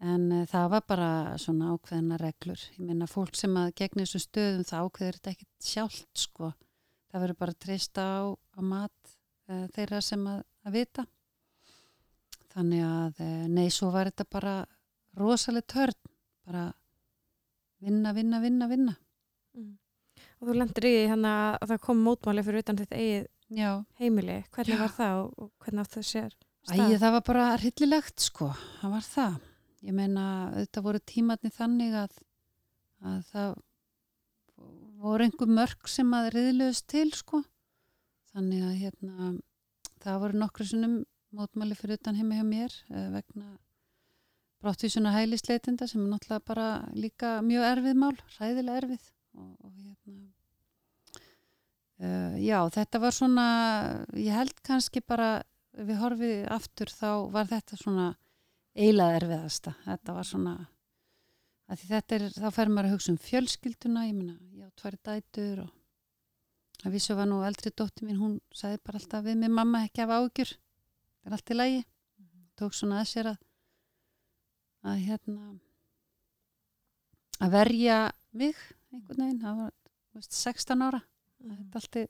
en 0.00 0.26
uh, 0.32 0.48
það 0.48 0.72
var 0.74 0.84
bara 0.88 1.12
svona 1.40 1.74
ákveðina 1.74 2.18
reglur. 2.20 2.66
Ég 2.78 2.84
meina 2.88 3.08
fólk 3.10 3.36
sem 3.38 3.56
að 3.60 3.74
gegna 3.82 4.06
þessum 4.06 4.24
stöðum 4.24 4.66
það 4.68 4.88
ákveður 4.88 5.18
þetta 5.20 5.34
ekkit 5.34 5.70
sjálft 5.70 6.26
sko. 6.26 6.52
Það 7.10 7.24
verður 7.24 7.40
bara 7.42 7.58
treysta 7.64 8.04
á, 8.06 8.20
á 8.32 8.60
mat 8.64 9.16
uh, 9.50 9.66
þeirra 9.74 10.00
sem 10.04 10.28
að, 10.30 10.44
að 10.64 10.78
vita. 10.78 11.06
Þannig 12.50 12.82
að 12.82 13.20
eh, 13.22 13.42
nei, 13.46 13.66
svo 13.70 13.92
var 13.94 14.08
þetta 14.10 14.24
bara 14.26 14.54
rosalega 15.20 15.70
törn 15.74 16.00
bara 16.46 16.64
vinna, 17.80 18.12
vinna, 18.16 18.42
vinna, 18.42 18.68
vinna 18.70 18.96
Mm. 19.50 19.72
Og 20.38 20.46
þú 20.46 20.52
lendir 20.54 20.84
í 20.86 20.92
hérna 21.10 21.30
að 21.58 21.72
það 21.72 21.80
kom 21.82 22.02
mótmáli 22.06 22.44
fyrir 22.46 22.62
utan 22.62 22.76
þetta 22.78 22.98
eigið 23.02 23.24
já, 23.58 23.70
heimili. 23.98 24.36
Hvernig 24.54 24.76
Já. 24.76 24.80
var 24.84 24.92
það 24.94 25.22
og, 25.24 25.48
hvernig 25.64 25.82
átt 25.82 25.96
það 25.96 26.04
sér? 26.06 26.36
Æ, 26.70 26.74
það 27.02 27.14
var 27.16 27.24
bara 27.26 27.46
hryllilegt 27.56 28.22
sko, 28.22 28.52
það 28.78 28.94
var 28.94 29.06
það 29.08 29.38
ég 29.86 29.96
meina, 29.96 30.24
þetta 30.58 30.82
voru 30.84 31.00
tímatni 31.08 31.50
þannig 31.54 31.96
að, 32.02 32.18
að 33.08 33.20
það 33.30 33.54
voru 35.00 35.26
einhver 35.26 35.54
mörg 35.56 35.88
sem 35.88 36.10
að 36.16 36.28
riðluðast 36.34 36.86
til 36.92 37.08
sko 37.16 37.40
þannig 38.34 38.66
að 38.66 38.74
hérna 38.82 39.30
það 40.04 40.20
voru 40.24 40.42
nokkru 40.42 40.68
sinnum 40.68 40.98
mótmæli 41.34 41.78
fyrir 41.78 42.00
utan 42.00 42.18
heimi 42.18 42.36
hjá 42.36 42.44
mér 42.44 42.76
eh, 42.92 43.08
vegna 43.14 43.54
brottvísuna 44.60 45.14
hælisleitinda 45.14 45.88
sem 45.88 46.02
er 46.04 46.10
náttúrulega 46.12 46.46
bara 46.46 46.68
líka 46.92 47.38
mjög 47.44 47.66
erfið 47.70 48.00
mál, 48.02 48.16
ræðilega 48.38 48.82
erfið. 48.82 49.06
Og, 49.40 49.52
og 49.64 49.72
hérna 49.76 50.26
uh, 52.00 52.36
já, 52.42 52.58
þetta 52.74 53.00
var 53.04 53.16
svona 53.16 53.46
ég 54.18 54.34
held 54.34 54.60
kannski 54.66 55.02
bara 55.06 55.30
við 55.78 56.00
horfið 56.02 56.48
aftur 56.50 56.90
þá 56.92 57.10
var 57.32 57.48
þetta 57.50 57.78
svona 57.78 58.06
eilað 58.74 59.16
erfiðasta. 59.20 59.74
Þetta 59.86 60.16
var 60.16 60.28
svona 60.28 60.54
er, 61.70 62.30
þá 62.34 62.48
fer 62.54 62.70
maður 62.70 62.88
að 62.88 62.96
hugsa 62.96 63.12
um 63.12 63.20
fjölskylduna 63.22 64.08
ég 64.08 64.16
meina, 64.16 64.38
ég 64.56 64.66
á 64.66 64.70
tværi 64.78 64.98
dætur 65.06 65.62
og 65.64 65.76
að 66.84 66.96
vissu 66.96 67.14
var 67.14 67.28
nú 67.28 67.42
eldri 67.44 67.72
dóttir 67.76 68.08
mín, 68.08 68.18
hún 68.18 68.38
sagði 68.56 68.80
bara 68.84 69.00
alltaf 69.00 69.24
við 69.24 69.38
mig 69.42 69.52
mamma 69.52 69.84
ekki 69.86 70.04
af 70.04 70.14
ágjur 70.16 70.54
það 70.54 71.28
er 71.28 71.36
allt 71.36 71.52
í 71.52 71.56
lagi? 71.56 71.80
Tók 72.58 72.76
svona 72.76 73.00
að 73.00 73.10
sér 73.10 73.30
að 73.32 73.38
að 74.86 75.02
hérna 75.06 75.50
að 77.40 77.52
verja 77.54 77.98
mig 78.36 78.56
einhvern 78.90 79.22
veginn, 79.24 79.42
það 79.42 79.60
var 79.60 79.74
veist, 80.16 80.36
16 80.36 80.86
ára. 80.86 81.02
Það 81.40 81.52
er 81.52 81.60
alltaf 81.80 82.08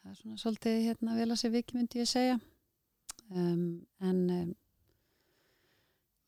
það 0.00 0.10
er 0.10 0.18
svona 0.18 0.40
svolítið 0.40 0.80
hérna 0.86 1.16
vel 1.18 1.28
að 1.30 1.40
sér 1.40 1.54
viki 1.54 1.76
myndi 1.76 2.02
ég 2.02 2.10
segja. 2.10 2.36
Um, 3.30 3.86
en 4.02 4.20
um, 4.34 4.52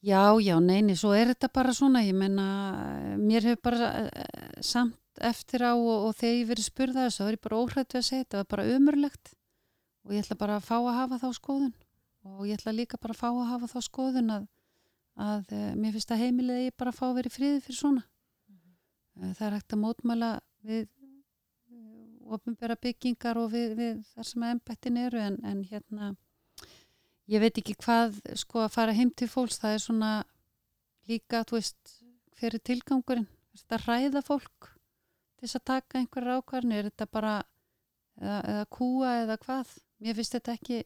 já, 0.07 0.23
já, 0.45 0.55
neini 0.63 0.97
svo 0.99 1.13
er 1.17 1.33
þetta 1.33 1.51
bara 1.57 1.75
svona, 1.75 2.05
ég 2.07 2.15
menna 2.15 2.47
mér 3.19 3.49
hefur 3.51 3.63
bara 3.71 3.93
uh, 4.07 4.59
samt 4.63 4.99
eftir 5.21 5.65
á 5.67 5.73
og, 5.75 6.09
og 6.09 6.17
þegar 6.17 6.37
ég 6.39 6.51
verið 6.53 6.69
spurða 6.69 7.07
þessu, 7.07 7.23
þá 7.23 7.29
er 7.29 7.37
ég 7.37 7.45
bara 7.47 7.61
óhrætt 7.61 7.97
við 7.97 8.01
að 8.01 8.09
segja 8.09 8.25
þetta. 8.25 8.43
Var 8.43 8.51
bara 8.55 8.69
umurlegt 8.77 9.35
og 10.03 10.15
ég 10.15 10.25
ætla 10.25 10.39
bara 10.41 10.59
að 10.59 10.69
fá 10.69 10.77
að 10.79 10.97
hafa 11.01 11.21
þá 11.23 11.29
skoðun. 11.39 11.75
Og 12.23 12.45
ég 12.47 12.59
ætla 12.59 12.75
líka 12.77 13.01
bara 13.03 13.17
að 13.17 13.23
fá 13.23 13.29
að 13.31 13.49
hafa 13.51 13.71
þá 13.73 13.89
skoðun 13.89 14.35
að, 14.37 14.47
að 15.21 15.53
uh, 15.53 15.69
mér 15.77 15.95
finnst 15.97 16.15
að 16.15 16.25
heimilið 16.25 16.65
ég 16.67 16.79
bara 16.79 16.95
fá 16.95 17.07
í 17.11 17.29
friði 17.29 17.61
fyrir 17.65 17.79
svona. 17.79 18.05
Uh, 19.19 19.33
það 19.37 19.47
er 19.49 19.57
hægt 19.59 19.77
að 19.77 19.83
mótmæla 19.85 20.33
við 20.63 20.89
ofinbera 22.33 22.77
byggingar 22.81 23.41
og 23.41 23.53
við, 23.53 23.75
við 23.79 24.03
þar 24.13 24.29
sem 24.29 24.45
embættin 24.49 25.01
eru 25.01 25.21
en, 25.21 25.39
en 25.45 25.63
hérna 25.69 26.13
ég 27.31 27.43
veit 27.43 27.59
ekki 27.59 27.77
hvað 27.83 28.19
sko 28.39 28.65
að 28.65 28.75
fara 28.77 28.97
heim 28.97 29.13
til 29.15 29.29
fólks 29.31 29.61
það 29.63 29.77
er 29.77 29.85
svona 29.85 30.13
líka 31.11 31.43
þú 31.49 31.59
veist 31.59 31.97
hver 32.39 32.57
er 32.57 32.65
tilgangurinn? 32.65 33.29
Þetta 33.53 33.81
ræða 33.85 34.23
fólk 34.27 34.71
til 35.37 35.47
þess 35.47 35.59
að 35.59 35.67
taka 35.73 36.01
einhverja 36.01 36.39
ákvarðinu 36.41 36.79
er 36.79 36.89
þetta 36.89 37.09
bara 37.13 37.35
eða, 38.19 38.39
eða 38.55 38.69
kúa 38.79 39.15
eða 39.23 39.39
hvað? 39.45 39.75
Mér 40.03 40.19
finnst 40.19 40.37
þetta 40.39 40.57
ekki 40.57 40.83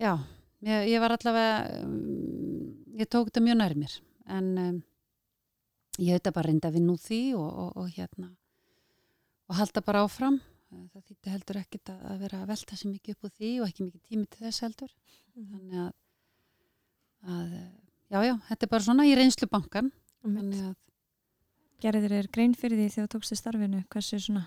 já 0.00 0.12
ég, 0.64 0.88
ég 0.90 1.04
var 1.04 1.14
allavega 1.14 1.84
ég 2.94 3.10
tók 3.10 3.28
þetta 3.28 3.44
mjög 3.44 3.60
nærið 3.60 3.80
mér 3.82 3.94
en 4.38 4.50
um, 4.62 4.80
ég 5.98 6.14
auðvitað 6.14 6.36
bara 6.38 6.50
reynda 6.50 6.72
vinna 6.74 6.94
úr 6.94 7.02
því 7.04 7.20
og, 7.38 7.48
og, 7.64 7.70
og 7.82 7.90
hérna 7.94 8.30
og 9.48 9.58
halda 9.58 9.82
bara 9.84 10.04
áfram. 10.06 10.40
Það 10.74 11.02
þýtti 11.08 11.30
heldur 11.30 11.58
ekkit 11.60 11.90
að, 11.92 11.98
að 12.10 12.22
vera 12.24 12.38
að 12.42 12.48
velta 12.50 12.76
sér 12.78 12.90
mikið 12.90 13.14
upp 13.14 13.26
úr 13.28 13.32
því 13.34 13.50
og 13.60 13.68
ekki 13.68 13.84
mikið 13.84 14.06
tími 14.08 14.30
til 14.30 14.40
þess 14.46 14.64
heldur. 14.64 14.94
Mhm. 15.34 15.50
þannig 15.52 15.82
að, 15.84 15.92
að 17.34 17.52
já 18.14 18.18
já, 18.24 18.34
þetta 18.48 18.66
er 18.66 18.72
bara 18.72 18.86
svona 18.86 19.06
í 19.06 19.14
reynslu 19.18 19.50
bankan 19.50 19.92
að 20.24 20.74
Gerðir 21.84 22.14
þér 22.14 22.28
grein 22.32 22.54
fyrir 22.56 22.78
því 22.80 22.90
þegar 22.94 23.06
þú 23.06 23.12
tókst 23.12 23.34
í 23.34 23.36
starfinu 23.36 23.78
hversu 23.92 24.18
svona 24.22 24.44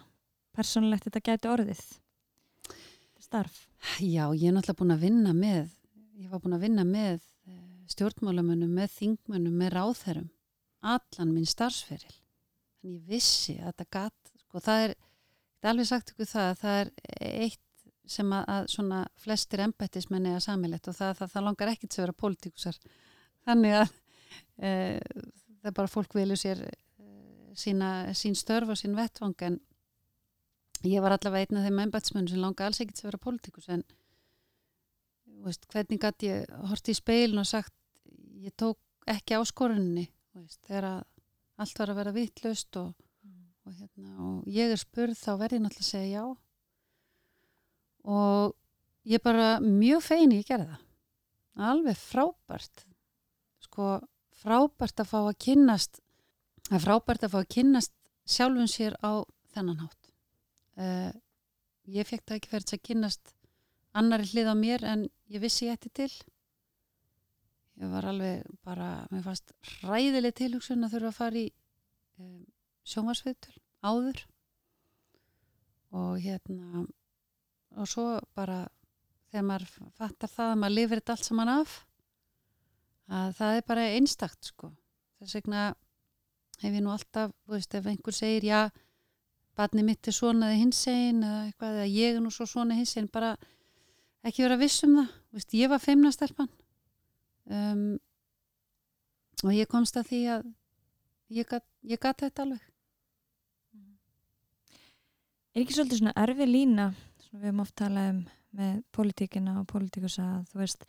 persónulegt 0.58 1.06
þetta 1.06 1.22
gæti 1.22 1.50
orðið? 1.52 1.82
Starf? 3.22 3.58
Já, 4.02 4.24
ég 4.34 4.48
er 4.50 4.56
náttúrulega 4.56 4.80
búin 4.80 4.94
að 4.96 5.04
vinna 5.04 5.34
með, 5.38 5.68
ég 6.18 6.32
var 6.32 6.42
búin 6.42 6.56
að 6.58 6.64
vinna 6.66 6.86
með 6.88 7.20
stjórnmálamönnum, 7.92 8.72
með 8.78 8.94
þingmönnum, 8.98 9.60
með 9.60 9.74
ráðherrum, 9.76 10.32
allan 10.96 11.34
minn 11.34 11.48
starfsferil. 11.50 12.16
Þannig 12.82 12.98
ég 12.98 13.06
vissi 13.12 13.58
að 13.60 13.72
þetta 13.72 13.88
gat, 13.98 14.34
sko 14.44 14.64
það 14.64 14.84
er, 14.88 14.96
þetta 15.56 15.70
er 15.70 15.74
alveg 15.74 15.90
sagt 15.90 16.14
ykkur 16.14 16.30
það, 16.32 16.50
að 16.52 16.60
það 16.64 16.82
er 16.82 16.92
eitt 17.46 17.64
sem 18.08 18.34
að, 18.34 18.44
að 18.54 18.68
svona 18.72 19.00
flestir 19.20 19.64
embættismenni 19.66 20.34
að 20.36 20.44
samilegt 20.46 20.88
og 20.88 20.96
það, 20.96 21.14
það, 21.20 21.32
það 21.34 21.48
langar 21.48 21.72
ekkit 21.74 21.96
sem 21.96 22.06
vera 22.06 22.20
pólitíkusar. 22.24 22.78
Þannig 23.48 23.78
að 23.82 23.88
e, 24.58 24.72
það 25.58 25.72
er 25.72 25.78
bara 25.80 25.92
fólk 25.92 26.16
vilju 26.16 26.38
sér 26.40 26.64
e, 26.68 26.76
sína, 27.58 27.92
sín 28.18 28.38
störf 28.38 28.72
og 28.74 28.80
sín 28.80 28.96
vettvang 28.98 29.36
en 29.50 29.60
ég 30.88 31.04
var 31.04 31.16
allavega 31.16 31.48
einn 31.48 31.60
af 31.60 31.68
þeim 31.68 31.84
embættismennu 31.88 32.32
sem 32.32 32.44
langa 32.44 32.68
alls 32.68 32.82
ekkert 32.84 33.02
að 33.02 33.10
vera 33.10 33.24
pólitíkus 33.28 33.70
en 33.74 33.84
veist, 35.48 35.68
hvernig 35.72 36.02
gæti 36.02 36.32
ég 36.32 36.58
hort 36.70 36.92
í 36.92 36.96
speilin 36.98 37.42
og 37.42 37.48
sagt 37.50 37.74
ég 38.44 38.54
tók 38.56 38.80
ekki 39.08 39.38
veist, 40.38 40.62
þegar 40.68 40.86
að 40.92 41.06
allt 41.58 41.80
var 41.82 41.92
að 41.92 42.00
vera 42.02 42.16
vittlust 42.16 42.78
og, 42.80 42.92
og, 43.66 43.74
hérna, 43.74 44.12
og 44.22 44.50
ég 44.52 44.74
er 44.74 44.82
spurð 44.82 45.18
þá 45.18 45.32
verði 45.42 45.58
ég 45.58 45.64
náttúrulega 45.64 45.86
að 45.86 45.92
segja 45.92 46.12
já. 46.12 46.26
Og 48.08 48.54
ég 49.10 49.24
bara 49.24 49.48
mjög 49.64 50.04
feini 50.06 50.42
ég 50.42 50.50
gerði 50.50 50.70
það. 50.70 50.84
Alveg 51.68 51.98
frábært. 51.98 52.84
Sko 53.66 53.96
frábært 54.38 55.02
að 55.02 55.10
fá 55.10 55.20
að 55.24 55.40
kynnast 55.48 56.02
að 56.70 56.84
frábært 56.84 57.26
að 57.26 57.34
fá 57.34 57.40
að 57.42 57.54
kynnast 57.56 57.94
sjálfum 58.28 58.70
sér 58.70 58.98
á 59.02 59.24
þennan 59.56 59.82
hátt. 59.82 60.12
Uh, 60.78 61.10
ég 61.90 62.06
fekk 62.06 62.28
það 62.28 62.38
ekki 62.38 62.54
verið 62.54 62.74
að 62.76 62.86
kynnast 62.86 63.34
annari 63.98 64.28
hlið 64.32 64.52
á 64.52 64.56
mér 64.58 64.86
en 64.88 65.06
ég 65.34 65.44
vissi 65.44 65.68
ég 65.68 65.78
eftir 65.78 65.94
til. 66.02 66.12
Ég 67.78 67.92
var 67.94 68.08
alveg 68.10 68.46
bara 68.66 69.06
mér 69.12 69.26
fannst 69.26 69.54
ræðileg 69.84 70.36
tilhugsun 70.38 70.86
að 70.86 70.96
þurfa 70.96 71.12
að 71.12 71.20
fara 71.20 71.42
í 71.42 71.48
um, 72.22 72.46
sjónvarsviðtöl 72.88 73.58
áður. 73.86 74.24
Og 75.98 76.18
hérna 76.22 76.86
og 77.78 77.90
svo 77.90 78.08
bara 78.38 78.66
þegar 79.30 79.46
maður 79.50 79.92
fattar 79.98 80.32
það 80.32 80.54
að 80.54 80.60
maður 80.62 80.76
lifir 80.78 81.02
þetta 81.02 81.16
allt 81.16 81.28
saman 81.28 81.54
af 81.54 81.76
að 83.08 83.36
það 83.38 83.58
er 83.60 83.68
bara 83.68 83.86
einstakt 83.96 84.50
sko. 84.50 84.72
Þess 85.22 85.38
vegna 85.38 85.68
hef 86.62 86.74
ég 86.74 86.84
nú 86.84 86.92
alltaf, 86.92 87.34
veist, 87.50 87.76
ef 87.78 87.88
einhver 87.88 88.16
segir 88.16 88.48
já, 88.48 88.62
barni 89.58 89.84
mitt 89.86 90.08
er 90.08 90.16
svona 90.16 90.52
eða 90.52 90.62
hins 90.62 90.82
einn 90.90 91.24
eða 91.26 91.70
eða 91.70 91.86
ég 91.90 92.18
er 92.18 92.24
nú 92.24 92.32
svo 92.34 92.48
svona 92.50 92.78
hins 92.78 92.96
einn, 92.98 93.10
bara 93.14 93.36
ekki 94.26 94.46
vera 94.46 94.60
viss 94.60 94.84
um 94.88 94.96
það, 94.98 95.12
þú 95.14 95.40
veist, 95.40 95.58
ég 95.58 95.72
var 95.72 95.84
feimnastelpan 95.84 96.50
um, 97.54 97.84
og 99.44 99.52
ég 99.54 99.70
komst 99.70 100.00
að 100.00 100.10
því 100.12 100.22
að 100.34 100.48
ég 101.38 102.00
gat 102.02 102.24
þetta 102.24 102.46
alveg. 102.46 102.64
Er 105.54 105.64
ekki 105.64 105.76
svolítið 105.76 106.02
svona 106.02 106.18
erfi 106.22 106.46
lína 106.48 106.92
svona 107.26 107.42
við 107.42 107.50
höfum 107.50 107.64
oft 107.64 107.76
talað 107.78 108.12
um 108.14 108.26
með 108.58 108.78
pólitíkina 108.96 109.58
og 109.60 109.68
pólitíkusa 109.70 110.26
þú 110.52 110.62
veist, 110.62 110.86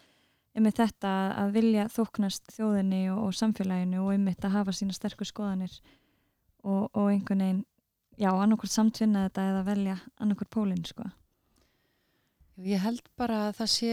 einmitt 0.57 0.79
þetta 0.79 1.13
að 1.43 1.55
vilja 1.59 1.87
þóknast 1.93 2.53
þjóðinni 2.55 3.03
og, 3.13 3.23
og 3.27 3.37
samfélaginu 3.37 4.03
og 4.05 4.13
einmitt 4.15 4.45
að 4.47 4.57
hafa 4.57 4.75
sína 4.77 4.97
sterkur 4.97 5.29
skoðanir 5.29 5.75
og, 6.65 6.89
og 6.95 7.11
einhvern 7.11 7.45
veginn 7.45 7.65
já, 8.19 8.31
annarkvort 8.33 8.73
samtvinna 8.73 9.27
þetta 9.29 9.49
eða 9.53 9.65
velja 9.69 9.97
annarkvort 10.17 10.55
pólinn, 10.55 10.87
sko 10.89 11.09
ég 12.67 12.81
held 12.83 13.03
bara 13.19 13.49
að 13.49 13.57
það 13.61 13.71
sé 13.75 13.93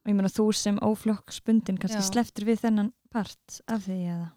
og 0.00 0.08
ég 0.10 0.16
meina 0.16 0.32
þú 0.32 0.46
sem 0.56 0.78
óflokksbundin 0.84 1.78
kannski 1.80 2.00
Já. 2.02 2.08
sleftir 2.10 2.44
við 2.48 2.60
þennan 2.64 2.92
part 3.12 3.60
af 3.68 3.86
því 3.86 3.98
eða 4.16 4.28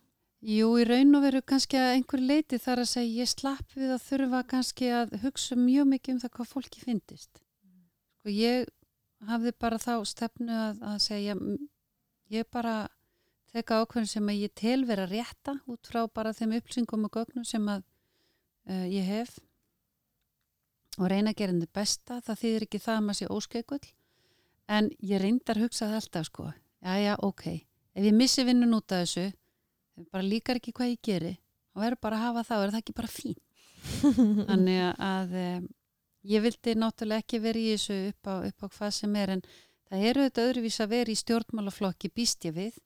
Jú, 0.43 0.73
í 0.75 0.83
raun 0.83 1.15
og 1.15 1.21
veru 1.23 1.39
kannski 1.47 1.77
að 1.79 1.93
einhver 1.95 2.19
leiti 2.19 2.57
þar 2.59 2.81
að 2.83 2.89
segja 2.91 3.21
ég 3.23 3.29
slapp 3.31 3.75
við 3.79 3.93
að 3.95 4.01
þurfa 4.09 4.41
kannski 4.51 4.89
að 4.91 5.13
hugsa 5.21 5.55
mjög 5.55 5.85
mikið 5.87 6.13
um 6.13 6.19
það 6.19 6.31
hvað 6.35 6.49
fólki 6.51 6.81
finnist. 6.83 7.39
Sko 8.19 8.33
ég 8.35 8.67
hafði 9.29 9.53
bara 9.63 9.77
þá 9.79 9.93
stefnu 10.03 10.51
að, 10.51 10.81
að 10.83 10.97
segja 10.99 11.37
"M- 11.39 11.69
ég 12.35 12.43
bara 12.51 12.89
teka 13.53 13.79
ákveðin 13.85 14.11
sem 14.11 14.27
að 14.33 14.41
ég 14.43 14.51
tel 14.59 14.83
vera 14.83 15.07
rétta 15.07 15.55
út 15.63 15.87
frá 15.87 16.01
bara 16.11 16.33
þeim 16.35 16.57
upplýsingum 16.59 17.07
og 17.07 17.15
gögnum 17.15 17.45
sem 17.47 17.63
að 17.71 17.85
uh, 18.67 18.83
ég 18.91 19.07
hef 19.07 19.39
og 20.99 21.09
reyna 21.09 21.33
að 21.33 21.39
gera 21.41 21.53
henni 21.53 21.69
besta. 21.73 22.19
Það 22.21 22.41
þýðir 22.41 22.65
ekki 22.67 22.83
það 22.83 22.97
að 22.97 23.05
maður 23.05 23.19
sé 23.19 23.29
óskeikull 23.37 23.85
en 24.73 24.89
ég 25.03 25.21
reyndar 25.21 25.59
að 25.59 25.67
hugsa 25.67 25.87
það 25.89 25.99
alltaf 26.01 26.27
sko. 26.29 26.49
Já, 26.83 26.93
já, 26.99 27.13
ok. 27.19 27.47
Ef 27.93 28.05
ég 28.07 28.15
missi 28.15 28.45
vinnun 28.47 28.77
út 28.77 28.91
af 28.91 29.03
þessu 29.03 29.31
bara 30.11 30.25
líkar 30.25 30.59
ekki 30.59 30.73
hvað 30.75 30.93
ég 30.93 31.01
geri 31.05 31.33
þá 31.73 31.83
verður 31.83 32.01
bara 32.05 32.19
að 32.19 32.25
hafa 32.27 32.45
það 32.47 32.63
er 32.63 32.73
það 32.73 32.81
ekki 32.81 32.95
bara 32.97 33.11
fín 33.11 33.35
þannig 34.49 34.79
að, 34.87 35.03
að 35.09 35.35
um, 35.43 35.67
ég 36.33 36.45
vildi 36.45 36.75
náttúrulega 36.79 37.25
ekki 37.25 37.41
vera 37.43 37.61
í 37.61 37.67
þessu 37.73 37.99
upp 38.09 38.31
á, 38.31 38.35
upp 38.49 38.65
á 38.65 38.67
hvað 38.77 38.95
sem 38.97 39.15
er 39.19 39.35
en 39.35 39.45
það 39.89 40.07
eru 40.09 40.25
þetta 40.27 40.47
öðruvís 40.47 40.79
að 40.81 40.93
vera 40.95 41.13
í 41.13 41.21
stjórnmálaflokki 41.21 42.11
býst 42.15 42.49
ég 42.49 42.57
við 42.57 42.81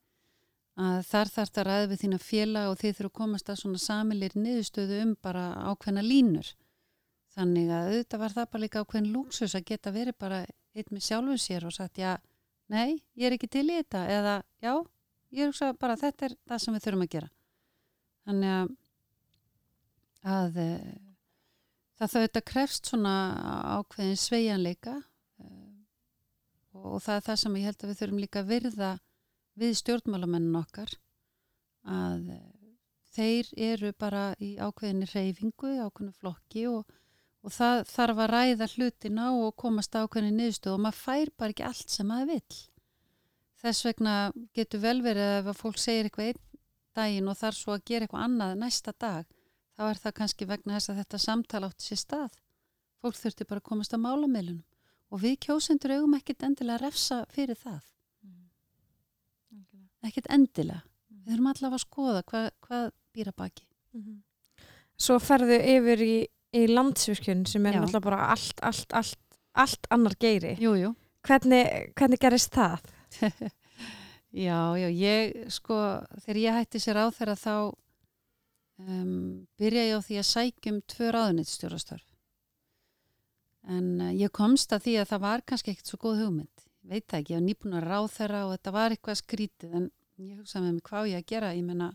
að 0.78 1.00
þar 1.10 1.34
þarf 1.34 1.54
það 1.56 1.68
ræði 1.68 1.90
við 1.92 2.02
þína 2.04 2.22
félag 2.22 2.72
og 2.72 2.80
þið 2.82 2.98
þurfum 2.98 3.12
að 3.12 3.20
komast 3.22 3.52
að 3.52 3.62
svona 3.62 3.82
samilir 3.82 4.36
niðurstöðu 4.38 5.00
um 5.06 5.14
bara 5.24 5.46
ákveðna 5.72 6.04
línur 6.06 6.52
þannig 7.38 7.70
að 7.70 7.92
auðvitað 7.92 8.24
var 8.24 8.36
það 8.36 8.50
bara 8.52 8.64
líka 8.64 8.82
ákveðin 8.84 9.14
lúksus 9.14 9.56
að 9.58 9.68
geta 9.70 9.94
verið 9.94 10.18
bara 10.20 10.42
eitt 10.78 10.92
með 10.92 11.06
sjálfum 11.06 11.40
sér 11.42 11.68
og 11.70 11.76
sagt 11.76 12.02
já, 12.02 12.16
nei, 12.74 12.98
ég 13.14 13.30
er 13.30 13.38
ekki 13.38 13.50
til 13.54 13.68
í 13.70 13.78
þetta. 13.78 14.04
Eða 14.10 14.36
já, 14.64 14.74
ég 15.38 15.52
hugsa 15.52 15.72
bara 15.78 15.98
að 15.98 16.08
þetta 16.08 16.28
er 16.28 16.38
það 16.50 16.64
sem 16.64 16.78
við 16.78 16.86
þurfum 16.88 17.06
að 17.06 17.14
gera. 17.16 17.32
Þannig 18.28 18.56
að 18.58 18.76
að 20.28 20.60
eh, 20.62 20.96
það 21.98 22.12
þau 22.12 22.22
þetta 22.22 22.44
krefst 22.52 22.92
svona 22.92 23.16
ákveðin 23.78 24.20
sveigjanleika 24.22 24.96
eh, 25.44 25.74
og, 26.74 27.00
það 27.04 27.16
er 27.16 27.26
það 27.30 27.42
sem 27.44 27.58
ég 27.58 27.68
held 27.70 27.84
að 27.84 27.92
við 27.92 28.00
þurfum 28.02 28.22
líka 28.24 28.44
að 28.44 28.52
virða 28.54 28.92
við 29.58 29.76
stjórnmálamennin 29.82 30.60
okkar 30.60 30.94
að 31.88 32.32
eh, 32.36 32.46
þeir 33.18 33.52
eru 33.72 33.94
bara 33.98 34.30
í 34.44 34.56
ákveðinni 34.60 35.10
reyfingu, 35.14 35.78
ákveðinu 35.82 36.18
flokki 36.20 36.68
og, 36.70 36.98
og 37.48 37.54
það 37.56 37.84
þarf 37.88 38.24
að 38.24 38.34
ræða 38.34 38.72
hlutina 38.76 39.30
og 39.40 39.56
komast 39.56 39.96
á 39.96 40.04
ákveðinni 40.04 40.36
niðurstöð 40.42 40.76
og 40.76 40.84
maður 40.84 41.04
fær 41.06 41.32
bara 41.40 41.56
ekki 41.56 41.68
allt 41.68 41.94
sem 41.94 42.10
maður 42.10 42.34
vill 42.36 42.58
þess 43.62 43.86
vegna 43.88 44.16
getur 44.56 44.84
vel 44.84 45.00
verið 45.06 45.32
ef 45.40 45.50
að 45.52 45.62
fólk 45.62 45.80
segir 45.82 46.10
eitthvað 46.10 46.34
einn 46.34 46.44
daginn 46.98 47.30
og 47.30 47.38
þarf 47.38 47.58
svo 47.58 47.76
að 47.76 47.86
gera 47.90 48.08
eitthvað 48.08 48.26
annað 48.26 48.56
næsta 48.62 48.94
dag, 48.98 49.26
þá 49.78 49.84
er 49.88 50.02
það 50.02 50.16
kannski 50.20 50.50
vegna 50.50 50.78
þess 50.78 50.92
að 50.92 51.02
þetta 51.02 51.22
samtal 51.22 51.64
átti 51.68 51.86
sér 51.86 52.02
stað. 52.02 52.38
Fólk 52.98 53.18
þurfti 53.20 53.48
bara 53.50 53.62
að 53.62 53.68
komast 53.70 53.94
að 53.94 54.04
málamilunum 54.06 54.64
og 55.14 55.22
við 55.24 55.38
kjósendur 55.46 55.94
eigum 55.96 56.16
ekkit 56.18 56.46
endilega 56.48 56.80
að 56.80 56.86
refsa 56.88 57.20
fyrir 57.32 57.60
það. 57.60 57.84
Ekkit 60.08 60.30
endilega. 60.34 60.82
Við 61.10 61.36
þurfum 61.36 61.52
allavega 61.52 61.78
að 61.78 61.84
skoða 61.84 62.24
hvað, 62.32 62.48
hvað 62.66 62.90
býra 63.14 63.34
baki. 63.36 63.68
Mhm. 63.94 64.18
Svo 64.98 65.20
ferðu 65.22 65.58
yfir 65.62 66.02
í, 66.02 66.16
í 66.56 66.68
landsvirkjun 66.72 67.46
sem 67.50 67.66
er 67.68 67.80
náttúrulega 67.82 68.06
bara 68.06 68.22
allt, 68.36 68.62
allt, 68.64 68.94
allt, 68.96 69.20
allt 69.58 69.90
annar 69.92 70.16
geiri. 70.20 70.56
Jú, 70.62 70.76
jú. 70.80 70.94
Hvernig, 71.28 71.92
hvernig 71.98 72.22
gerist 72.24 72.56
það? 72.56 72.86
Já, 74.38 74.76
já, 74.76 74.90
ég 74.92 75.48
sko, 75.50 75.76
þegar 76.26 76.38
ég 76.38 76.56
hætti 76.58 76.80
sér 76.84 77.00
á 77.00 77.08
þeirra 77.16 77.34
þá 77.40 77.54
um, 78.84 79.48
byrja 79.58 79.86
ég 79.88 79.98
á 79.98 80.02
því 80.04 80.18
að 80.20 80.28
sækjum 80.30 80.80
tvö 80.92 81.12
ráðunitstjórastörf 81.16 82.06
en 83.72 83.88
uh, 84.04 84.12
ég 84.14 84.34
komst 84.36 84.76
að 84.76 84.84
því 84.86 84.96
að 85.02 85.10
það 85.14 85.24
var 85.24 85.46
kannski 85.48 85.74
ekkert 85.74 85.92
svo 85.92 86.02
góð 86.04 86.22
hugmynd 86.26 86.66
veit 86.88 87.08
það 87.08 87.22
ekki, 87.22 87.34
ég 87.34 87.40
var 87.40 87.46
nýbúin 87.48 87.80
að 87.80 87.88
ráð 87.88 88.10
þeirra 88.18 88.44
og 88.46 88.54
þetta 88.54 88.76
var 88.76 88.96
eitthvað 88.96 89.20
skrítið 89.22 89.80
en 89.80 89.90
ég 90.22 90.38
hugsaði 90.42 90.66
með 90.66 90.76
mig 90.76 90.88
hvað 90.92 91.10
ég 91.12 91.24
að 91.24 91.32
gera 91.32 91.54
ég 91.56 91.68
menna 91.68 91.90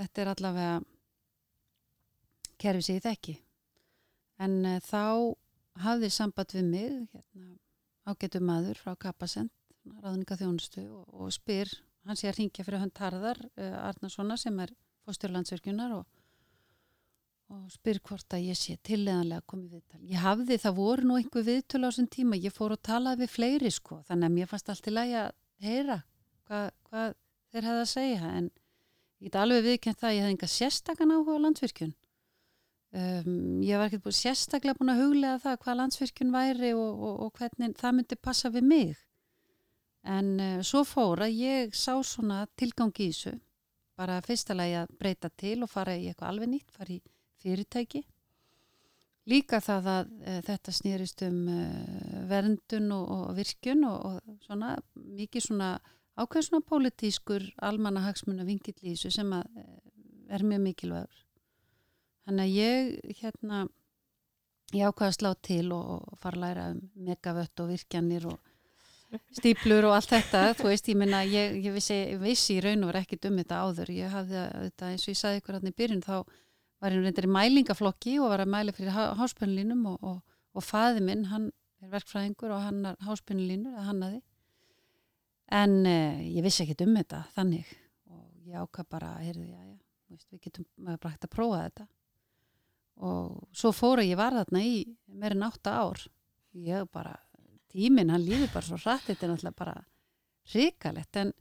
þetta 0.00 0.22
er 0.22 0.32
allavega 0.34 0.78
kerfi 2.60 2.86
sig 2.86 3.02
þekki 3.04 3.36
en 4.40 4.60
uh, 4.64 4.78
þá 4.84 5.36
hafði 5.84 6.10
samband 6.12 6.54
við 6.56 6.68
mig 6.68 6.90
hérna, 7.14 7.54
ágætu 8.08 8.42
maður 8.44 8.80
frá 8.80 8.94
Kapasend 8.98 9.52
ráðninga 10.00 10.36
þjónustu 10.36 10.84
og, 10.88 11.06
og 11.08 11.32
spyr 11.34 11.70
hann 12.08 12.18
sé 12.18 12.30
að 12.30 12.38
ringja 12.40 12.64
fyrir 12.64 12.82
hönd 12.82 13.00
Harðar 13.00 13.40
uh, 13.40 13.76
Arnarssona 13.88 14.36
sem 14.40 14.56
er 14.62 14.72
fóstjórlandsverkjunar 15.06 15.94
og, 15.98 16.06
og 17.50 17.66
spyr 17.72 18.00
hvort 18.06 18.36
að 18.36 18.46
ég 18.50 18.58
sé 18.58 18.76
tilleganlega 18.86 19.44
komið 19.50 19.78
viðtal. 19.78 20.00
Ég 20.06 20.22
hafði, 20.22 20.58
það 20.62 20.76
voru 20.78 21.08
nú 21.08 21.18
einhver 21.18 21.46
viðtölu 21.46 21.88
á 21.88 21.90
þessum 21.90 22.10
tíma, 22.12 22.38
ég 22.40 22.54
fór 22.54 22.76
og 22.76 22.82
talaði 22.86 23.24
við 23.24 23.34
fleiri 23.34 23.72
sko, 23.74 24.00
þannig 24.08 24.28
að 24.28 24.36
mér 24.36 24.50
fannst 24.50 24.72
allt 24.72 24.90
í 24.90 24.94
lagi 24.94 25.16
að 25.20 25.32
heyra 25.64 25.98
hvað, 26.48 26.68
hvað 26.88 27.16
þeir 27.50 27.68
hefði 27.70 27.84
að 27.84 27.90
segja, 27.94 28.34
en 28.40 28.50
ég 29.20 29.28
get 29.28 29.40
alveg 29.40 29.66
viðkjönd 29.66 30.00
það 30.00 30.10
að 30.10 30.16
ég 30.16 30.24
hefði 30.24 30.36
enga 30.36 30.52
sérstakann 30.54 31.14
áhuga 31.16 31.36
á 31.36 31.44
landsvirkjun. 31.46 31.94
Um, 32.90 33.60
ég 33.62 33.78
var 33.78 33.86
ekkert 33.86 34.02
búin 34.02 34.16
sérstaklega 34.18 34.74
búin 34.78 34.90
að 34.90 35.04
huglega 35.04 35.42
það 35.44 35.60
hvað 35.62 35.78
landsvirkjun 35.78 36.32
væri 36.34 36.72
og, 36.74 37.04
og, 37.06 37.20
og 37.26 37.36
hvernig 37.38 37.76
það 37.78 37.94
myndi 37.98 38.18
passa 38.18 38.50
við 38.50 38.66
mig. 38.66 38.96
En 40.10 40.32
uh, 40.40 40.56
svo 40.66 40.82
fór 40.88 41.22
að 41.28 41.38
ég 41.38 41.76
sá 41.76 41.94
svona 42.02 42.42
tilgangi 42.58 43.06
í 43.06 43.12
þessu 43.12 43.36
bara 44.00 44.20
fyrsta 44.24 44.56
lagi 44.56 44.78
að 44.80 44.94
breyta 45.00 45.30
til 45.42 45.58
og 45.64 45.70
fara 45.70 45.96
í 45.98 46.08
eitthvað 46.08 46.32
alveg 46.32 46.50
nýtt, 46.54 46.72
fara 46.72 46.94
í 46.94 47.00
fyrirtæki. 47.42 48.02
Líka 49.28 49.60
það 49.62 49.88
að 49.92 50.12
e, 50.24 50.36
þetta 50.46 50.72
snýrist 50.74 51.24
um 51.26 51.40
e, 51.52 51.64
verndun 52.30 52.88
og, 52.96 53.10
og 53.16 53.34
virkun 53.36 53.84
og, 53.86 54.30
svona 54.46 54.72
mikið 54.94 55.44
svona 55.50 55.70
ákveð 56.16 56.46
svona 56.46 56.66
pólitískur 56.70 57.44
almanna 57.68 58.06
hagsmunna 58.06 58.46
vingill 58.48 58.78
í 58.80 58.94
þessu 58.94 59.12
sem 59.20 59.34
að, 59.36 59.60
er 60.32 60.46
mjög 60.48 60.64
mikilvægur. 60.64 61.20
Þannig 62.28 62.46
að 62.46 62.56
ég 62.56 63.18
hérna 63.20 63.64
ég 64.76 64.86
ákvaði 64.86 65.08
að 65.08 65.16
slá 65.16 65.30
til 65.42 65.66
og, 65.74 66.06
fara 66.20 66.38
að 66.38 66.44
læra 66.44 66.68
um 66.74 66.80
megavött 67.08 67.62
og 67.62 67.72
virkjanir 67.72 68.28
og 68.30 68.38
stíplur 69.34 69.88
og 69.88 69.96
allt 69.96 70.12
þetta 70.12 70.42
þú 70.60 70.68
veist, 70.68 70.90
ég 70.92 70.98
minna, 71.00 71.24
ég, 71.26 71.56
ég 71.64 71.74
vissi, 71.74 71.98
vissi 72.20 72.58
í 72.58 72.62
raun 72.62 72.84
og 72.84 72.92
verið 72.92 73.06
ekkit 73.06 73.26
um 73.30 73.40
þetta 73.40 73.62
áður. 73.64 73.92
Ég 73.96 74.14
hafði 74.14 74.44
þetta, 74.46 74.90
eins 74.92 75.06
og 75.06 75.12
ég 75.12 75.20
saði 75.20 75.40
ykkur 75.40 75.58
hann 75.58 75.70
í 75.72 75.76
byrjun 75.82 76.04
þá 76.06 76.14
var 76.80 76.94
ég 76.94 77.04
reyndar 77.04 77.26
í 77.26 77.32
mælingaflokki 77.34 78.16
og 78.22 78.30
var 78.32 78.44
að 78.44 78.52
mæla 78.54 78.74
fyrir 78.76 78.94
háspennlínum 79.18 79.82
og, 79.90 79.98
og, 80.06 80.38
og 80.54 80.64
faði 80.64 81.02
minn, 81.04 81.26
hann 81.32 81.50
er 81.82 81.90
verkfræðingur 81.92 82.54
og 82.54 82.62
hann 82.64 82.92
er 82.92 83.00
háspennlínur 83.04 83.76
að 83.76 83.88
hann 83.90 84.04
aði 84.06 84.20
en 85.50 85.86
eh, 85.88 86.20
ég 86.36 86.44
vissi 86.46 86.64
ekkit 86.64 86.84
um 86.86 86.94
þetta 86.94 87.24
þannig 87.34 87.70
og 88.14 88.46
ég 88.46 88.60
ákvað 88.62 88.90
bara, 88.94 89.14
heyrðu, 89.20 89.46
já, 89.50 89.58
já 89.66 89.76
veist, 90.10 90.28
við 90.30 90.44
getum 90.46 90.68
bara 90.86 91.12
hægt 91.12 91.26
að 91.26 91.34
prófa 91.34 91.64
þetta 91.66 91.86
og 93.00 93.48
svo 93.56 93.72
fóru 93.72 94.04
ég 94.04 94.18
var 94.20 94.36
þarna 94.36 94.62
í 94.64 94.80
meirinn 95.08 95.46
átta 95.46 95.76
ár 95.80 96.02
ég 96.52 96.88
bara 96.92 97.14
tíminn, 97.70 98.10
hann 98.10 98.24
líður 98.26 98.50
bara 98.52 98.66
svo 98.66 98.80
rætt 98.80 99.06
þetta 99.08 99.26
er 99.26 99.32
náttúrulega 99.32 99.60
bara 99.60 99.76
ríkalett 100.52 101.20
en, 101.22 101.32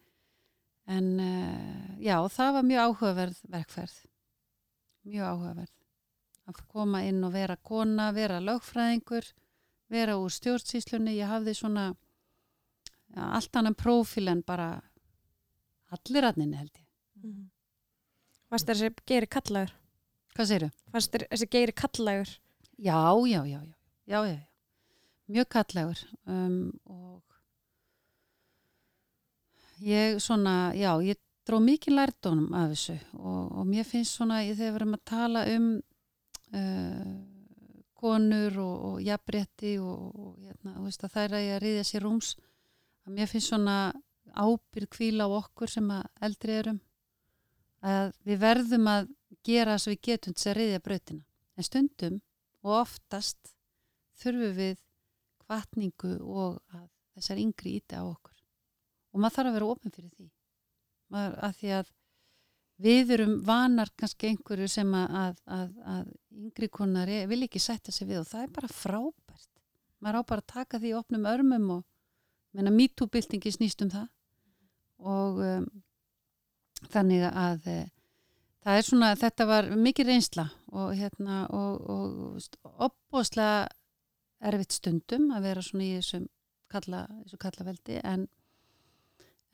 en 0.87 1.09
uh, 1.19 1.89
já, 1.99 2.15
það 2.31 2.55
var 2.57 2.67
mjög 2.69 2.85
áhugaverð 2.85 3.41
verkferð 3.55 3.97
mjög 5.09 5.31
áhugaverð 5.33 5.75
að 6.49 6.61
koma 6.67 7.03
inn 7.05 7.23
og 7.25 7.33
vera 7.33 7.57
kona, 7.57 8.09
vera 8.15 8.39
lögfræðingur 8.41 9.27
vera 9.89 10.17
úr 10.21 10.33
stjórnsíslunni 10.33 11.17
ég 11.17 11.29
hafði 11.29 11.55
svona 11.57 11.89
ja, 11.89 13.31
allt 13.33 13.59
annan 13.59 13.77
prófíl 13.77 14.29
en 14.31 14.45
bara 14.45 14.71
allir 15.89 16.29
aðninni 16.29 16.61
held 16.61 16.75
ég 16.77 16.85
mm 17.23 17.31
-hmm. 17.31 17.47
Fannst 18.49 18.65
þér 18.65 18.77
þessi 18.77 19.05
geiri 19.05 19.27
kallagur? 19.27 19.78
Hvað 20.39 20.47
segir 20.47 20.69
þau? 20.69 20.83
Fannst 20.93 21.11
þér 21.11 21.27
þessi 21.33 21.51
geiri 21.51 21.75
kallagur? 21.75 22.29
Já, 22.79 22.99
já, 23.27 23.41
já, 23.43 23.59
já, 23.59 23.73
já, 24.07 24.19
já 24.23 24.37
mjög 25.29 25.49
kallegur 25.53 25.99
um, 26.25 26.71
og 26.85 27.21
ég 29.83 30.17
svona, 30.19 30.73
já, 30.73 30.91
ég 31.05 31.19
dró 31.45 31.59
mikið 31.61 31.95
lærdónum 31.95 32.53
af 32.57 32.73
þessu 32.73 32.97
og, 33.19 33.43
og 33.61 33.67
mér 33.69 33.87
finnst 33.87 34.17
svona, 34.17 34.41
þegar 34.47 34.73
við 34.73 34.79
erum 34.81 34.97
að 34.97 35.05
tala 35.11 35.45
um 35.53 35.69
uh, 36.55 37.13
konur 37.99 38.59
og, 38.63 38.75
og 38.89 38.99
jafnrétti 39.05 39.77
og, 39.83 40.03
og 40.15 40.35
hérna, 40.41 40.75
veist, 40.85 41.05
það 41.05 41.23
er 41.23 41.37
að 41.37 41.45
ég 41.45 41.57
að 41.57 41.63
riðja 41.65 41.87
sér 41.91 42.05
rúms 42.07 42.33
að 43.05 43.15
mér 43.19 43.31
finnst 43.31 43.53
svona 43.53 43.77
ábyrð 44.33 44.91
kvíla 44.95 45.29
á 45.29 45.37
okkur 45.43 45.71
sem 45.71 45.93
að 45.93 46.05
eldri 46.25 46.57
erum 46.63 46.83
að 47.85 48.13
við 48.27 48.41
verðum 48.41 48.89
að 48.91 49.07
gera 49.45 49.75
þess 49.75 49.87
að 49.87 49.93
við 49.93 50.01
getum 50.09 50.35
þess 50.35 50.49
að 50.49 50.57
riðja 50.59 50.83
brautina. 50.85 51.23
En 51.57 51.67
stundum 51.67 52.19
og 52.63 52.75
oftast 52.79 53.53
þurfum 54.19 54.55
við 54.57 54.81
kvartningu 55.43 56.15
og 56.23 56.59
að 56.75 56.87
þessar 57.17 57.41
yngri 57.41 57.77
íti 57.79 57.99
á 57.99 58.03
okkur. 58.03 58.35
Og 59.13 59.21
maður 59.21 59.35
þarf 59.37 59.49
að 59.49 59.57
vera 59.57 59.71
ofin 59.73 59.95
fyrir 59.95 60.11
því. 60.13 60.27
Maður, 61.09 61.37
að 61.47 61.55
því 61.59 61.71
að 61.79 61.93
við 62.79 63.13
erum 63.15 63.35
vanar 63.47 63.91
kannski 63.99 64.29
einhverju 64.29 64.69
sem 64.71 64.93
að, 64.95 65.39
að, 65.51 65.71
að 65.95 66.11
yngri 66.45 66.69
konar 66.71 67.11
vil 67.31 67.41
ekki 67.47 67.61
setja 67.63 67.93
sig 67.93 68.07
við 68.07 68.21
og 68.21 68.29
það 68.29 68.45
er 68.45 68.53
bara 68.55 68.71
frábært. 68.71 69.49
Maður 69.99 70.21
á 70.23 70.29
bara 70.31 70.45
að 70.45 70.53
taka 70.53 70.79
því 70.79 70.93
opnum 70.95 71.27
örmum 71.27 71.71
og 71.79 71.83
menna 72.55 72.71
MeToo-byltingi 72.71 73.51
snýst 73.51 73.83
um 73.83 73.91
það. 73.91 74.07
Og 74.99 75.41
um, 75.43 75.67
þannig 76.93 77.25
að 77.27 77.67
e, 77.67 77.79
það 78.65 78.79
er 78.79 78.87
svona, 78.87 79.11
þetta 79.19 79.47
var 79.49 79.69
mikið 79.87 80.11
reynsla 80.11 80.45
og 80.75 80.91
hérna 80.97 81.43
og, 81.55 82.41
opbóslega 82.87 83.67
erfitt 84.49 84.75
stundum 84.77 85.29
að 85.35 85.47
vera 85.49 85.63
svona 85.65 85.87
í 85.87 85.95
þessum 85.97 86.27
kalla, 86.71 87.05
þessu 87.23 87.39
kallaveldi 87.41 87.99
en, 88.05 88.25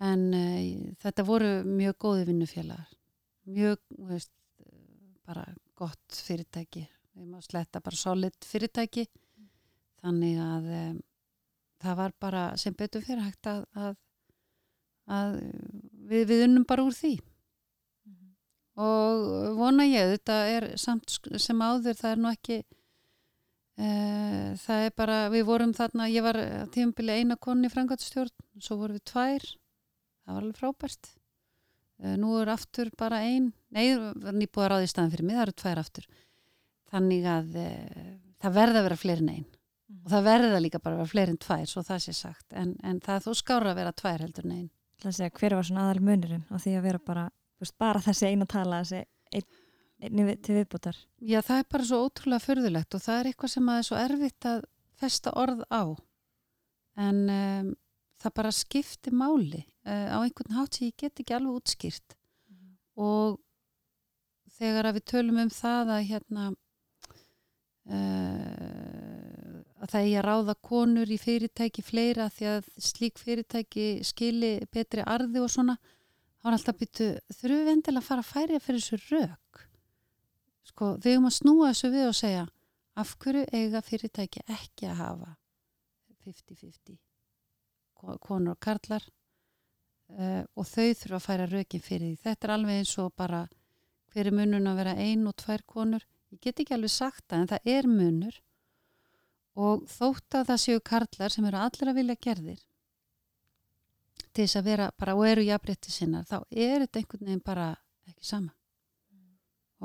en 0.04 0.26
uh, 0.36 0.94
þetta 1.02 1.26
voru 1.28 1.52
mjög 1.68 1.98
góði 2.06 2.28
vinnufélagar. 2.30 2.90
Mjög, 3.46 3.82
veist, 4.10 4.32
bara 5.26 5.46
gott 5.78 6.18
fyrirtæki. 6.26 6.86
Við 7.16 7.30
máum 7.30 7.44
sletta 7.46 7.82
bara 7.84 7.98
solid 7.98 8.36
fyrirtæki. 8.46 9.06
Þannig 10.02 10.42
að 10.42 10.72
um, 10.80 10.98
það 11.82 12.02
var 12.02 12.18
bara 12.22 12.44
sem 12.62 12.76
betur 12.78 13.06
fyrir 13.06 13.24
hægt 13.26 13.50
að, 13.50 13.64
að, 13.78 13.96
að 15.10 15.40
við, 16.10 16.28
við 16.34 16.46
unnum 16.50 16.68
bara 16.68 16.86
úr 16.86 16.96
því. 16.96 17.16
mm. 17.22 17.35
Og 18.76 19.56
vona 19.56 19.86
ég 19.88 20.16
þetta 20.18 20.40
er 20.52 20.72
samt 20.80 21.20
sem 21.40 21.62
áður 21.62 21.96
það 21.96 22.12
er 22.12 22.24
nú 22.24 22.32
ekki 22.32 22.64
Eh, 23.76 24.56
það 24.64 24.86
er 24.88 24.94
bara, 24.96 25.16
við 25.28 25.42
vorum 25.50 25.74
þarna 25.76 26.08
ég 26.08 26.24
var 26.24 26.38
tímabili 26.72 27.18
eina 27.20 27.36
konni 27.36 27.68
frangatstjórn 27.68 28.32
svo 28.64 28.78
vorum 28.80 28.96
við 28.96 29.04
tvær 29.12 29.44
það 29.44 30.38
var 30.38 30.46
alveg 30.46 30.60
frábært. 30.62 31.10
Eh, 32.00 32.14
nú 32.22 32.38
er 32.40 32.54
aftur 32.54 32.92
bara 32.96 33.20
ein 33.28 33.50
nei, 33.76 33.98
nýbúið 34.00 34.64
að 34.64 34.72
ráði 34.72 34.92
staðan 34.92 35.12
fyrir 35.12 35.28
mig, 35.28 35.36
það 35.36 35.44
eru 35.48 35.58
tvær 35.60 35.82
aftur. 35.84 36.08
Þannig 36.96 37.28
að 37.28 37.60
e, 37.60 37.68
það 38.40 38.56
verða 38.56 38.80
að 38.80 38.88
vera 38.88 39.00
fleirin 39.02 39.32
einn 39.34 39.44
mm. 39.44 40.00
og 40.06 40.10
það 40.14 40.28
verða 40.30 40.62
líka 40.64 40.80
bara 40.80 40.96
að 40.96 41.02
vera 41.02 41.12
fleirin 41.12 41.42
tvær 41.44 41.68
svo 41.68 41.84
það 41.84 42.04
sé 42.06 42.14
sagt, 42.16 42.46
en, 42.56 42.76
en 42.86 43.02
það 43.04 43.26
þó 43.26 43.32
skára 43.42 43.74
að 43.74 43.80
vera 43.82 43.96
tvær 44.00 44.24
heldur 44.24 44.48
en 44.48 44.58
einn 44.62 44.72
Hver 45.06 45.58
var 45.58 45.66
svona 45.68 45.90
aðal 45.90 46.06
munurinn 46.06 46.46
á 46.48 46.56
því 46.56 46.78
að 46.80 46.86
vera 46.88 47.02
bara, 47.04 47.26
bara 47.74 48.04
þessi 48.04 48.32
eina 48.32 48.46
tala, 48.46 48.84
þessi 48.84 49.06
einn 49.36 49.64
einni 50.04 50.36
til 50.44 50.58
viðbútar? 50.60 50.98
Já, 51.24 51.40
það 51.46 51.62
er 51.62 51.70
bara 51.72 51.88
svo 51.88 52.02
ótrúlega 52.06 52.44
förðulegt 52.44 52.98
og 52.98 53.04
það 53.04 53.20
er 53.20 53.30
eitthvað 53.30 53.54
sem 53.54 53.72
er 53.72 53.88
svo 53.88 54.00
erfitt 54.00 54.48
að 54.50 54.66
festa 55.00 55.34
orð 55.40 55.64
á 55.72 55.84
en 57.06 57.22
um, 57.32 57.72
það 58.22 58.36
bara 58.40 58.52
skipti 58.56 59.14
máli 59.16 59.64
uh, 59.88 60.16
á 60.16 60.18
einhvern 60.22 60.58
hátt 60.58 60.78
sem 60.78 60.90
ég 60.90 61.00
get 61.00 61.24
ekki 61.24 61.36
alveg 61.36 61.60
útskýrt 61.60 62.16
mm. 62.16 62.76
og 63.04 63.40
þegar 64.56 64.90
að 64.90 65.00
við 65.00 65.08
tölum 65.12 65.42
um 65.44 65.52
það 65.52 65.94
að 65.98 66.08
hérna 66.12 66.46
uh, 67.92 69.58
að 69.84 69.92
það 69.92 70.08
er 70.08 70.20
að 70.22 70.28
ráða 70.30 70.56
konur 70.70 71.12
í 71.12 71.20
fyrirtæki 71.22 71.84
fleira 71.86 72.30
því 72.34 72.52
að 72.54 72.72
slík 72.92 73.20
fyrirtæki 73.22 73.90
skili 74.08 74.58
betri 74.74 75.04
arði 75.06 75.44
og 75.44 75.52
svona 75.52 75.76
þá 76.46 76.52
er 76.52 76.58
alltaf 76.60 76.78
byrtu 76.78 77.08
þurfum 77.34 77.64
við 77.66 77.72
endilega 77.72 78.04
að 78.04 78.10
fara 78.12 78.22
að 78.22 78.30
færi 78.30 78.60
fyrir 78.62 78.84
þessu 78.84 79.00
rauk 79.16 79.64
sko 80.70 80.92
við 81.00 81.16
höfum 81.16 81.26
að 81.32 81.36
snúa 81.40 81.72
þessu 81.72 81.90
við 81.96 82.06
og 82.12 82.20
segja 82.20 82.46
af 83.02 83.16
hverju 83.24 83.48
eiga 83.50 83.82
fyrirtæki 83.82 84.44
ekki 84.54 84.92
að 84.92 85.00
hafa 85.02 85.32
50-50 86.28 87.00
konur 88.22 88.54
og 88.54 88.62
karlar? 88.62 89.04
Uh, 90.06 90.46
og 90.54 90.68
þau 90.70 90.94
þurfa 90.94 91.18
að 91.18 91.24
færa 91.26 91.46
rökin 91.50 91.82
fyrir 91.82 92.12
því. 92.12 92.18
Þetta 92.22 92.46
er 92.46 92.54
alveg 92.54 92.82
eins 92.82 92.94
og 93.02 93.14
bara 93.18 93.40
hver 94.14 94.30
er 94.30 94.36
munun 94.38 94.70
að 94.70 94.82
vera 94.84 94.94
ein 95.02 95.26
og 95.26 95.34
tvær 95.42 95.66
konur? 95.66 96.06
Ég 96.30 96.44
get 96.46 96.62
ekki 96.62 96.76
alveg 96.78 96.94
sagt 96.94 97.26
það 97.26 97.42
en 97.42 97.52
það 97.56 97.72
er 97.74 97.90
munur. 97.90 98.38
Og 99.56 99.88
þótt 99.90 100.38
að 100.38 100.52
það 100.52 100.62
séu 100.62 100.86
karlar 100.92 101.34
sem 101.34 101.50
eru 101.50 101.58
allir 101.58 101.90
að 101.90 102.00
vilja 102.04 102.18
gerðir 102.28 102.62
til 104.32 104.44
þess 104.44 104.60
að 104.60 104.68
vera 104.70 104.90
bara 105.00 105.16
og 105.16 105.28
eru 105.28 105.46
jafnrétti 105.46 105.94
sinnar 105.94 106.28
þá 106.30 106.38
er 106.52 106.86
þetta 106.86 107.02
einhvern 107.02 107.26
veginn 107.30 107.46
bara 107.46 107.70
ekki 108.10 108.28
sama. 108.28 108.54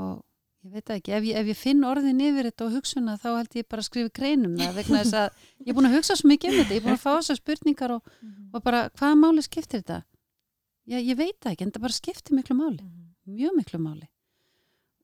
Og 0.01 0.21
ég 0.65 0.75
veit 0.77 0.93
ekki, 0.95 1.15
ef 1.17 1.27
ég, 1.27 1.41
ef 1.41 1.51
ég 1.51 1.59
finn 1.59 1.85
orðin 1.89 2.21
yfir 2.21 2.51
þetta 2.51 2.67
og 2.67 2.77
hugsuna 2.77 3.17
þá 3.21 3.29
held 3.33 3.57
ég 3.57 3.69
bara 3.69 3.85
að 3.85 3.89
skrifa 3.89 4.15
greinum 4.21 4.57
það 4.61 4.79
vegna 4.81 5.03
þess 5.03 5.19
að 5.23 5.45
ég 5.65 5.73
er 5.73 5.79
búin 5.79 5.89
að 5.89 5.97
hugsa 5.99 6.17
svo 6.21 6.31
mikið 6.31 6.53
um 6.53 6.59
þetta 6.61 6.75
ég 6.77 6.81
er 6.81 6.87
búin 6.87 6.99
að 6.99 7.05
fá 7.05 7.11
þessar 7.15 7.41
spurningar 7.41 7.95
og, 7.97 8.15
og 8.53 8.65
bara 8.67 8.83
hvaða 9.01 9.21
máli 9.23 9.45
skiptir 9.47 9.83
þetta? 9.83 10.03
Já, 10.91 10.99
ég 10.99 11.17
veit 11.17 11.49
ekki, 11.49 11.65
en 11.65 11.73
það 11.73 11.87
bara 11.87 11.97
skiptir 11.97 12.37
miklu 12.37 12.59
máli 12.59 12.91
mjög 13.31 13.57
miklu 13.57 13.79
máli. 13.79 14.09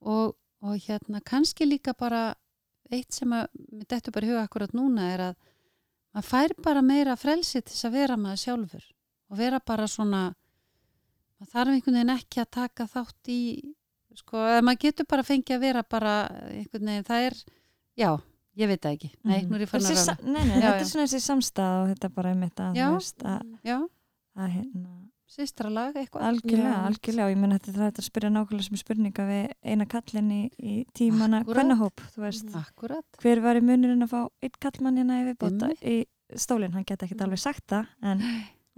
Og, 0.01 0.35
og 0.63 0.79
hérna 0.87 1.21
kannski 1.25 1.67
líka 1.67 1.95
bara 1.99 2.35
eitt 2.91 3.15
sem 3.15 3.33
að 3.35 3.49
mér 3.73 3.89
dettur 3.91 4.15
bara 4.15 4.29
huga 4.31 4.45
akkurat 4.47 4.75
núna 4.77 5.09
er 5.13 5.25
að 5.31 5.39
maður 6.15 6.29
fær 6.31 6.55
bara 6.63 6.83
meira 6.83 7.17
frelsi 7.19 7.61
til 7.61 7.73
þess 7.73 7.89
að 7.89 7.97
vera 7.99 8.17
maður 8.21 8.43
sjálfur 8.45 8.85
og 9.31 9.39
vera 9.41 9.61
bara 9.61 9.87
svona 9.91 10.23
maður 11.37 11.51
þarf 11.53 11.75
einhvern 11.75 11.99
veginn 11.99 12.15
ekki 12.17 12.41
að 12.45 12.51
taka 12.57 12.87
þátt 12.93 13.33
í 13.33 13.41
sko, 14.17 14.41
eða 14.49 14.63
maður 14.65 14.83
getur 14.87 15.09
bara 15.11 15.27
fengið 15.27 15.57
að 15.59 15.65
vera 15.67 15.83
bara 15.85 16.15
einhvern 16.53 16.89
veginn, 16.93 17.05
það 17.09 17.27
er 17.31 17.35
já, 18.01 18.11
ég 18.57 18.71
veit 18.71 18.81
það 18.87 18.95
ekki, 18.97 19.11
nei, 19.29 19.41
nú 19.45 19.59
er 19.59 19.67
ég 19.67 19.73
fann 19.73 19.85
að 19.85 19.99
ráða 19.99 20.15
Nei, 20.25 20.39
nei, 20.49 20.55
Já, 20.57 20.63
þetta 20.63 20.71
já. 20.71 20.85
er 20.87 20.89
svona 20.93 21.05
þessi 21.11 21.21
samstæð 21.27 21.75
og 21.83 21.91
þetta 21.93 22.13
bara 22.17 22.33
einmitt 22.33 22.63
að, 22.65 22.79
Já. 22.81 22.87
þú 22.87 22.97
veist, 23.01 23.27
að, 23.27 23.85
að 24.41 24.55
hérna, 24.55 24.95
sýstralag 25.37 25.97
eitthvað. 26.01 26.25
Algjörlega, 26.31 26.73
Já. 26.73 26.81
algjörlega 26.89 27.27
og 27.27 27.33
ég 27.35 27.39
menn 27.43 27.55
þetta 27.59 27.71
er 27.75 27.79
þetta 27.83 28.01
að 28.03 28.07
spyrja 28.09 28.33
nákvæmlega 28.33 28.67
sem 28.71 28.81
spurninga 28.81 29.25
við 29.29 29.47
eina 29.75 29.87
kallin 29.93 30.29
í, 30.33 30.43
í 30.57 30.75
tímana 30.97 31.43
hvernahóp, 31.45 32.05
þú 32.15 32.25
veist, 32.25 32.53
akkurat, 32.57 33.21
hver 33.21 33.43
var 33.45 33.61
í 33.61 33.65
munurinn 33.67 34.07
að 34.07 34.13
fá 34.15 34.21
einn 34.47 34.57
kallmann 34.63 35.01
hérna 35.03 35.21
í 35.21 35.27
viðbóta 35.29 35.69
Einmitt. 35.69 35.83
í 35.85 36.39
stólinn, 36.41 36.73
hann 36.79 36.87
geta 36.89 37.05
ekkert 37.05 37.27
alveg 37.27 37.43
sagt 37.43 37.67
það 37.75 37.91
en 38.07 38.25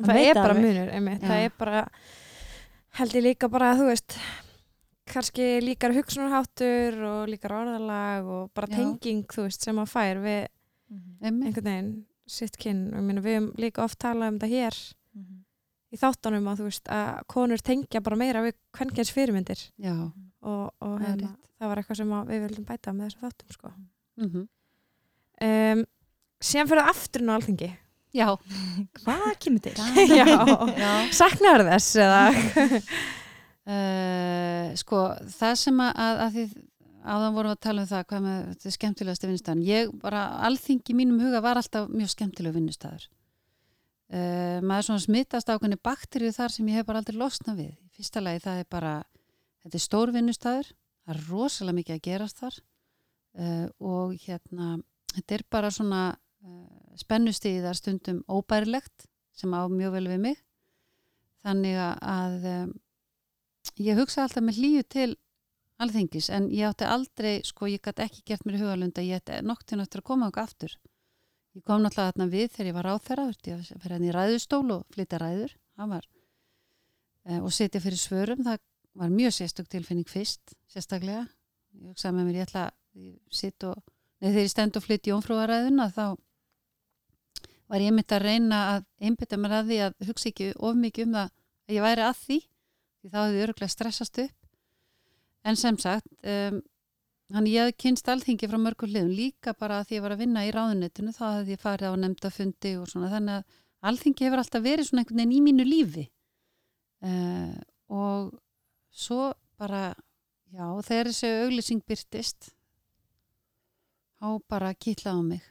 það 0.06 0.14
veit 0.18 0.28
er 0.30 0.34
bara 0.42 0.54
alveg. 0.54 0.64
munur 0.68 0.92
einmitt. 0.94 1.22
það 1.22 1.40
Já. 1.40 1.44
er 1.48 1.56
bara 1.58 1.82
held 2.98 3.16
ég 3.18 3.22
líka 3.28 3.48
bara 3.50 3.72
þú 3.78 3.88
veist 3.90 4.18
kannski 5.08 5.46
líkar 5.64 5.94
hugsunarháttur 5.96 6.98
og 7.08 7.28
líkar 7.32 7.54
orðalag 7.62 8.26
og 8.28 8.50
bara 8.54 8.68
Já. 8.68 8.76
tenging 8.76 9.24
þú 9.32 9.46
veist 9.46 9.64
sem 9.64 9.78
að 9.80 9.88
fær 9.94 10.20
við 10.20 10.46
einmitt 11.22 11.48
einhvern 11.48 11.64
veginn 11.72 11.90
sitt 12.28 12.56
kinn 12.60 12.82
og 12.92 13.02
meina, 13.02 13.22
við 13.24 13.38
höfum 13.38 13.50
líka 13.56 13.84
oft 13.84 13.98
talað 13.98 14.28
um 14.34 14.38
þetta 14.38 14.50
hér 14.52 14.76
Mhm. 15.18 15.38
í 15.92 15.96
þáttunum 15.96 16.48
að 16.52 16.58
þú 16.60 16.64
veist 16.68 16.88
að 16.92 17.22
konur 17.26 17.58
tengja 17.64 18.02
bara 18.04 18.16
meira 18.20 18.42
við 18.44 18.52
kvennkjens 18.76 19.10
fyrirmyndir 19.10 19.62
já, 19.80 19.94
og, 20.42 20.70
og 20.80 20.98
Það 21.00 21.06
hérna, 21.08 21.30
það 21.58 21.68
var 21.72 21.76
eitthvað 21.80 21.96
sem 21.96 22.12
að 22.12 22.28
við 22.28 22.42
vildum 22.44 22.64
bæta 22.68 22.92
með 22.92 23.08
þessum 23.08 23.24
þáttum 23.24 23.52
sko. 23.56 23.72
mm 24.18 24.48
um, 25.40 25.84
síðan 26.40 26.68
fyrir 26.70 26.82
það 26.84 26.92
aftur 26.92 27.22
nú 27.24 27.32
alþingi 27.34 27.70
já, 28.18 28.28
Hvað 29.02 29.28
kemur 29.44 29.64
til? 29.64 29.74
já, 30.20 30.26
já. 30.26 30.92
saknar 31.16 31.64
þess 31.70 32.00
eða? 32.04 32.22
Uh, 33.68 34.72
sko, 34.82 35.04
það 35.38 35.54
sem 35.62 35.84
að, 35.84 36.02
að, 36.08 36.24
því 36.34 36.48
áðan 37.08 37.36
vorum 37.38 37.54
að 37.54 37.62
tala 37.68 37.84
um 37.84 37.92
það 37.92 38.08
hvað 38.10 38.26
með 38.26 38.40
þetta 38.48 38.68
er 38.68 38.76
skemmtilegasti 38.78 39.30
vinnustæðan 39.30 39.68
ég 39.68 39.94
bara, 40.02 40.26
alþingi 40.48 40.92
í 40.92 40.98
mínum 40.98 41.22
huga 41.22 41.40
var 41.44 41.60
alltaf 41.60 41.88
mjög 41.92 42.12
skemmtileg 42.16 42.56
vinnustæður 42.58 43.06
uh, 44.12 44.58
maður 44.64 44.88
svona 44.88 45.04
smittast 45.04 45.50
ákveðni 45.52 45.78
bakterju 45.84 46.32
þar 46.36 46.54
sem 46.54 46.68
ég 46.70 46.80
hef 46.80 46.88
bara 46.88 47.02
aldrei 47.02 47.18
losnað 47.20 47.62
við. 47.62 47.72
Í 47.74 47.88
fyrsta 47.98 48.22
lagi 48.24 48.44
það 48.44 48.62
er 48.62 48.70
bara 48.76 48.94
þetta 49.64 49.78
er 49.78 49.84
stór 49.84 50.14
vinnustæður 50.14 50.70
það 50.72 51.14
er 51.14 51.24
rosalega 51.28 51.78
mikið 51.80 51.96
að 51.96 52.04
gerast 52.08 52.42
þar. 52.42 52.58
Uh, 53.38 53.66
og 53.84 54.16
hérna 54.24 54.78
þetta 55.14 55.36
er 55.36 55.44
bara 55.52 55.72
svona 55.74 56.02
uh, 56.44 56.98
spennustíðar 57.00 57.78
stundum 57.78 58.22
óbærilegt 58.28 59.08
sem 59.38 59.54
á 59.54 59.62
mjög 59.70 59.96
vel 59.98 60.06
við 60.10 60.20
mig 60.26 60.44
þannig 61.46 61.78
að 61.78 62.46
um, 62.52 62.76
ég 63.78 63.98
hugsa 63.98 64.24
alltaf 64.24 64.44
með 64.44 64.60
hlýju 64.60 64.84
til 64.90 65.10
alþingis 65.82 66.28
en 66.34 66.48
ég 66.50 66.66
átti 66.68 66.86
aldrei, 66.88 67.38
sko 67.46 67.68
ég 67.70 67.82
gæti 67.82 68.04
ekki 68.04 68.24
gert 68.26 68.46
mér 68.46 68.58
í 68.58 68.62
hugalund 68.62 68.98
að 68.98 69.10
ég 69.10 69.22
ætti 69.22 69.40
noktinn 69.46 69.82
eftir 69.82 70.02
að 70.02 70.08
koma 70.10 70.30
okkur 70.30 70.44
aftur. 70.44 70.74
Ég 71.56 71.64
kom 71.66 71.82
náttúrulega 71.82 72.12
þarna 72.12 72.26
við 72.32 72.48
þegar 72.54 72.70
ég 72.70 72.76
var 72.76 72.88
þurfti 73.08 73.52
ég 73.52 73.68
fyrir 73.82 73.94
henni 73.96 74.10
í 74.10 74.14
ræðustól 74.14 74.64
og 74.74 74.86
flytja 74.94 75.20
ræður, 75.22 75.54
var 75.78 76.08
eh, 77.26 77.38
og 77.38 77.52
setja 77.54 77.82
fyrir 77.82 78.00
svörum, 78.00 78.42
það 78.46 78.58
var 78.98 79.14
mjög 79.14 79.36
sérstök 79.38 79.70
tilfinning 79.70 80.10
fyrst, 80.10 80.56
sérstaklega. 80.70 81.26
Ég 81.78 81.92
hugsaði 81.92 82.16
með 82.16 82.28
mér, 82.28 82.40
ég 82.40 82.48
ætla 82.48 82.64
að 82.66 83.12
sitt 83.30 83.66
og, 83.68 83.78
neð 84.18 84.32
þegar 84.32 84.46
ég 84.46 84.52
stend 84.52 84.78
og 84.78 84.84
flytti 84.84 85.12
jónfrúaræðuna 85.12 85.90
þá 85.94 86.04
var 87.68 87.84
ég 87.84 87.94
mitt 87.94 88.12
að 88.14 88.24
reyna 88.24 88.60
að 88.74 88.86
einbytta 89.04 89.38
mér 89.40 89.58
að 89.58 89.70
því 89.70 89.78
að 89.86 90.08
hugsa 90.08 90.30
ekki 90.30 90.48
of 90.56 90.78
mikið 90.78 91.06
um 91.06 91.16
það 91.18 91.30
að 91.68 91.76
ég 91.76 91.84
væri 91.84 92.04
að 92.06 92.18
því 92.22 92.38
því 92.98 93.12
þá 93.12 93.18
hefði 93.20 93.44
öruglega 93.44 93.74
stressast 93.74 94.20
upp. 94.24 94.50
En 95.46 95.58
sem 95.58 95.78
sagt 95.80 96.08
um, 96.24 96.58
hann 97.34 97.48
ég 97.48 97.62
hafði 97.62 97.76
kynst 97.84 98.10
alþingi 98.10 98.48
frá 98.50 98.58
mörgur 98.60 98.90
hliðum 98.90 99.14
líka 99.14 99.54
bara 99.58 99.80
að 99.80 99.88
því 99.88 99.98
ég 99.98 100.04
var 100.04 100.16
að 100.16 100.22
vinna 100.24 100.44
í 100.48 100.52
ráðunettinu 100.54 101.14
þá 101.14 101.24
hefði 101.38 101.54
ég 101.54 101.62
farið 101.62 101.92
á 101.92 102.00
nefndafundi 102.02 102.74
og 102.80 102.88
svona 102.90 103.12
þannig 103.12 103.38
að 103.38 103.58
alþingi 103.90 104.26
hefur 104.26 104.42
alltaf 104.42 104.64
verið 104.64 104.88
svona 104.88 105.04
einhvern 105.04 105.22
veginn 105.22 105.36
í 105.36 105.42
mínu 105.46 105.68
lífi. 105.68 106.06
Uh, 106.98 107.54
og 107.94 108.32
svo 108.90 109.30
bara 109.60 109.92
já 110.50 110.66
þegar 110.88 111.12
þessi 111.12 111.30
auglýsing 111.44 111.84
byrtist 111.86 112.50
þá 114.18 114.28
bara 114.50 114.74
kýtlaði 114.74 115.14
á 115.14 115.22
mig 115.22 115.44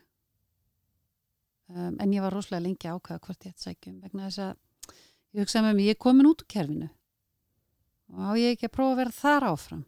um, 1.74 1.94
en 2.00 2.14
ég 2.14 2.24
var 2.24 2.34
rosalega 2.34 2.64
lengi 2.66 2.88
að 2.88 2.98
ákveða 2.98 3.22
hvort 3.26 3.46
ég 3.46 3.54
ætti 3.54 3.66
sækjum 3.66 4.00
vegna 4.04 4.28
þess 4.28 4.42
að 4.44 4.96
ég 5.34 5.44
hugsaði 5.44 5.66
með 5.66 5.76
mig, 5.78 5.88
ég 5.88 5.96
er 5.96 6.02
komin 6.04 6.28
út 6.30 6.44
úr 6.44 6.50
kerfinu. 6.54 6.88
Og 8.14 8.20
á 8.24 8.30
ég 8.40 8.56
ekki 8.56 8.68
að 8.68 8.76
prófa 8.78 8.94
að 8.94 9.00
vera 9.02 9.16
þar 9.18 9.48
áfram? 9.50 9.84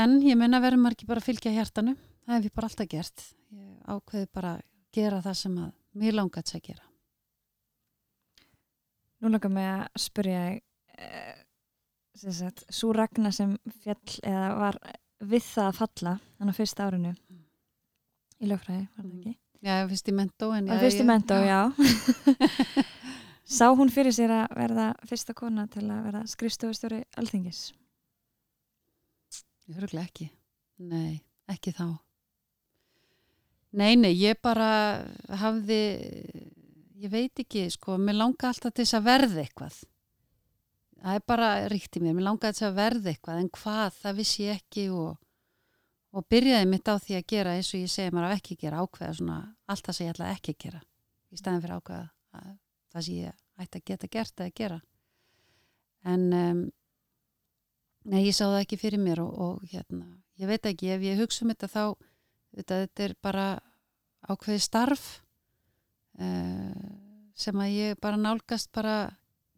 En 0.00 0.16
ég 0.22 0.38
menna 0.38 0.62
verður 0.62 0.82
maður 0.82 0.98
ekki 0.98 1.10
bara 1.10 1.22
að 1.22 1.28
fylgja 1.30 1.54
hjartanu? 1.54 1.96
Það 2.26 2.36
hef 2.36 2.48
ég 2.48 2.56
bara 2.56 2.70
alltaf 2.70 2.90
gert. 2.90 3.26
Ég 3.50 3.90
ákveði 3.90 4.30
bara 4.34 4.54
að 4.56 4.64
gera 4.94 5.22
það 5.24 5.38
sem 5.40 5.60
að 5.62 5.70
mér 6.00 6.16
langat 6.18 6.54
að 6.54 6.66
gera. 6.66 6.84
Nú 9.20 9.30
langar 9.30 9.52
mig 9.52 9.66
að 9.68 9.86
spyrja 10.00 10.42
sagt, 12.20 12.64
svo 12.72 12.92
ragna 12.96 13.32
sem 13.32 13.54
fjall 13.82 14.18
eða 14.26 14.48
var 14.58 14.78
við 15.20 15.44
það 15.44 15.66
að 15.66 15.78
falla 15.78 16.14
þannig 16.38 16.56
á 16.56 16.58
fyrsta 16.58 16.86
árinu 16.88 17.12
í 18.40 18.48
lögfræði, 18.50 18.86
var 18.96 19.04
það 19.04 19.12
Mm. 19.12 19.20
ekki? 19.20 19.36
Já, 19.60 19.74
fyrst 19.90 20.08
í 20.08 20.12
mentó 20.16 20.46
já, 20.56 20.78
fyrst 20.80 21.00
í 21.00 21.04
mentó, 21.04 21.36
já. 21.44 21.60
Sá 23.50 23.66
hún 23.74 23.90
fyrir 23.90 24.14
sér 24.14 24.30
að 24.30 24.54
verða 24.56 24.84
fyrsta 25.10 25.34
kona 25.34 25.66
til 25.68 25.82
að 25.90 26.04
verða 26.06 26.20
skrifstofustjóri 26.30 27.00
alþingis? 27.18 27.72
Ég 29.70 29.76
hörglega 29.80 30.06
ekki. 30.06 30.28
Nei, 30.78 31.20
ekki 31.50 31.72
þá. 31.76 31.88
Nei, 33.72 33.94
nei, 33.96 34.12
ég 34.18 34.38
bara 34.42 34.68
hafði, 35.42 35.80
ég 36.98 37.10
veit 37.12 37.42
ekki, 37.44 37.68
sko, 37.70 37.98
mér 38.02 38.16
langa 38.18 38.48
alltaf 38.50 38.72
til 38.74 38.82
þess 38.86 38.96
að 38.98 39.04
verða 39.06 39.44
eitthvað. 39.44 39.76
Það 41.00 41.18
er 41.20 41.26
bara 41.30 41.50
ríkt 41.70 41.96
í 41.96 42.02
mér, 42.02 42.16
mér 42.18 42.26
langa 42.26 42.48
til 42.48 42.54
þess 42.56 42.66
að 42.70 42.78
verða 42.80 43.12
eitthvað, 43.12 43.42
en 43.44 43.50
hvað, 43.60 44.00
það 44.02 44.18
vissi 44.22 44.42
ég 44.48 44.58
ekki 44.62 44.88
og, 44.94 45.12
og 46.10 46.26
byrjaði 46.32 46.66
mitt 46.70 46.90
á 46.90 46.94
því 46.98 47.18
að 47.18 47.28
gera 47.32 47.54
eins 47.56 47.70
og 47.74 47.84
ég 47.84 47.92
segi 47.92 48.14
maður 48.14 48.32
á 48.32 48.36
ekki 48.36 48.58
gera 48.58 48.82
ákveða 48.82 49.16
svona 49.20 49.38
allt 49.70 49.86
það 49.86 49.96
sem 49.96 50.06
ég 50.06 50.14
ætla 50.14 50.32
ekki 50.34 50.54
að 50.54 50.62
gera 50.64 50.82
í 51.30 51.38
staðin 51.38 51.62
fyrir 51.62 51.78
ákveða 51.78 52.06
að, 52.40 52.52
það 52.90 53.06
sem 53.06 53.20
ég 53.20 53.40
ætti 53.60 53.80
að 53.80 53.88
geta 53.90 54.10
gert 54.10 54.42
eða 54.42 54.56
gera. 54.56 54.78
En 56.10 56.22
um, 56.32 56.62
Nei, 58.08 58.22
ég 58.24 58.32
sá 58.32 58.46
það 58.46 58.62
ekki 58.62 58.78
fyrir 58.80 59.02
mér 59.02 59.20
og, 59.20 59.32
og 59.44 59.64
hérna, 59.68 60.06
ég 60.40 60.48
veit 60.48 60.64
ekki, 60.70 60.88
ef 60.94 61.02
ég 61.04 61.18
hugsa 61.20 61.44
um 61.44 61.50
þetta 61.52 61.68
þá, 61.68 61.82
þetta, 62.56 62.78
þetta 62.86 63.04
er 63.04 63.14
bara 63.20 63.46
ákveði 64.30 64.62
starf 64.64 65.04
uh, 66.16 66.88
sem 67.36 67.60
að 67.60 67.74
ég 67.74 68.00
bara 68.00 68.20
nálgast 68.20 68.70
bara, 68.72 68.94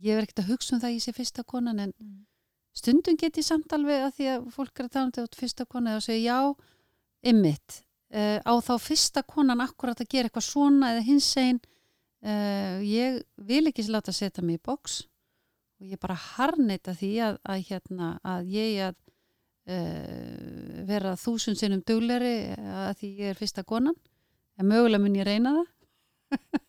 ég 0.03 0.18
er 0.18 0.26
ekkert 0.26 0.42
að 0.42 0.50
hugsa 0.57 0.74
um 0.74 0.82
það 0.82 0.96
ég 0.96 1.05
sé 1.07 1.14
fyrsta 1.14 1.46
konan 1.46 1.84
en 1.86 1.94
stundum 2.76 3.18
get 3.20 3.38
ég 3.40 3.46
samt 3.46 3.72
alveg 3.76 4.06
að 4.06 4.14
því 4.18 4.28
að 4.34 4.50
fólk 4.54 4.80
er 4.80 4.88
að 4.88 4.94
tala 4.94 5.08
um 5.08 5.14
þetta 5.16 5.40
fyrsta 5.40 5.66
konan 5.68 5.98
og 5.98 6.04
segja 6.04 6.36
já, 6.36 6.70
ymmit, 7.32 7.78
uh, 8.14 8.38
á 8.42 8.52
þá 8.64 8.74
fyrsta 8.82 9.22
konan 9.28 9.62
akkurat 9.64 10.00
að 10.02 10.10
gera 10.14 10.30
eitthvað 10.30 10.48
svona 10.48 10.92
eða 10.94 11.06
hins 11.06 11.30
einn, 11.40 11.60
uh, 12.24 12.78
ég 12.86 13.22
vil 13.36 13.64
ekki 13.70 13.86
láta 13.90 14.14
setja 14.14 14.44
mig 14.44 14.60
í 14.60 14.64
boks 14.64 15.02
og 15.82 15.90
ég 15.90 16.00
bara 16.02 16.14
harneita 16.14 16.94
því 16.94 17.12
að, 17.26 17.38
að, 17.42 17.64
hérna, 17.68 18.12
að 18.22 18.52
ég 18.54 18.76
að 18.86 18.96
uh, 19.74 20.82
vera 20.88 21.16
þúsund 21.18 21.58
sinnum 21.58 21.82
dugleri 21.86 22.54
að 22.54 22.92
því 23.00 23.12
ég 23.18 23.32
er 23.32 23.38
fyrsta 23.38 23.64
konan. 23.66 23.98
En 24.60 24.68
mögulega 24.68 25.02
mun 25.02 25.16
ég 25.16 25.26
reyna 25.26 25.56
það. 25.58 25.70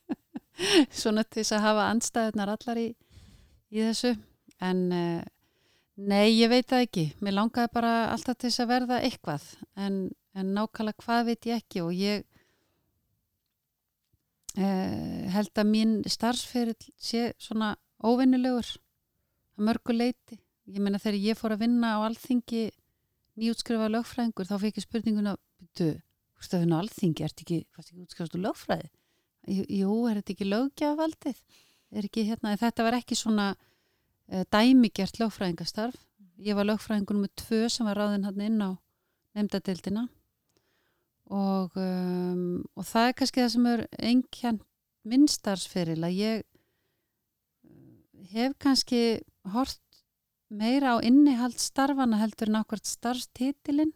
Svona 1.02 1.24
til 1.26 1.42
þess 1.42 1.54
að 1.56 1.64
hafa 1.66 1.86
andstæðunar 1.92 2.52
allar 2.54 2.80
í, 2.80 2.88
í 3.70 3.82
þessu. 3.84 4.14
En 4.64 4.84
uh, 4.90 5.22
Nei, 5.94 6.34
ég 6.34 6.50
veit 6.50 6.66
það 6.66 6.84
ekki. 6.88 7.02
Mér 7.22 7.36
langaði 7.36 7.70
bara 7.74 7.90
alltaf 8.10 8.38
til 8.38 8.48
þess 8.48 8.62
að 8.64 8.70
verða 8.72 9.00
eitthvað 9.06 9.44
en, 9.78 9.98
en 10.34 10.54
nákvæmlega 10.56 11.04
hvað 11.04 11.26
veit 11.28 11.46
ég 11.46 11.60
ekki 11.62 11.82
og 11.84 11.92
ég 11.94 12.24
eh, 14.58 15.28
held 15.30 15.60
að 15.62 15.70
mín 15.70 15.92
starfsferill 16.10 16.90
sé 16.98 17.28
svona 17.38 17.76
óvinnulegur 18.02 18.72
að 18.74 19.68
mörgu 19.68 19.94
leiti. 19.94 20.40
Ég 20.66 20.82
meina 20.82 20.98
þegar 20.98 21.20
ég 21.28 21.38
fór 21.38 21.54
að 21.54 21.62
vinna 21.62 21.92
á 21.94 21.98
alþingi 22.08 22.64
nýjútskrifa 23.38 23.86
lögfræðingur 23.94 24.48
þá 24.50 24.56
fekk 24.64 24.80
ég 24.80 24.86
spurninguna 24.88 25.36
þú 25.78 25.92
veist 26.40 26.56
að 26.56 26.64
vinna 26.64 26.78
á 26.78 26.82
alþingi, 26.82 27.26
ert 27.26 27.44
ekki, 27.44 27.60
ekki 27.78 28.02
útskrifastu 28.02 28.40
lögfræði? 28.42 28.90
Jú, 29.46 29.94
er 30.08 30.18
þetta 30.18 30.34
ekki 30.34 30.48
lögjafaldið? 30.48 31.40
Er 31.94 32.08
ekki 32.08 32.26
hérna, 32.26 32.56
þetta 32.58 32.86
var 32.86 32.98
ekki 32.98 33.18
svona 33.18 33.52
dæmigert 34.26 35.18
lögfræðingastarf. 35.20 35.96
Ég 36.40 36.56
var 36.56 36.66
lögfræðingur 36.68 37.18
með 37.20 37.34
tvö 37.42 37.64
sem 37.70 37.86
var 37.86 38.00
ráðinn 38.00 38.26
hann 38.26 38.40
inn 38.42 38.62
á 38.62 38.70
nefndadildina 39.34 40.08
og, 41.32 41.76
um, 41.80 42.64
og 42.76 42.86
það 42.86 43.08
er 43.08 43.16
kannski 43.18 43.42
það 43.42 43.52
sem 43.54 43.68
er 43.70 43.82
einhjörn 44.10 44.60
minnstarsferil 45.04 46.00
að 46.06 46.18
ég 46.18 46.42
eh, 46.42 48.26
hef 48.32 48.56
kannski 48.60 49.00
hort 49.52 49.80
meira 50.48 50.96
á 50.96 51.04
innihald 51.04 51.58
starfana 51.60 52.20
heldur 52.20 52.50
en 52.50 52.60
ákvært 52.62 52.88
starfstitilinn 52.88 53.92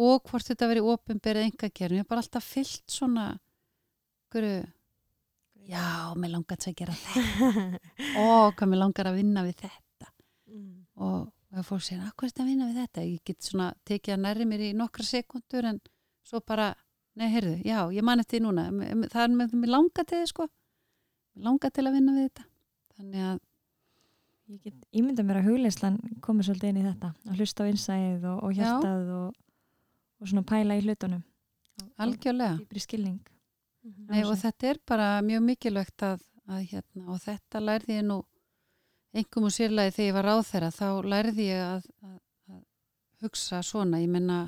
og 0.00 0.24
hvort 0.28 0.48
þetta 0.48 0.68
verið 0.70 0.88
ofinberið 0.90 1.48
engagerðum. 1.48 2.00
Ég 2.00 2.02
hef 2.02 2.10
bara 2.10 2.24
alltaf 2.24 2.46
fyllt 2.50 2.84
svona 2.90 3.26
hverju 4.34 4.64
já, 5.68 5.86
mér 6.20 6.34
langar 6.34 6.58
að 6.58 6.76
gera 6.78 6.96
þetta. 7.04 7.80
Og 8.20 8.54
hvað 8.58 8.70
mér 8.72 8.82
langar 8.82 9.10
að 9.10 9.18
vinna 9.20 9.44
við 9.46 9.64
þetta. 9.64 10.10
Mm. 10.54 10.84
og 11.02 11.30
það 11.54 11.68
fór 11.68 11.82
sér, 11.82 12.02
hvað 12.12 12.26
er 12.26 12.32
þetta 12.32 12.44
að 12.44 12.50
vinna 12.50 12.68
við 12.68 12.80
þetta? 12.82 13.06
Ég 13.08 13.22
get 13.30 13.46
svona 13.46 13.70
tekið 13.88 14.14
að 14.14 14.20
nærri 14.26 14.48
mér 14.50 14.66
í 14.68 14.74
nokkra 14.76 15.06
sekundur 15.06 15.70
en 15.70 15.80
svo 16.24 16.40
bara, 16.46 16.68
nei, 17.18 17.26
heyrðu, 17.32 17.56
já, 17.66 17.78
ég 17.94 18.06
man 18.06 18.22
eftir 18.22 18.38
því 18.40 18.44
núna. 18.46 18.68
Það 19.12 19.24
er 19.24 19.34
með 19.40 19.56
mér 19.62 19.74
langar 19.74 20.06
til 20.06 20.20
þið, 20.20 20.30
sko. 20.30 20.46
Mér 21.34 21.48
langar 21.50 21.74
til 21.74 21.86
að 21.88 21.98
vinna 21.98 22.14
við 22.16 22.28
þetta. 22.28 22.48
Þannig 22.94 23.26
að 23.32 23.42
Ég 24.44 24.60
get 24.60 24.82
ímynda 24.92 25.24
mér 25.24 25.38
að 25.40 25.46
hugleislan 25.48 25.94
komið 26.24 26.50
svolítið 26.50 26.70
inn 26.74 26.80
í 26.82 26.84
þetta. 26.84 27.08
Að 27.30 27.38
hlusta 27.40 27.64
á 27.64 27.70
innsæðið 27.70 28.26
og, 28.28 28.42
og 28.44 28.58
hjartað 28.58 29.12
og, 29.16 29.38
og 30.20 30.28
svona 30.28 30.44
pæla 30.50 30.76
í 30.76 30.82
hlutunum. 30.84 31.22
Algjörlega 32.04 32.58
Mhm. 33.84 34.06
Nei, 34.08 34.22
og 34.24 34.38
þetta 34.40 34.70
er 34.70 34.78
bara 34.86 35.08
mjög 35.22 35.42
mikilvægt 35.44 36.02
að, 36.06 36.22
að 36.48 36.62
hérna, 36.70 37.04
og 37.12 37.20
þetta 37.20 37.60
lærði 37.60 37.98
ég 37.98 38.06
nú 38.08 38.22
engum 39.14 39.48
og 39.48 39.52
sérlega 39.54 39.92
þegar 39.94 40.08
ég 40.08 40.16
var 40.16 40.28
á 40.32 40.36
þeirra 40.48 40.70
þá 40.74 40.86
lærði 41.04 41.48
ég 41.50 41.60
að, 41.62 41.88
að, 42.02 42.18
að 42.48 42.62
hugsa 43.26 43.60
svona, 43.62 44.00
ég 44.00 44.10
menna 44.10 44.38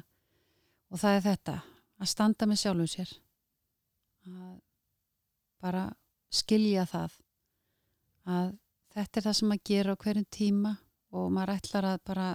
og 0.91 1.03
það 1.03 1.19
er 1.19 1.25
þetta 1.27 1.57
að 2.01 2.11
standa 2.13 2.49
með 2.49 2.63
sjálfum 2.63 2.91
sér 2.91 3.13
að 4.27 4.57
bara 5.63 5.85
skilja 6.33 6.87
það 6.91 7.21
að 8.27 8.51
þetta 8.97 9.21
er 9.21 9.27
það 9.29 9.39
sem 9.39 9.55
að 9.55 9.65
gera 9.71 9.95
á 9.95 10.01
hverjum 10.03 10.29
tíma 10.33 10.75
og 11.17 11.31
maður 11.33 11.55
ætlar 11.57 11.89
að 11.93 12.03
bara 12.09 12.27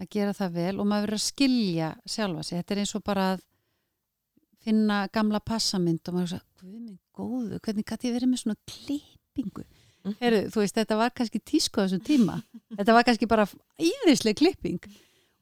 að 0.00 0.10
gera 0.10 0.34
það 0.36 0.56
vel 0.56 0.74
og 0.80 0.86
maður 0.88 1.06
verður 1.06 1.20
að 1.20 1.26
skilja 1.28 1.94
sjálfa 2.08 2.44
sig, 2.46 2.58
þetta 2.58 2.74
er 2.74 2.82
eins 2.82 2.94
og 2.96 3.04
bara 3.06 3.26
að 3.34 3.44
finna 4.64 5.06
gamla 5.12 5.40
passamynd 5.44 6.08
og 6.08 6.16
maður 6.16 6.34
sagði, 6.34 6.46
guð 6.62 6.74
minn 6.80 6.98
góðu, 7.16 7.60
hvernig 7.62 7.86
gæti 7.88 8.08
ég 8.08 8.16
verið 8.16 8.32
með 8.32 8.42
svona 8.42 8.58
klippingu? 8.70 9.64
Mhm. 10.02 10.14
Heru, 10.18 10.38
þú 10.50 10.62
veist, 10.62 10.76
þetta 10.78 10.98
var 10.98 11.12
kannski 11.14 11.40
tísku 11.46 11.78
á 11.78 11.86
þessum 11.86 12.02
tíma. 12.02 12.42
Þetta 12.74 12.94
var 12.96 13.04
kannski 13.06 13.28
bara 13.30 13.46
íðisleg 13.78 14.38
klipping. 14.40 14.80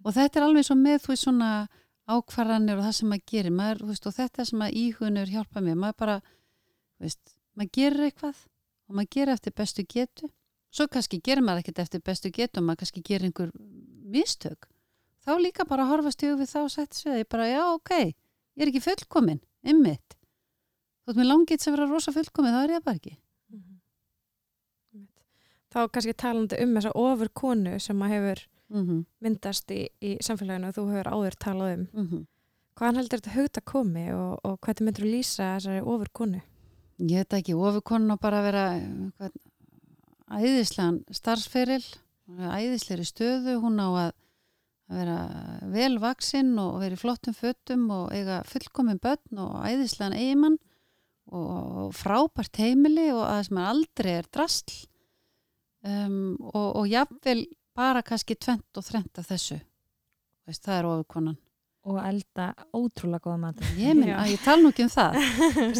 Og 0.04 0.12
þetta 0.16 0.40
er 0.40 0.46
alveg 0.46 0.66
svo 0.66 0.76
með 0.76 0.98
þú 1.04 1.12
veist 1.12 1.24
svona 1.24 1.68
ákvarðanir 2.10 2.80
og 2.80 2.84
það 2.84 2.96
sem 2.98 3.08
maður 3.08 3.26
gerir. 3.32 3.54
Maður, 3.56 3.86
veist, 3.88 4.06
og 4.06 4.16
þetta 4.16 4.46
sem 4.48 4.64
að 4.66 4.76
íhugunur 4.82 5.32
hjálpa 5.32 5.62
mér, 5.64 5.78
maður 5.80 5.96
bara 6.02 6.16
veist, 7.00 7.34
maður 7.56 7.72
gerir 7.78 8.06
eitthvað 8.08 8.36
og 8.88 8.98
maður 8.98 9.12
gerir 9.16 9.34
eftir 9.36 9.56
bestu 9.56 9.86
getu. 9.88 10.30
Svo 10.70 10.86
kannski 10.86 11.20
gerir 11.22 11.42
maður 11.42 11.64
ekkert 11.64 11.82
eftir 11.86 12.02
bestu 12.04 12.30
getu 12.30 12.60
og 12.60 12.66
maður 12.68 12.84
kannski 12.84 13.02
gerir 13.06 13.30
einhver 13.30 13.50
mistök. 14.10 14.68
Þá 15.24 15.32
líka 15.40 15.66
bara 15.68 15.84
að 15.84 15.92
horfa 15.94 16.12
stjóð 16.14 16.38
við 16.40 16.52
það 16.52 16.66
og 16.66 16.74
setja 16.74 17.00
ég 18.60 18.66
er 18.66 18.72
ekki 18.72 18.84
fullkomin, 18.84 19.40
ymmit 19.64 20.16
þótt 21.08 21.16
mér 21.16 21.30
langið 21.32 21.64
sem 21.64 21.74
vera 21.74 21.88
rosa 21.88 22.14
fullkomin 22.14 22.54
þá 22.54 22.60
er 22.62 22.76
ég 22.76 22.80
það 22.80 22.88
bara 22.90 23.02
ekki 23.02 23.16
Þá 25.70 25.84
kannski 25.94 26.16
talandi 26.18 26.56
um 26.64 26.72
þessa 26.74 26.90
ofur 26.98 27.28
konu 27.30 27.76
sem 27.78 28.00
að 28.02 28.08
hefur 28.10 28.40
mm 28.74 28.80
-hmm. 28.86 29.02
myndast 29.22 29.70
í, 29.70 29.84
í 30.02 30.16
samfélaginu 30.18 30.66
og 30.66 30.74
þú 30.74 30.86
hefur 30.90 31.10
áður 31.14 31.36
talað 31.44 31.74
um. 31.74 31.84
Mm 31.92 32.08
-hmm. 32.08 32.24
Hvaðan 32.74 32.96
heldur 32.98 33.20
þetta 33.20 33.34
hugta 33.36 33.60
komi 33.60 34.06
og, 34.12 34.40
og 34.42 34.58
hvernig 34.58 34.84
myndur 34.84 35.04
þú 35.04 35.10
lýsa 35.12 35.54
þessari 35.54 35.82
ofur 35.86 36.10
konu? 36.12 36.40
ég 37.08 37.22
veit 37.22 37.32
ekki, 37.38 37.54
ofukonun 37.56 38.12
á 38.12 38.16
bara 38.20 38.40
að 38.40 38.46
vera 38.50 38.64
hvað, 39.16 39.36
æðislegan 40.30 40.98
starfsferil 41.10 41.84
æðisleiri 42.28 43.06
stöðu, 43.08 43.56
hún 43.62 43.80
á 43.80 43.88
að 43.88 44.10
að 44.90 44.98
vera 44.98 45.18
velvaksinn 45.70 46.56
og 46.58 46.80
vera 46.82 46.96
í 46.96 47.00
flottum 47.00 47.36
föttum 47.36 47.86
og 47.94 48.10
eiga 48.14 48.40
fullkomin 48.48 49.00
börn 49.02 49.42
og 49.42 49.60
æðislegan 49.68 50.16
eigimann 50.18 50.58
og 51.30 51.92
frábært 51.94 52.58
heimili 52.58 53.10
og 53.14 53.22
að 53.22 53.36
það 53.36 53.44
sem 53.46 53.60
er 53.60 53.68
aldrei 53.70 54.12
er 54.18 54.30
drasl. 54.34 54.78
Um, 55.80 56.16
og, 56.50 56.66
og 56.82 56.88
jafnvel 56.90 57.44
bara 57.76 58.02
kannski 58.04 58.36
tvent 58.36 58.80
og 58.80 58.84
þrent 58.84 59.20
af 59.22 59.30
þessu. 59.30 59.60
Veist, 60.48 60.64
það 60.66 60.76
er 60.80 60.88
ofukonan. 60.90 61.38
Og 61.88 61.96
elda 62.04 62.50
ótrúlega 62.76 63.24
góða 63.24 63.38
mat. 63.40 63.62
Ég, 63.78 63.94
minn, 63.96 64.10
Já. 64.10 64.18
ég 64.28 64.42
tala 64.44 64.60
nú 64.60 64.72
ekki 64.74 64.84
um 64.84 64.90
það. 64.92 65.16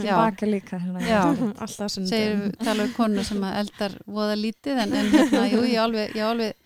Baka 0.07 0.49
líka 0.49 0.79
hérna, 0.81 1.83
segir 1.91 2.55
tala 2.63 2.87
um 2.87 2.95
konu 2.97 3.25
sem 3.27 3.43
að 3.45 3.59
eldar 3.65 3.99
voða 4.07 4.39
lítið 4.41 4.81
en, 4.87 4.95
en 4.97 5.11
hérna, 5.13 5.43
jú, 5.51 5.67
ég 5.69 5.83
alveg, 5.83 6.17
ég 6.17 6.25
alveg 6.25 6.57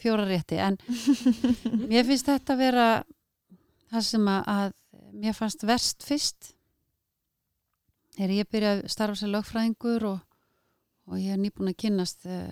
fjóra 0.00 0.26
rétti 0.28 0.58
en 0.60 0.78
mér 1.90 2.06
finnst 2.08 2.30
þetta 2.30 2.56
að 2.56 2.62
vera 2.64 2.86
það 3.90 4.06
sem 4.06 4.30
að, 4.32 4.50
að 4.54 4.72
mér 5.20 5.36
fannst 5.36 5.66
verst 5.66 6.06
fyrst. 6.06 6.52
Þegar 8.16 8.34
ég 8.36 8.50
byrjaði 8.52 8.84
að 8.84 8.92
starfa 8.92 9.20
sem 9.20 9.32
lögfræðingur 9.32 10.06
og, 10.10 10.20
og 11.10 11.20
ég 11.20 11.34
er 11.34 11.40
nýbúin 11.40 11.72
að 11.72 11.80
kynnast 11.84 12.26
uh, 12.28 12.48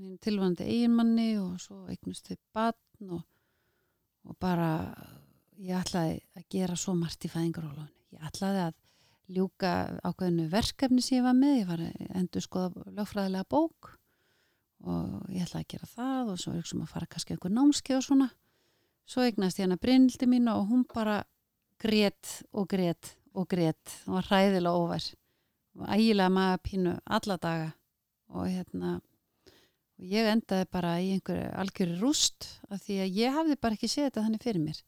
minn 0.00 0.18
tilvandi 0.22 0.66
eiginmanni 0.66 1.30
og 1.40 1.60
svo 1.62 1.84
eignust 1.92 2.32
við 2.32 2.40
batn 2.56 3.16
og, 3.18 3.24
og 4.28 4.38
bara 4.42 4.70
ég 5.62 5.76
ætlaði 5.78 6.18
að 6.38 6.46
gera 6.50 6.78
svo 6.78 6.96
margt 6.98 7.28
í 7.28 7.30
fæðingarólunni 7.30 7.92
ég 8.16 8.28
ætlaði 8.28 8.64
að 8.66 8.78
ljúka 9.32 9.72
ákveðinu 10.04 10.48
verkefni 10.52 11.02
sem 11.04 11.20
ég 11.20 11.26
var 11.26 11.36
með. 11.36 11.58
Ég 11.60 11.68
var 11.70 11.82
endur 12.20 12.44
skoða 12.44 12.86
lögfræðilega 12.98 13.48
bók 13.48 13.92
og 14.82 15.30
ég 15.30 15.44
ætlaði 15.44 15.64
að 15.64 15.72
gera 15.74 15.88
það 15.92 16.32
og 16.32 16.40
svo 16.40 16.52
er 16.52 16.62
ekki 16.62 16.78
að 16.80 16.92
fara 16.92 17.10
kannski 17.10 17.34
einhver 17.34 17.54
námski 17.54 17.96
og 17.96 18.04
svona. 18.06 18.28
Svo 19.06 19.24
eignast 19.26 19.60
ég 19.60 19.68
hana 19.68 19.78
Brynildi 19.78 20.28
mín 20.30 20.50
og 20.50 20.66
hún 20.70 20.84
bara 20.90 21.22
grét 21.82 22.42
og 22.52 22.68
grét 22.70 23.14
og 23.34 23.48
grét. 23.50 23.96
Og 24.06 24.18
var 24.18 24.28
hræðilega 24.30 24.82
óvær. 24.82 25.08
Og 25.78 25.86
ægilega 25.88 26.34
maður 26.34 26.62
pínu 26.66 26.96
alla 27.06 27.38
daga. 27.38 27.72
Og 28.32 28.48
hérna 28.48 28.98
og 30.02 30.08
ég 30.10 30.26
endaði 30.32 30.66
bara 30.72 30.96
í 30.98 31.12
einhverju 31.14 31.50
algjöru 31.62 32.00
rúst 32.00 32.48
af 32.72 32.82
því 32.82 32.98
að 33.04 33.18
ég 33.20 33.36
hafði 33.36 33.56
bara 33.62 33.76
ekki 33.76 33.90
séð 33.90 34.08
þetta 34.08 34.24
þannig 34.24 34.42
fyrir 34.42 34.64
mér. 34.64 34.82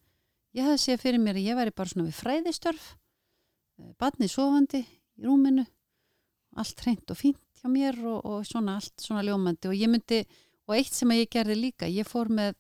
Ég 0.55 0.67
hafði 0.67 0.81
séð 0.83 1.03
fyrir 1.05 1.23
mér 1.23 1.39
að 1.39 1.49
ég 1.49 1.59
væri 1.59 1.75
bara 1.77 1.93
svona 1.93 2.09
við 2.09 2.19
fræðistörf 2.19 2.89
badni 3.99 4.29
sofandi 4.31 4.81
í 4.83 5.27
rúminu 5.27 5.65
allt 6.59 6.83
hreint 6.83 7.11
og 7.11 7.19
fínt 7.19 7.54
hjá 7.65 7.73
mér 7.73 7.97
og, 8.05 8.21
og 8.29 8.45
svona 8.45 8.77
allt 8.77 9.01
svona 9.01 9.25
ljómandi. 9.25 9.71
Og 9.71 9.79
ég 9.79 9.89
myndi, 9.89 10.21
og 10.69 10.77
eitt 10.77 10.93
sem 10.93 11.11
ég 11.17 11.31
gerði 11.33 11.57
líka 11.57 11.89
ég 11.89 12.07
fór 12.07 12.29
með 12.29 12.53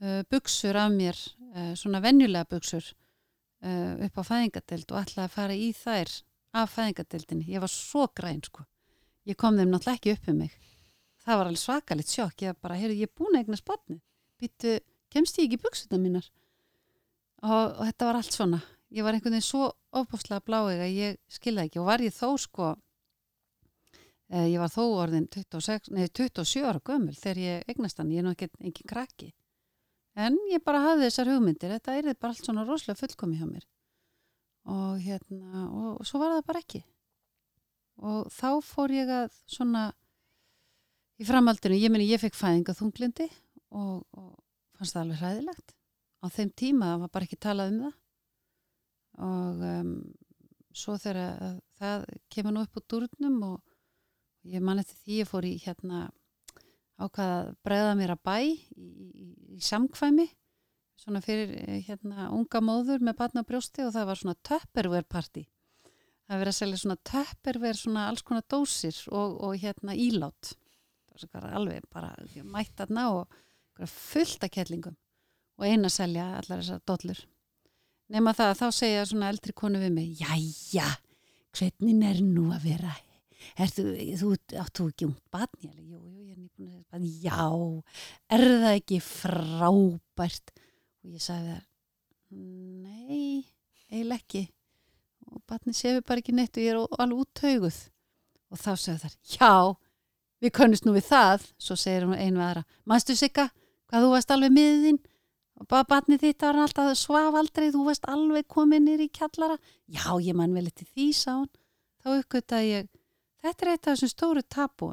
uh, 0.00 0.22
buksur 0.32 0.78
af 0.80 0.92
mér, 0.94 1.18
uh, 1.52 1.72
svona 1.76 2.00
venjulega 2.00 2.48
buksur 2.48 2.84
uh, 2.88 4.00
upp 4.08 4.16
á 4.16 4.22
fæðingadeld 4.24 4.88
og 4.88 5.00
ætlaði 5.02 5.26
að 5.28 5.36
fara 5.36 5.56
í 5.56 5.72
þær 5.76 6.14
af 6.52 6.72
fæðingadeldinni, 6.72 7.48
ég 7.52 7.60
var 7.60 7.72
svo 7.72 8.06
græn 8.12 8.42
sko, 8.44 8.64
ég 9.28 9.36
kom 9.40 9.56
þeim 9.56 9.72
náttúrulega 9.72 10.00
ekki 10.00 10.16
upp 10.16 10.32
um 10.32 10.40
mig. 10.44 10.56
Það 11.22 11.38
var 11.38 11.48
alveg 11.48 11.62
svakalit 11.62 12.10
sjokk. 12.10 12.42
Ég 12.42 12.56
bara, 12.58 12.74
heyrðu, 12.74 12.96
ég 12.98 13.06
er 13.06 13.14
búin 13.14 13.36
að 13.36 13.44
eigna 13.44 13.58
spotni 13.60 14.00
býttu, 14.42 14.80
kemst 15.12 15.38
ég 15.38 15.46
ekki 15.46 15.60
buksuna 15.62 16.00
mínar? 16.02 16.24
Og, 17.42 17.76
og 17.78 17.84
þetta 17.86 18.08
var 18.08 18.18
allt 18.18 18.34
svona. 18.34 18.58
Ég 18.92 19.06
var 19.06 19.14
einhvern 19.14 19.36
veginn 19.36 19.46
svo 19.46 19.68
ofbúslega 19.94 20.42
bláið 20.44 20.82
að 20.82 20.96
ég 20.96 21.20
skilða 21.30 21.66
ekki. 21.68 21.80
Og 21.80 21.88
var 21.88 22.02
ég 22.02 22.14
þó 22.14 22.34
sko 22.40 22.72
ég 24.32 24.58
var 24.62 24.70
þó 24.72 24.82
orðin 25.02 25.26
26, 25.28 25.90
nei, 25.92 26.06
27 26.08 26.64
ára 26.64 26.80
gömul 26.80 27.14
þegar 27.18 27.40
ég 27.42 27.66
eignast 27.68 27.98
hann, 28.00 28.12
ég 28.14 28.22
er 28.22 28.26
nú 28.26 28.32
ekki 28.32 28.48
engin 28.60 28.88
krakki. 28.88 29.32
En 30.16 30.36
ég 30.50 30.62
bara 30.64 30.82
hafði 30.84 31.08
þessar 31.08 31.30
hugmyndir. 31.32 31.72
Þetta 31.76 31.96
er 31.96 32.08
bara 32.20 32.34
allt 32.34 32.44
svona 32.44 32.64
rosalega 32.68 33.00
fullkomi 33.00 33.38
hjá 33.40 33.46
mér. 33.48 33.66
Og 34.72 35.00
hérna 35.02 35.66
og, 35.66 35.90
og 36.00 36.08
svo 36.08 36.20
var 36.22 36.36
það 36.36 36.48
bara 36.48 36.62
ekki. 36.62 36.82
Og 38.02 38.28
þá 38.32 38.48
fór 38.64 38.94
ég 38.94 39.12
að 39.12 39.36
svona 39.48 39.86
í 41.20 41.26
framhaldinu, 41.28 41.78
ég 41.78 41.92
meni 41.92 42.08
ég 42.08 42.20
fekk 42.22 42.36
fæðinga 42.38 42.74
þunglindi 42.76 43.28
og, 43.72 44.04
og 44.16 44.30
fannst 44.76 44.96
það 44.96 45.02
alveg 45.04 45.22
hræðilegt. 45.22 45.76
Á 46.22 46.26
þeim 46.32 46.52
tíma, 46.56 46.94
var 47.02 47.12
bara 47.12 47.28
ekki 47.28 47.40
talað 47.40 47.72
um 47.72 47.82
það. 47.86 47.98
Og 49.22 49.64
um, 49.68 49.92
svo 50.72 50.96
þegar 51.00 51.20
að 51.22 51.60
það 51.80 52.06
kemur 52.32 52.56
nú 52.56 52.64
upp 52.64 52.80
úr 52.80 52.88
durnum 52.94 53.38
og 53.50 53.71
ég 54.48 54.64
man 54.64 54.82
eftir 54.82 54.98
því 55.02 55.18
ég 55.22 55.30
fór 55.30 55.46
í 55.46 55.56
hérna 55.62 56.06
ákvaða 57.02 57.38
að 57.40 57.50
bregða 57.66 57.96
mér 57.98 58.14
að 58.14 58.22
bæ 58.26 58.36
í, 58.42 58.54
í, 58.76 59.28
í 59.56 59.60
samkvæmi 59.62 60.28
svona 61.02 61.22
fyrir 61.24 61.52
eh, 61.64 61.80
hérna 61.86 62.28
unga 62.34 62.62
móður 62.62 63.02
með 63.02 63.18
batna 63.18 63.44
brjósti 63.46 63.84
og 63.86 63.92
það 63.94 64.08
var 64.10 64.20
svona 64.20 64.38
töpperver 64.46 65.06
party. 65.10 65.44
Það 66.28 66.42
verið 66.42 66.52
að 66.52 66.58
selja 66.58 66.80
svona 66.82 66.98
töpperver 67.10 67.78
svona 67.78 68.08
alls 68.08 68.24
konar 68.26 68.46
dósir 68.50 68.98
og, 69.10 69.38
og 69.42 69.56
hérna 69.62 69.96
ílát. 69.98 70.54
Það 71.12 71.42
var 71.42 71.56
alveg 71.58 71.88
bara 71.92 72.14
mætt 72.48 72.80
aðna 72.80 73.08
og 73.18 73.84
fullt 73.90 74.46
af 74.46 74.52
kettlingum 74.54 74.96
og 75.58 75.66
eina 75.66 75.90
að 75.90 75.96
selja 75.98 76.28
allar 76.38 76.62
þessar 76.62 76.82
dollur. 76.88 77.20
Nema 78.12 78.34
það 78.36 78.52
að 78.52 78.60
þá 78.60 78.78
segja 78.78 79.06
svona 79.08 79.30
eldri 79.32 79.54
konu 79.56 79.80
við 79.82 79.94
mig 79.94 80.22
jæja, 80.22 80.88
hvernig 81.56 82.04
er 82.08 82.22
nú 82.24 82.48
að 82.54 82.68
vera 82.70 82.94
Ertu, 83.60 83.84
þú 84.20 84.32
áttu 84.62 84.88
ekki 84.90 85.08
ung 85.08 85.18
batni 85.34 85.70
jú, 85.70 85.98
jú, 85.98 86.00
ég 86.22 86.32
er 86.34 86.40
nýbúin 86.40 86.72
að 86.72 87.06
segja 87.06 87.36
já, 87.36 87.46
er 88.36 88.46
það 88.48 88.78
ekki 88.78 88.98
frábært? 89.06 90.56
Og 91.02 91.14
ég 91.16 91.24
sagði 91.24 91.54
þar 91.54 91.68
nei, 92.32 93.44
eiginlega 93.90 94.20
ekki. 94.20 94.42
Og 95.32 95.40
batni 95.48 95.74
séu 95.76 96.02
bara 96.04 96.22
ekki 96.22 96.34
neitt 96.36 96.56
og 96.56 96.64
ég 96.64 96.74
er 96.74 97.00
alveg 97.02 97.24
úttauguð. 97.24 97.78
Og 98.52 98.60
þá 98.60 98.70
sagði 98.76 98.98
þar, 99.04 99.16
já 99.36 99.52
við 100.42 100.54
könnust 100.58 100.86
nú 100.86 100.94
við 100.96 101.08
það. 101.08 101.48
Svo 101.60 101.78
segir 101.78 102.06
hún 102.06 102.18
einu 102.18 102.42
aðra, 102.42 102.64
mannstu 102.88 103.16
sigga 103.18 103.48
hvað 103.92 104.06
þú 104.06 104.12
varst 104.14 104.32
alveg 104.32 104.54
miðinn 104.54 105.00
og 105.60 105.68
bara 105.68 105.86
batni 105.86 106.16
þitt 106.18 106.42
var 106.42 106.58
alltaf 106.64 106.94
svaf 106.98 107.36
aldrei 107.38 107.68
þú 107.70 107.84
varst 107.86 108.08
alveg 108.10 108.48
komin 108.50 108.86
nýri 108.88 109.06
í 109.10 109.12
kjallara. 109.12 109.58
Já, 109.86 110.08
ég 110.18 110.36
man 110.36 110.54
vel 110.56 110.66
eftir 110.66 110.88
því 110.88 111.08
sá 111.16 111.32
hún. 111.36 111.50
Þá 112.02 112.08
uppgöttaði 112.16 112.70
ég 112.72 112.88
þetta 113.42 113.66
er 113.66 113.72
eitt 113.72 113.86
af 113.86 113.96
þessum 113.96 114.12
stóru 114.12 114.44
tapu 114.46 114.92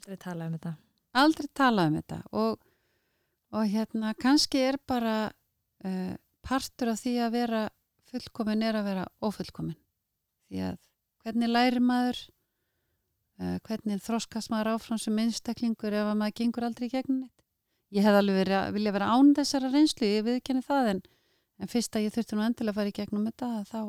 Aldrei 0.00 0.16
tala 0.16 0.46
um 0.48 0.54
þetta. 0.56 0.70
Aldrei 1.20 1.48
tala 1.54 1.82
um 1.90 1.96
þetta. 1.98 2.16
Og, 2.40 2.62
og 3.52 3.66
hérna 3.68 4.14
kannski 4.16 4.62
er 4.64 4.78
bara 4.88 5.16
uh, 5.28 6.14
partur 6.40 6.94
af 6.94 7.02
því 7.02 7.12
að 7.20 7.34
vera 7.36 7.60
fullkomin 8.10 8.64
er 8.66 8.78
að 8.80 8.88
vera 8.88 9.04
ofullkomin 9.22 9.76
því 10.48 10.62
að 10.70 10.78
hvernig 11.22 11.52
læri 11.52 11.82
maður? 11.84 12.22
Uh, 13.40 13.58
hvernig 13.68 14.00
þroskast 14.04 14.50
maður 14.52 14.74
áfram 14.74 14.98
sem 15.00 15.20
einstaklingur 15.22 15.94
ef 15.96 16.10
maður 16.14 16.36
gengur 16.40 16.66
aldrei 16.66 16.88
í 16.88 16.92
gegnum 16.92 17.22
þetta 17.22 17.40
ég 17.96 18.04
hef 18.06 18.18
alveg 18.18 18.40
verið 18.40 18.56
að 18.58 18.74
vilja 18.76 18.94
vera 18.96 19.12
án 19.14 19.30
þessara 19.36 19.70
reynslu 19.72 20.10
ég 20.10 20.26
viðkenni 20.26 20.64
það 20.66 20.90
en, 20.94 21.00
en 21.60 21.70
fyrst 21.70 21.96
að 21.96 22.04
ég 22.04 22.14
þurfti 22.16 22.36
nú 22.36 22.44
endilega 22.44 22.74
að 22.74 22.80
fara 22.80 22.92
í 22.92 22.96
gegnum 22.98 23.24
þetta 23.30 23.48
þá 23.70 23.80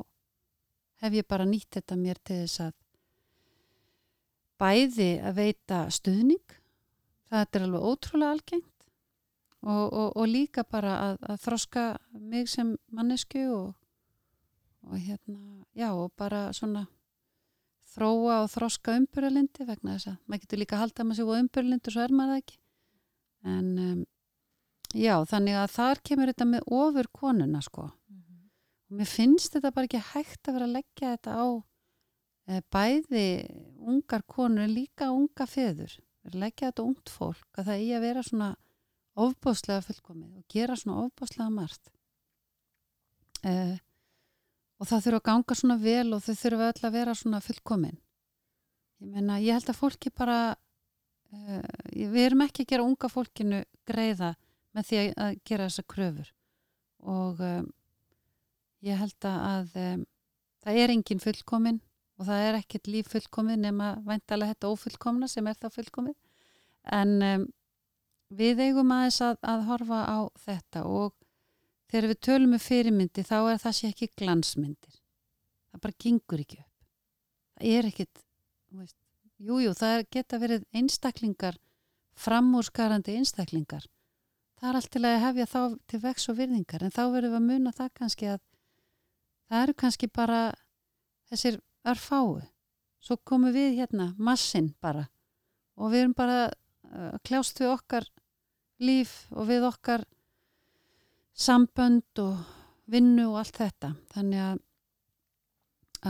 hef 1.04 1.18
ég 1.20 1.28
bara 1.34 1.50
nýtt 1.50 1.80
þetta 1.80 2.00
mér 2.00 2.22
til 2.24 2.40
þess 2.46 2.64
að 2.68 2.78
bæði 4.62 5.12
að 5.26 5.40
veita 5.42 5.86
stuðning 5.94 6.58
það 7.32 7.58
er 7.58 7.66
alveg 7.66 7.88
ótrúlega 7.88 8.36
algengt 8.36 8.88
og, 9.62 9.86
og, 9.94 10.08
og 10.18 10.26
líka 10.30 10.66
bara 10.68 10.96
að, 11.08 11.20
að 11.34 11.44
þroska 11.46 11.86
mig 12.18 12.50
sem 12.52 12.74
mannesku 12.94 13.44
og, 13.56 13.70
og 14.88 14.98
hérna 14.98 15.66
já 15.78 15.90
og 15.94 16.12
bara 16.20 16.50
svona 16.56 16.88
þróa 17.92 18.42
og 18.44 18.52
þroska 18.54 18.96
umbyrjalindi 19.00 19.68
vegna 19.68 19.98
þess 19.98 20.12
að 20.14 20.20
maður 20.26 20.44
getur 20.46 20.62
líka 20.62 20.78
að 20.78 20.84
halda 20.86 21.06
maður 21.08 21.20
sér 21.22 21.32
á 21.32 21.42
umbyrjalindi 21.44 21.92
og 21.92 21.96
svo 21.96 22.04
er 22.06 22.16
maður 22.16 22.34
það 22.34 22.44
ekki 22.44 22.60
en 23.52 23.72
um, 23.86 24.06
já 24.94 25.16
þannig 25.32 25.58
að 25.58 25.74
þar 25.76 26.04
kemur 26.10 26.32
þetta 26.32 26.50
með 26.52 26.72
ofur 26.82 27.12
konuna 27.16 27.62
sko 27.66 27.88
mm 27.88 28.22
-hmm. 28.22 28.46
og 28.90 29.02
mér 29.02 29.12
finnst 29.16 29.56
þetta 29.56 29.74
bara 29.76 29.90
ekki 29.90 30.04
hægt 30.14 30.48
að 30.48 30.58
vera 30.58 30.70
að 30.70 30.76
leggja 30.78 31.16
þetta 31.16 31.36
á 31.36 31.48
bæði 32.74 33.26
ungar 33.80 34.24
konur 34.28 34.68
líka 34.70 35.12
unga 35.14 35.48
feður. 35.48 35.94
Leggja 36.34 36.70
þetta 36.70 36.86
ungt 36.86 37.10
fólk 37.10 37.58
að 37.58 37.72
það 37.72 37.84
í 37.86 37.88
að 37.96 38.04
vera 38.06 38.24
svona 38.26 38.50
ofbáslega 39.22 39.82
fullkomið 39.86 40.38
og 40.40 40.46
gera 40.52 40.78
svona 40.78 41.06
ofbáslega 41.06 41.50
margt. 41.54 41.92
Eh, 43.48 43.78
og 44.82 44.90
það 44.90 45.04
þurfa 45.06 45.22
að 45.22 45.28
ganga 45.30 45.58
svona 45.58 45.78
vel 45.82 46.14
og 46.16 46.24
þau 46.26 46.36
þurfa 46.42 46.70
öll 46.72 46.86
að 46.88 46.96
vera 46.98 47.16
svona 47.18 47.42
fullkomin. 47.46 47.98
Ég 49.02 49.14
meina 49.16 49.40
ég 49.42 49.58
held 49.58 49.70
að 49.74 49.80
fólki 49.82 50.14
bara 50.14 50.40
eh, 51.34 51.68
við 51.94 52.24
erum 52.26 52.46
ekki 52.46 52.66
að 52.66 52.72
gera 52.74 52.88
unga 52.88 53.10
fólkinu 53.10 53.64
greiða 53.90 54.36
með 54.78 54.90
því 54.90 55.02
að 55.02 55.38
gera 55.46 55.70
þessa 55.70 55.88
kröfur. 55.94 56.34
Og 57.02 57.42
eh, 57.46 57.64
ég 58.90 59.02
held 59.02 59.30
að 59.30 59.78
eh, 59.78 59.96
það 60.62 60.84
er 60.84 60.94
engin 60.96 61.24
fullkomin 61.24 61.82
og 62.22 62.28
það 62.28 62.44
er 62.48 62.58
ekkert 62.60 62.90
líf 62.94 63.10
fullkomið 63.10 63.64
nema 63.64 63.88
væntalega 64.06 64.54
þetta 64.54 64.70
ófullkomna 64.70 65.30
sem 65.32 65.48
er 65.50 65.58
það 65.58 65.78
fullkomið. 65.80 66.18
En 66.94 67.16
um, 67.26 67.46
við 68.38 68.62
eigum 68.68 68.94
aðeins 68.94 69.18
að, 69.26 69.40
að 69.42 69.64
horfa 69.70 70.02
á 70.06 70.20
þetta 70.44 70.84
og 70.86 71.16
þegar 71.90 72.12
við 72.12 72.20
tölum 72.28 72.54
með 72.54 72.66
fyrirmyndi 72.68 73.26
þá 73.26 73.38
er 73.40 73.64
það 73.64 73.78
sé 73.78 73.90
ekki 73.90 74.12
glansmyndir. 74.22 75.00
Það 75.72 75.84
bara 75.88 76.00
gengur 76.06 76.44
ekki 76.44 76.62
upp. 76.62 76.70
Það 77.58 77.72
er 77.72 77.90
ekkit 77.90 78.24
jújú, 79.42 79.74
það 79.78 80.06
geta 80.14 80.40
verið 80.42 80.70
einstaklingar 80.78 81.58
framúrskarandi 82.22 83.18
einstaklingar. 83.18 83.88
Það 84.62 84.70
er 84.70 84.78
allt 84.78 84.94
til 84.94 85.04
að 85.08 85.20
hefja 85.26 85.50
þá 85.50 85.62
til 85.90 86.00
vex 86.06 86.30
og 86.30 86.38
virðingar 86.38 86.86
en 86.86 86.94
þá 86.94 87.04
verðum 87.16 87.34
við 87.34 87.40
að 87.40 87.48
muna 87.50 87.74
það 87.74 87.94
kannski 87.98 88.30
að 88.36 88.42
það 89.50 89.64
eru 89.66 89.78
kannski 89.82 90.10
bara 90.14 90.42
þessir 91.32 91.58
örfáu 91.88 92.42
svo 93.02 93.18
komum 93.26 93.54
við 93.54 93.80
hérna, 93.80 94.12
massin 94.18 94.72
bara 94.82 95.08
og 95.82 95.94
við 95.94 96.06
erum 96.06 96.18
bara 96.18 96.42
uh, 96.48 97.16
kljást 97.26 97.62
við 97.62 97.72
okkar 97.74 98.08
líf 98.82 99.14
og 99.34 99.48
við 99.50 99.66
okkar 99.70 100.04
sambönd 101.38 102.22
og 102.22 102.42
vinnu 102.92 103.30
og 103.32 103.40
allt 103.42 103.58
þetta. 103.58 103.94
Þannig 104.14 104.44
að, 104.44 104.62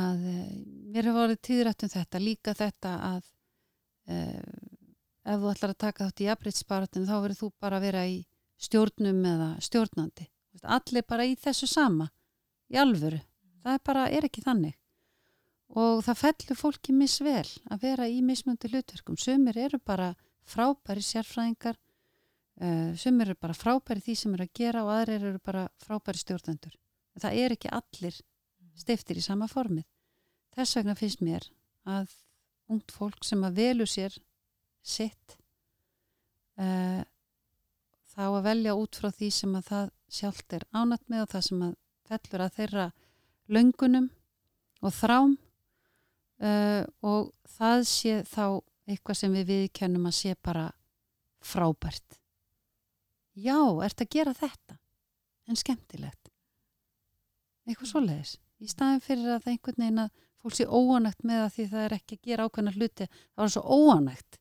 að 0.01 0.25
uh, 0.33 0.49
mér 0.91 1.07
hefur 1.07 1.19
vorið 1.21 1.41
tíðrætt 1.47 1.85
um 1.87 1.93
þetta 1.93 2.23
líka 2.23 2.55
þetta 2.57 2.93
að 3.11 3.23
uh, 4.11 4.51
ef 5.21 5.39
þú 5.39 5.53
ætlar 5.53 5.75
að 5.75 5.81
taka 5.85 6.09
þátt 6.09 6.25
í 6.25 6.29
afbreytsbaratin 6.33 7.07
þá 7.07 7.15
verður 7.19 7.39
þú 7.43 7.51
bara 7.61 7.79
að 7.79 7.87
vera 7.87 8.05
í 8.09 8.19
stjórnum 8.61 9.25
eða 9.25 9.49
stjórnandi. 9.63 10.27
Allir 10.67 11.07
bara 11.07 11.25
í 11.25 11.37
þessu 11.39 11.69
sama 11.69 12.11
í 12.71 12.77
alvöru, 12.79 13.21
það 13.63 13.77
er 13.77 13.83
bara, 13.87 14.03
er 14.11 14.27
ekki 14.27 14.43
þannig 14.43 14.75
og 15.71 16.01
það 16.03 16.19
fellur 16.19 16.59
fólki 16.59 16.93
misvel 16.95 17.47
að 17.71 17.85
vera 17.85 18.07
í 18.11 18.19
mismöndi 18.25 18.71
hlutverkum. 18.71 19.17
Sumir 19.17 19.57
eru 19.57 19.79
bara 19.79 20.11
frábæri 20.47 21.03
sérfræðingar 21.05 21.77
uh, 22.59 22.91
sumir 22.99 23.31
eru 23.31 23.39
bara 23.39 23.55
frábæri 23.55 24.03
því 24.03 24.15
sem 24.19 24.33
eru 24.35 24.47
að 24.47 24.55
gera 24.59 24.83
og 24.83 24.91
aðrir 24.97 25.27
eru 25.29 25.43
bara 25.43 25.67
frábæri 25.83 26.19
stjórnendur. 26.19 26.75
Það 27.19 27.37
er 27.43 27.55
ekki 27.55 27.71
allir 27.71 28.19
stiftir 28.79 29.19
í 29.19 29.23
sama 29.23 29.47
formið. 29.51 29.85
Þess 30.55 30.77
vegna 30.79 30.97
finnst 30.99 31.23
mér 31.23 31.47
að 31.87 32.11
ungt 32.71 32.91
fólk 32.91 33.23
sem 33.27 33.43
að 33.43 33.61
velu 33.61 33.87
sér 33.87 34.15
sitt 34.83 35.37
uh, 36.59 37.03
þá 38.11 38.23
að 38.27 38.43
velja 38.49 38.75
út 38.75 38.97
frá 38.99 39.11
því 39.13 39.29
sem 39.35 39.55
að 39.55 39.69
það 39.69 39.93
sjálft 40.11 40.57
er 40.57 40.67
ánætt 40.75 41.07
með 41.07 41.23
og 41.25 41.31
það 41.31 41.45
sem 41.47 41.63
að 41.67 41.77
fellur 42.11 42.43
að 42.43 42.57
þeirra 42.57 42.87
löngunum 43.51 44.09
og 44.81 44.95
þrám 44.97 45.37
uh, 46.43 46.83
og 47.05 47.31
það 47.57 47.83
sé 47.89 48.15
þá 48.27 48.45
eitthvað 48.89 49.19
sem 49.21 49.37
við 49.37 49.51
viðkennum 49.51 50.09
að 50.09 50.17
sé 50.17 50.35
bara 50.43 50.67
frábært. 51.41 52.19
Já, 53.37 53.57
ert 53.85 54.03
að 54.03 54.11
gera 54.11 54.33
þetta? 54.35 54.77
En 55.47 55.57
skemmtilegt. 55.57 56.31
Eitthvað 57.67 57.93
svoleiðis. 57.93 58.35
Í 58.61 58.69
staðin 58.69 59.01
fyrir 59.03 59.31
að 59.35 59.45
það 59.45 59.53
einhvern 59.55 59.81
veginn 59.81 60.03
að 60.03 60.11
fólk 60.41 60.57
sé 60.57 60.65
óanægt 60.67 61.23
með 61.27 61.43
að 61.45 61.53
því 61.55 61.65
það 61.71 61.85
er 61.85 61.95
ekki 61.97 62.17
að 62.17 62.27
gera 62.29 62.45
ákveðna 62.47 62.73
hluti 62.75 63.07
það 63.07 63.41
var 63.41 63.51
svo 63.53 63.61
óanægt 63.77 64.37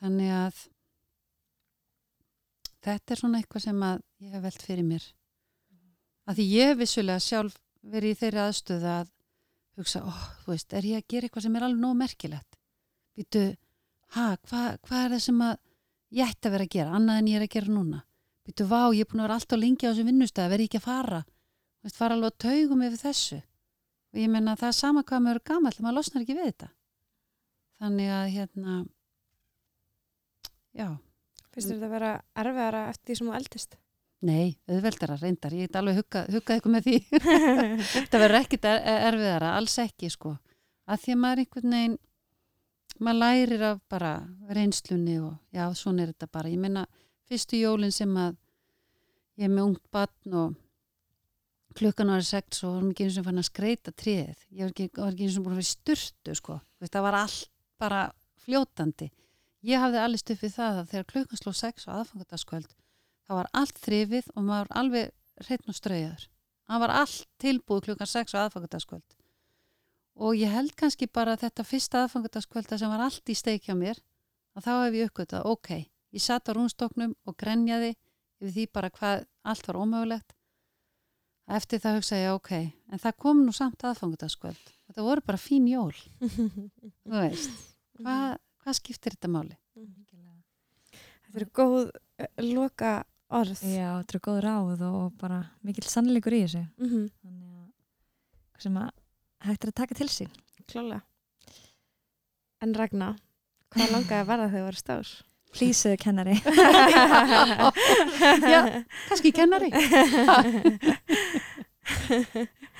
þannig 0.00 0.32
að 0.34 0.60
þetta 2.80 3.14
er 3.14 3.20
svona 3.20 3.40
eitthvað 3.40 3.64
sem 3.66 3.82
að 3.84 4.02
ég 4.24 4.34
hef 4.34 4.44
velt 4.46 4.66
fyrir 4.66 4.86
mér. 4.86 5.06
Að 6.26 6.38
því 6.38 6.46
ég 6.50 6.70
hef 6.70 6.80
vissulega 6.80 7.24
sjálf 7.24 7.58
verið 7.94 8.14
í 8.14 8.20
þeirri 8.20 8.42
aðstöða 8.44 8.94
að 9.00 9.10
hugsa, 9.82 10.02
ó, 10.04 10.12
þú 10.44 10.54
veist, 10.54 10.72
er 10.76 10.86
ég 10.88 11.02
að 11.02 11.08
gera 11.12 11.28
eitthvað 11.28 11.46
sem 11.46 11.56
er 11.58 11.66
alveg 11.66 11.82
nóg 11.82 11.98
merkilegt? 11.98 12.58
Býtu, 13.18 13.42
ha, 14.16 14.26
hvað 14.48 14.78
hva 14.86 15.02
er 15.04 15.14
það 15.14 15.22
sem 15.26 15.42
að 15.46 15.52
ég 16.20 16.32
ætti 16.32 16.48
að 16.48 16.56
vera 16.56 16.66
að 16.68 16.74
gera, 16.76 16.96
annað 16.98 17.20
en 17.20 17.30
ég 17.30 17.40
er 17.40 17.46
að 17.46 17.54
gera 17.56 17.74
núna? 17.74 18.00
Býtu, 18.46 18.66
vá, 18.70 18.80
ég 18.94 19.04
er 19.04 19.10
búin 19.10 19.22
að 19.22 19.28
vera 19.28 19.38
alltaf 19.40 19.60
lengi 19.60 19.86
á 19.86 19.90
þessum 19.90 20.10
vinnustæði, 20.10 20.52
verði 20.54 20.68
ekki 20.70 20.80
að 20.80 20.86
fara? 20.86 21.20
Veist, 21.80 21.96
fara 21.96 22.16
alveg 22.16 22.32
að 22.32 22.40
taugum 22.44 22.84
yfir 22.86 23.00
þessu. 23.00 23.40
Og 24.10 24.20
ég 24.20 24.32
menna 24.32 24.56
það 24.58 24.72
er 24.72 24.78
sama 24.80 25.04
hvað 25.06 25.22
maður 25.24 25.40
er 25.40 25.48
gammal 25.50 25.72
maður 25.78 25.96
losnar 26.00 26.24
ekki 26.24 26.36
við 26.36 26.48
þetta. 26.50 26.70
Þannig 27.80 28.10
að 28.12 28.32
hérna 28.34 28.74
já, 30.76 30.88
þér 31.54 31.68
þetta 31.68 31.86
að 31.86 31.94
vera 31.94 32.10
erfiðara 32.42 32.82
eftir 32.90 33.10
því 33.10 33.18
sem 33.20 33.30
þú 33.30 33.36
eldist? 33.38 33.78
Nei, 34.26 34.58
auðveldara 34.68 35.16
reyndar, 35.20 35.54
ég 35.56 35.68
get 35.68 35.78
alveg 35.80 36.00
huggað 36.00 36.30
hugga 36.36 36.56
ykkur 36.60 36.74
með 36.74 36.86
því. 36.86 36.96
Þetta 37.94 38.20
verður 38.20 38.38
ekkit 38.42 38.68
er, 38.68 38.80
erfiðara, 39.08 39.52
alls 39.56 39.76
ekki 39.80 40.10
sko, 40.12 40.34
að 40.90 41.04
því 41.04 41.14
að 41.14 41.20
maður 41.24 41.44
einhvern 41.44 41.76
veginn 41.76 41.98
maður 43.00 43.20
lærir 43.22 43.62
af 43.64 43.78
bara 43.88 44.14
reynslunni 44.52 45.16
og 45.22 45.36
já, 45.56 45.64
svona 45.76 46.04
er 46.04 46.10
þetta 46.12 46.28
bara, 46.32 46.50
ég 46.52 46.60
meina 46.60 46.84
fyrstu 47.30 47.60
jólin 47.60 47.94
sem 47.94 48.10
að 48.20 48.34
ég 49.40 49.46
er 49.46 49.54
með 49.54 49.70
ungt 49.70 49.86
barn 49.94 50.36
og 50.36 50.58
klukkan 51.78 52.10
var 52.12 52.26
sex 52.26 52.64
og 52.66 52.74
varum 52.74 52.90
ekki 52.90 53.06
eins 53.06 53.16
og 53.20 53.28
fann 53.28 53.40
að 53.40 53.48
skreita 53.48 53.94
tríð, 53.94 54.42
ég 54.50 54.66
var 54.66 54.74
ekki, 54.74 54.90
var 54.98 55.14
ekki 55.14 55.28
eins 55.28 55.38
og 55.38 55.46
búin 55.46 55.54
að 55.54 55.62
vera 55.62 55.68
í 55.68 55.70
sturtu 55.70 56.36
sko, 56.36 56.58
Þú 56.60 56.84
veist, 56.84 56.94
það 56.96 57.04
var 57.04 57.16
allt 57.18 57.48
bara 57.80 58.02
fljótandi. 58.40 59.10
Ég 59.68 59.82
hafði 59.82 59.98
allir 60.00 60.20
stuffið 60.20 60.54
það 60.54 60.78
að 60.80 60.92
þegar 60.92 61.08
klukkan 61.10 61.40
sló 61.40 61.52
sex 61.56 61.84
og 61.86 61.96
aðfangataskvöld 61.98 62.70
það 63.30 63.38
var 63.38 63.48
allt 63.54 63.76
þrifið 63.78 64.28
og 64.34 64.42
maður 64.42 64.68
var 64.68 64.78
alveg 64.80 65.10
hreitn 65.46 65.70
og 65.70 65.76
straujaður. 65.78 66.26
Það 66.70 66.82
var 66.82 66.92
allt 66.98 67.26
tilbúið 67.42 67.84
klukkan 67.86 68.10
6 68.10 68.34
á 68.34 68.38
aðfangataskvöld. 68.42 69.16
Og 70.20 70.34
ég 70.36 70.50
held 70.50 70.74
kannski 70.78 71.06
bara 71.06 71.36
þetta 71.38 71.64
fyrsta 71.66 72.02
aðfangataskvölda 72.04 72.78
sem 72.80 72.90
var 72.90 73.04
allt 73.06 73.30
í 73.30 73.36
steik 73.38 73.68
hjá 73.68 73.76
mér, 73.78 74.00
að 74.58 74.66
þá 74.66 74.72
hef 74.74 74.98
ég 74.98 75.10
uppgötað, 75.10 75.46
ok, 75.46 75.70
ég 76.10 76.24
satt 76.24 76.50
á 76.50 76.52
rúnstoknum 76.58 77.14
og 77.22 77.36
grenjaði 77.38 77.94
yfir 78.40 78.54
því 78.56 78.66
bara 78.74 78.90
hvað 78.98 79.24
allt 79.46 79.70
var 79.70 79.78
ómögulegt. 79.78 80.34
Eftir 81.50 81.82
það 81.82 82.00
hugsaði 82.00 82.26
ég, 82.26 82.34
ok, 82.34 82.52
en 82.90 83.02
það 83.02 83.18
kom 83.24 83.44
nú 83.46 83.54
samt 83.54 83.86
aðfangataskvöld. 83.86 84.74
Þetta 84.90 85.06
voru 85.06 85.24
bara 85.26 85.38
fín 85.38 85.70
jól, 85.70 85.94
þú 87.06 87.14
veist. 87.14 87.54
Hvað, 88.00 88.36
hvað 88.62 88.78
skiptir 88.78 89.14
þetta 89.14 89.30
máli? 89.30 89.56
Þetta 91.30 91.40
eru 91.40 91.48
góð 91.54 91.80
uh, 91.94 92.30
loka 92.42 92.92
orð. 93.30 93.62
Já, 93.62 93.88
þetta 94.00 94.16
er 94.16 94.24
góð 94.26 94.40
ráð 94.44 94.84
og 94.88 95.12
bara 95.20 95.40
mikill 95.66 95.86
sannleikur 95.88 96.36
í 96.36 96.42
þessu. 96.44 96.64
Mm 96.80 96.88
-hmm. 96.90 97.06
Þannig 97.22 97.48
að 97.54 97.66
hvað 98.50 98.62
sem 98.66 98.76
að 98.76 98.90
hægt 99.46 99.64
er 99.64 99.72
að 99.72 99.80
taka 99.80 99.94
til 99.94 100.08
sín. 100.08 100.30
Klálega. 100.66 101.00
En 102.60 102.74
Ragnar, 102.74 103.16
hvað 103.72 103.92
langaði 103.94 104.20
að 104.20 104.26
verða 104.28 104.48
þegar 104.52 104.60
þú 104.60 104.66
verið 104.68 104.80
stór? 104.84 105.08
Plísuðu 105.50 105.96
kennari. 105.98 106.36
Já, 108.52 108.60
kannski 109.08 109.32
kennari. 109.34 109.70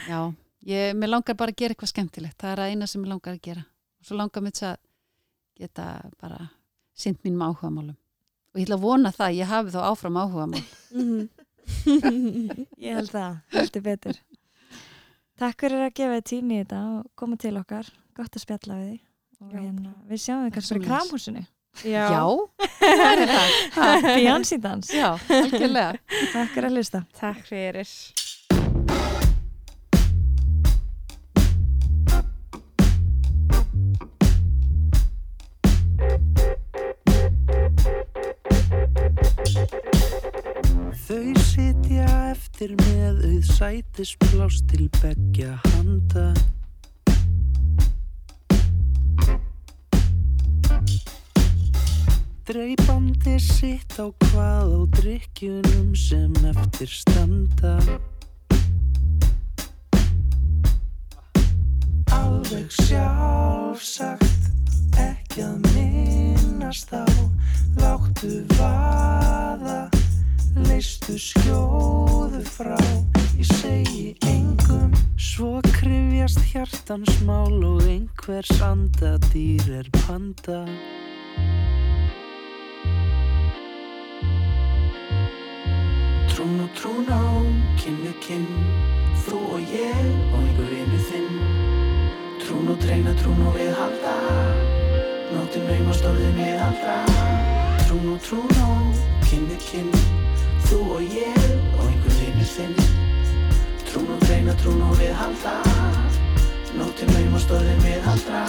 Já, 0.07 0.21
ég, 0.69 0.95
mér 0.95 1.11
langar 1.11 1.35
bara 1.35 1.51
að 1.51 1.59
gera 1.59 1.75
eitthvað 1.75 1.93
skemmtilegt. 1.95 2.39
Það 2.39 2.53
er 2.53 2.63
að 2.63 2.71
eina 2.71 2.87
sem 2.87 3.03
mér 3.03 3.15
langar 3.15 3.35
að 3.35 3.43
gera. 3.49 3.65
Og 3.99 4.07
svo 4.07 4.21
langar 4.21 4.45
mér 4.45 4.55
þess 4.55 4.69
að 4.71 4.79
geta 5.61 5.89
bara 6.21 6.39
sint 6.97 7.19
mínum 7.25 7.43
áhugamálum. 7.49 7.99
Og 8.51 8.59
ég 8.59 8.67
ætla 8.67 8.77
að 8.81 8.83
vona 8.85 9.13
það, 9.15 9.37
ég 9.39 9.51
hafi 9.51 9.75
þá 9.75 9.81
áfram 9.91 10.19
áhugamál. 10.21 10.65
Mhm. 10.95 11.29
Ég 12.83 12.97
held 12.99 13.11
það, 13.13 13.37
heldur 13.55 13.83
betur. 13.85 14.17
Takk 15.39 15.63
fyrir 15.63 15.85
að 15.87 15.93
gefa 16.01 16.17
þið 16.19 16.25
tími 16.33 16.57
í 16.57 16.63
þetta 16.65 16.81
og 16.97 17.05
koma 17.17 17.39
til 17.41 17.53
okkar. 17.61 17.87
Gott 18.19 18.35
að 18.37 18.43
spjalla 18.43 18.79
við 18.81 18.89
þið. 18.91 18.99
Og 19.41 19.53
hérna, 19.55 19.93
við 20.11 20.21
sjáum 20.25 20.43
þið 20.49 20.55
kannski 20.57 20.75
fyrir 20.75 20.83
Sömuleiðis. 20.83 20.91
kramhúsinu. 20.91 21.45
Já. 21.87 22.09
það 22.81 23.23
er 23.23 23.31
það. 23.31 24.09
Beyoncé 24.19 24.59
dans. 24.67 24.91
Já, 24.93 25.09
algjörlega. 25.39 26.19
Takk 26.35 26.51
fyrir 26.57 26.69
að 26.73 26.75
hlusta. 26.81 27.05
Takk 27.23 27.47
fyrir. 27.47 27.95
Eftir 42.61 42.75
með 42.77 43.23
auð 43.25 43.47
sætispláss 43.57 44.59
til 44.69 44.91
beggja 45.01 45.55
handa. 45.65 46.27
Dreipandi 52.45 53.39
sitt 53.41 53.97
á 53.97 54.13
hvað 54.13 54.75
á 54.77 54.81
drikkjunum 54.99 55.95
sem 55.97 56.37
eftir 56.53 56.93
standa. 56.93 57.79
Alveg 62.13 62.69
sjálfsagt, 62.77 64.53
ekki 65.01 65.49
að 65.49 65.65
minnast 65.73 66.93
á, 66.93 67.09
láttu 67.81 68.45
vaða 68.53 70.00
leistu 70.57 71.15
skjóðu 71.21 72.43
frá 72.47 72.77
ég 73.39 73.47
segi 73.47 74.07
engum. 74.27 74.93
Svo 75.21 75.61
krifjast 75.73 76.41
hjartans 76.51 77.21
mál 77.27 77.63
og 77.65 77.85
einhvers 77.89 78.51
andadýr 78.65 79.65
er 79.81 79.89
panda. 80.03 80.65
Trún 86.31 86.61
og 86.65 86.71
trún 86.77 87.09
á, 87.09 87.25
kinn 87.81 88.01
við 88.05 88.17
kinn. 88.25 88.51
Þú 89.25 89.41
og 89.57 89.75
ég 89.77 90.05
og 90.33 90.41
einhver 90.41 90.71
vinnu 90.75 91.01
þinn. 91.11 91.41
Trún 92.41 92.73
og 92.73 92.81
treyna, 92.83 93.15
trún 93.21 93.41
og 93.47 93.57
við 93.57 93.75
halda. 93.77 94.17
Nóttin 95.31 95.63
naum 95.69 95.93
og 95.93 95.95
stórðin 95.95 96.33
við 96.41 96.57
halda 96.59 96.97
Trún 97.85 98.09
og 98.17 98.25
trún 98.27 98.51
á, 98.59 98.71
kinn 99.29 99.47
við 99.47 99.63
kinn 99.69 99.93
Þú 100.71 100.81
og 100.95 101.03
ég. 101.03 101.45
Og 101.75 101.87
einhver 101.89 102.15
vinur 102.21 102.51
þinn 102.55 102.75
Trún 103.91 104.07
og 104.15 104.21
treyna, 104.23 104.55
trún 104.63 104.83
og 104.87 104.95
við 105.01 105.11
halda. 105.19 105.55
Nóttin 106.79 107.11
naum 107.11 107.35
og 107.35 107.43
stórðin 107.43 107.81
við 107.83 108.05
halda 108.07 108.45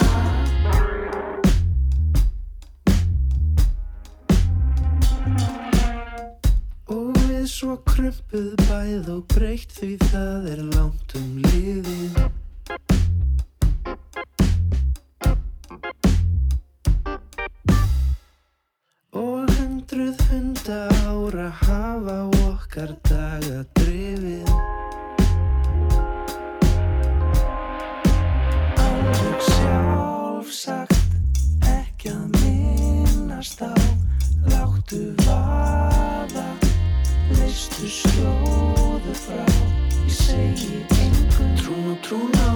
Og 6.94 7.18
við 7.26 7.48
svo 7.50 7.80
krumpuð 7.88 8.54
bæð 8.68 9.10
og 9.16 9.26
breytt 9.34 9.74
því 9.80 9.92
það 10.12 10.48
er 10.54 10.62
langt 10.76 11.16
um 11.18 11.30
liðið. 11.48 12.22
Og 19.18 19.50
hundruð 19.58 20.22
hunda 20.62 20.88
ára 21.08 21.50
hafa 21.50 22.30
okkar 22.50 22.96
daga 23.10 23.66
drifið. 23.74 24.50
Alveg 28.78 29.42
sjálfsagt 29.42 31.16
ekki 31.66 32.14
að 32.14 32.42
minnast 32.42 33.62
á. 33.62 33.74
Láttu 34.52 35.02
vaða, 35.26 36.48
leistu 37.38 37.90
skjóðu 37.90 39.18
frá. 39.18 39.46
Ég 40.06 40.14
segi 40.14 40.86
engum 41.02 41.56
Trún 41.62 41.94
og 41.94 42.02
trún 42.06 42.34
á, 42.38 42.54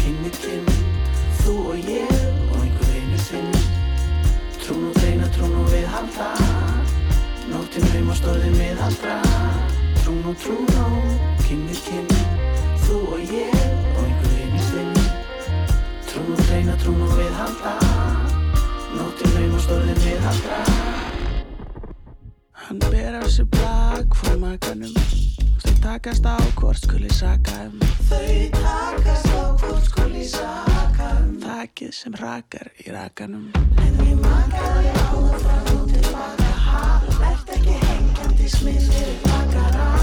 kinn 0.00 0.22
við 0.24 0.71
Nóttin 7.72 7.94
naum 7.94 8.10
og 8.12 8.16
stórðin 8.18 8.56
við 8.58 8.80
halda 8.82 9.12
Trún 10.02 10.26
og 10.28 10.34
trún 10.42 10.66
á, 10.76 10.92
kinn 11.40 11.62
við 11.70 11.78
kinn 11.86 12.10
Þú 12.82 12.96
og 13.14 13.30
ég 13.32 13.54
og 13.56 14.02
einhver 14.02 14.34
vinur 14.34 14.66
þinn 14.66 14.90
Trún 16.10 16.34
og 16.34 16.42
dreina, 16.50 16.74
trún 16.82 17.00
og 17.06 17.14
við 17.16 17.30
halda. 17.38 17.72
Nóttin 18.92 19.32
naum 19.38 19.54
og 19.56 19.64
stórðin 19.64 20.02
við 20.04 20.20
halda 20.26 20.58
Hann 22.66 22.82
ber 22.84 23.16
af 23.22 23.32
sér 23.32 23.48
blag 23.56 24.18
frá 24.20 24.36
makanum 24.42 24.92
Þau 25.64 25.72
takast 25.86 26.28
á 26.28 26.36
hvort 26.60 26.84
skuli 26.84 27.08
saka 27.08 27.56
um. 27.70 27.80
Þau 28.10 28.52
takast 28.58 29.32
á 29.32 29.48
hvort 29.64 29.88
skuli 29.88 30.28
saka 30.28 31.08
um. 31.22 31.40
Þakið 31.40 31.96
sem 32.02 32.20
rakar 32.20 32.68
í 32.84 32.92
rakanum. 32.92 33.48
En 33.80 34.04
ég 34.04 34.20
makaði 34.20 34.92
á 34.92 35.08
það 35.08 35.40
frá 35.40 35.58
þú 35.72 35.80
tilbaka 35.96 36.52
ha 36.68 36.84
Vert 36.84 37.08
ekki 37.08 37.11
This 38.42 38.60
means 38.60 38.88
hit 38.88 39.06
it 39.06 39.24
like 39.24 39.54
a 39.54 40.01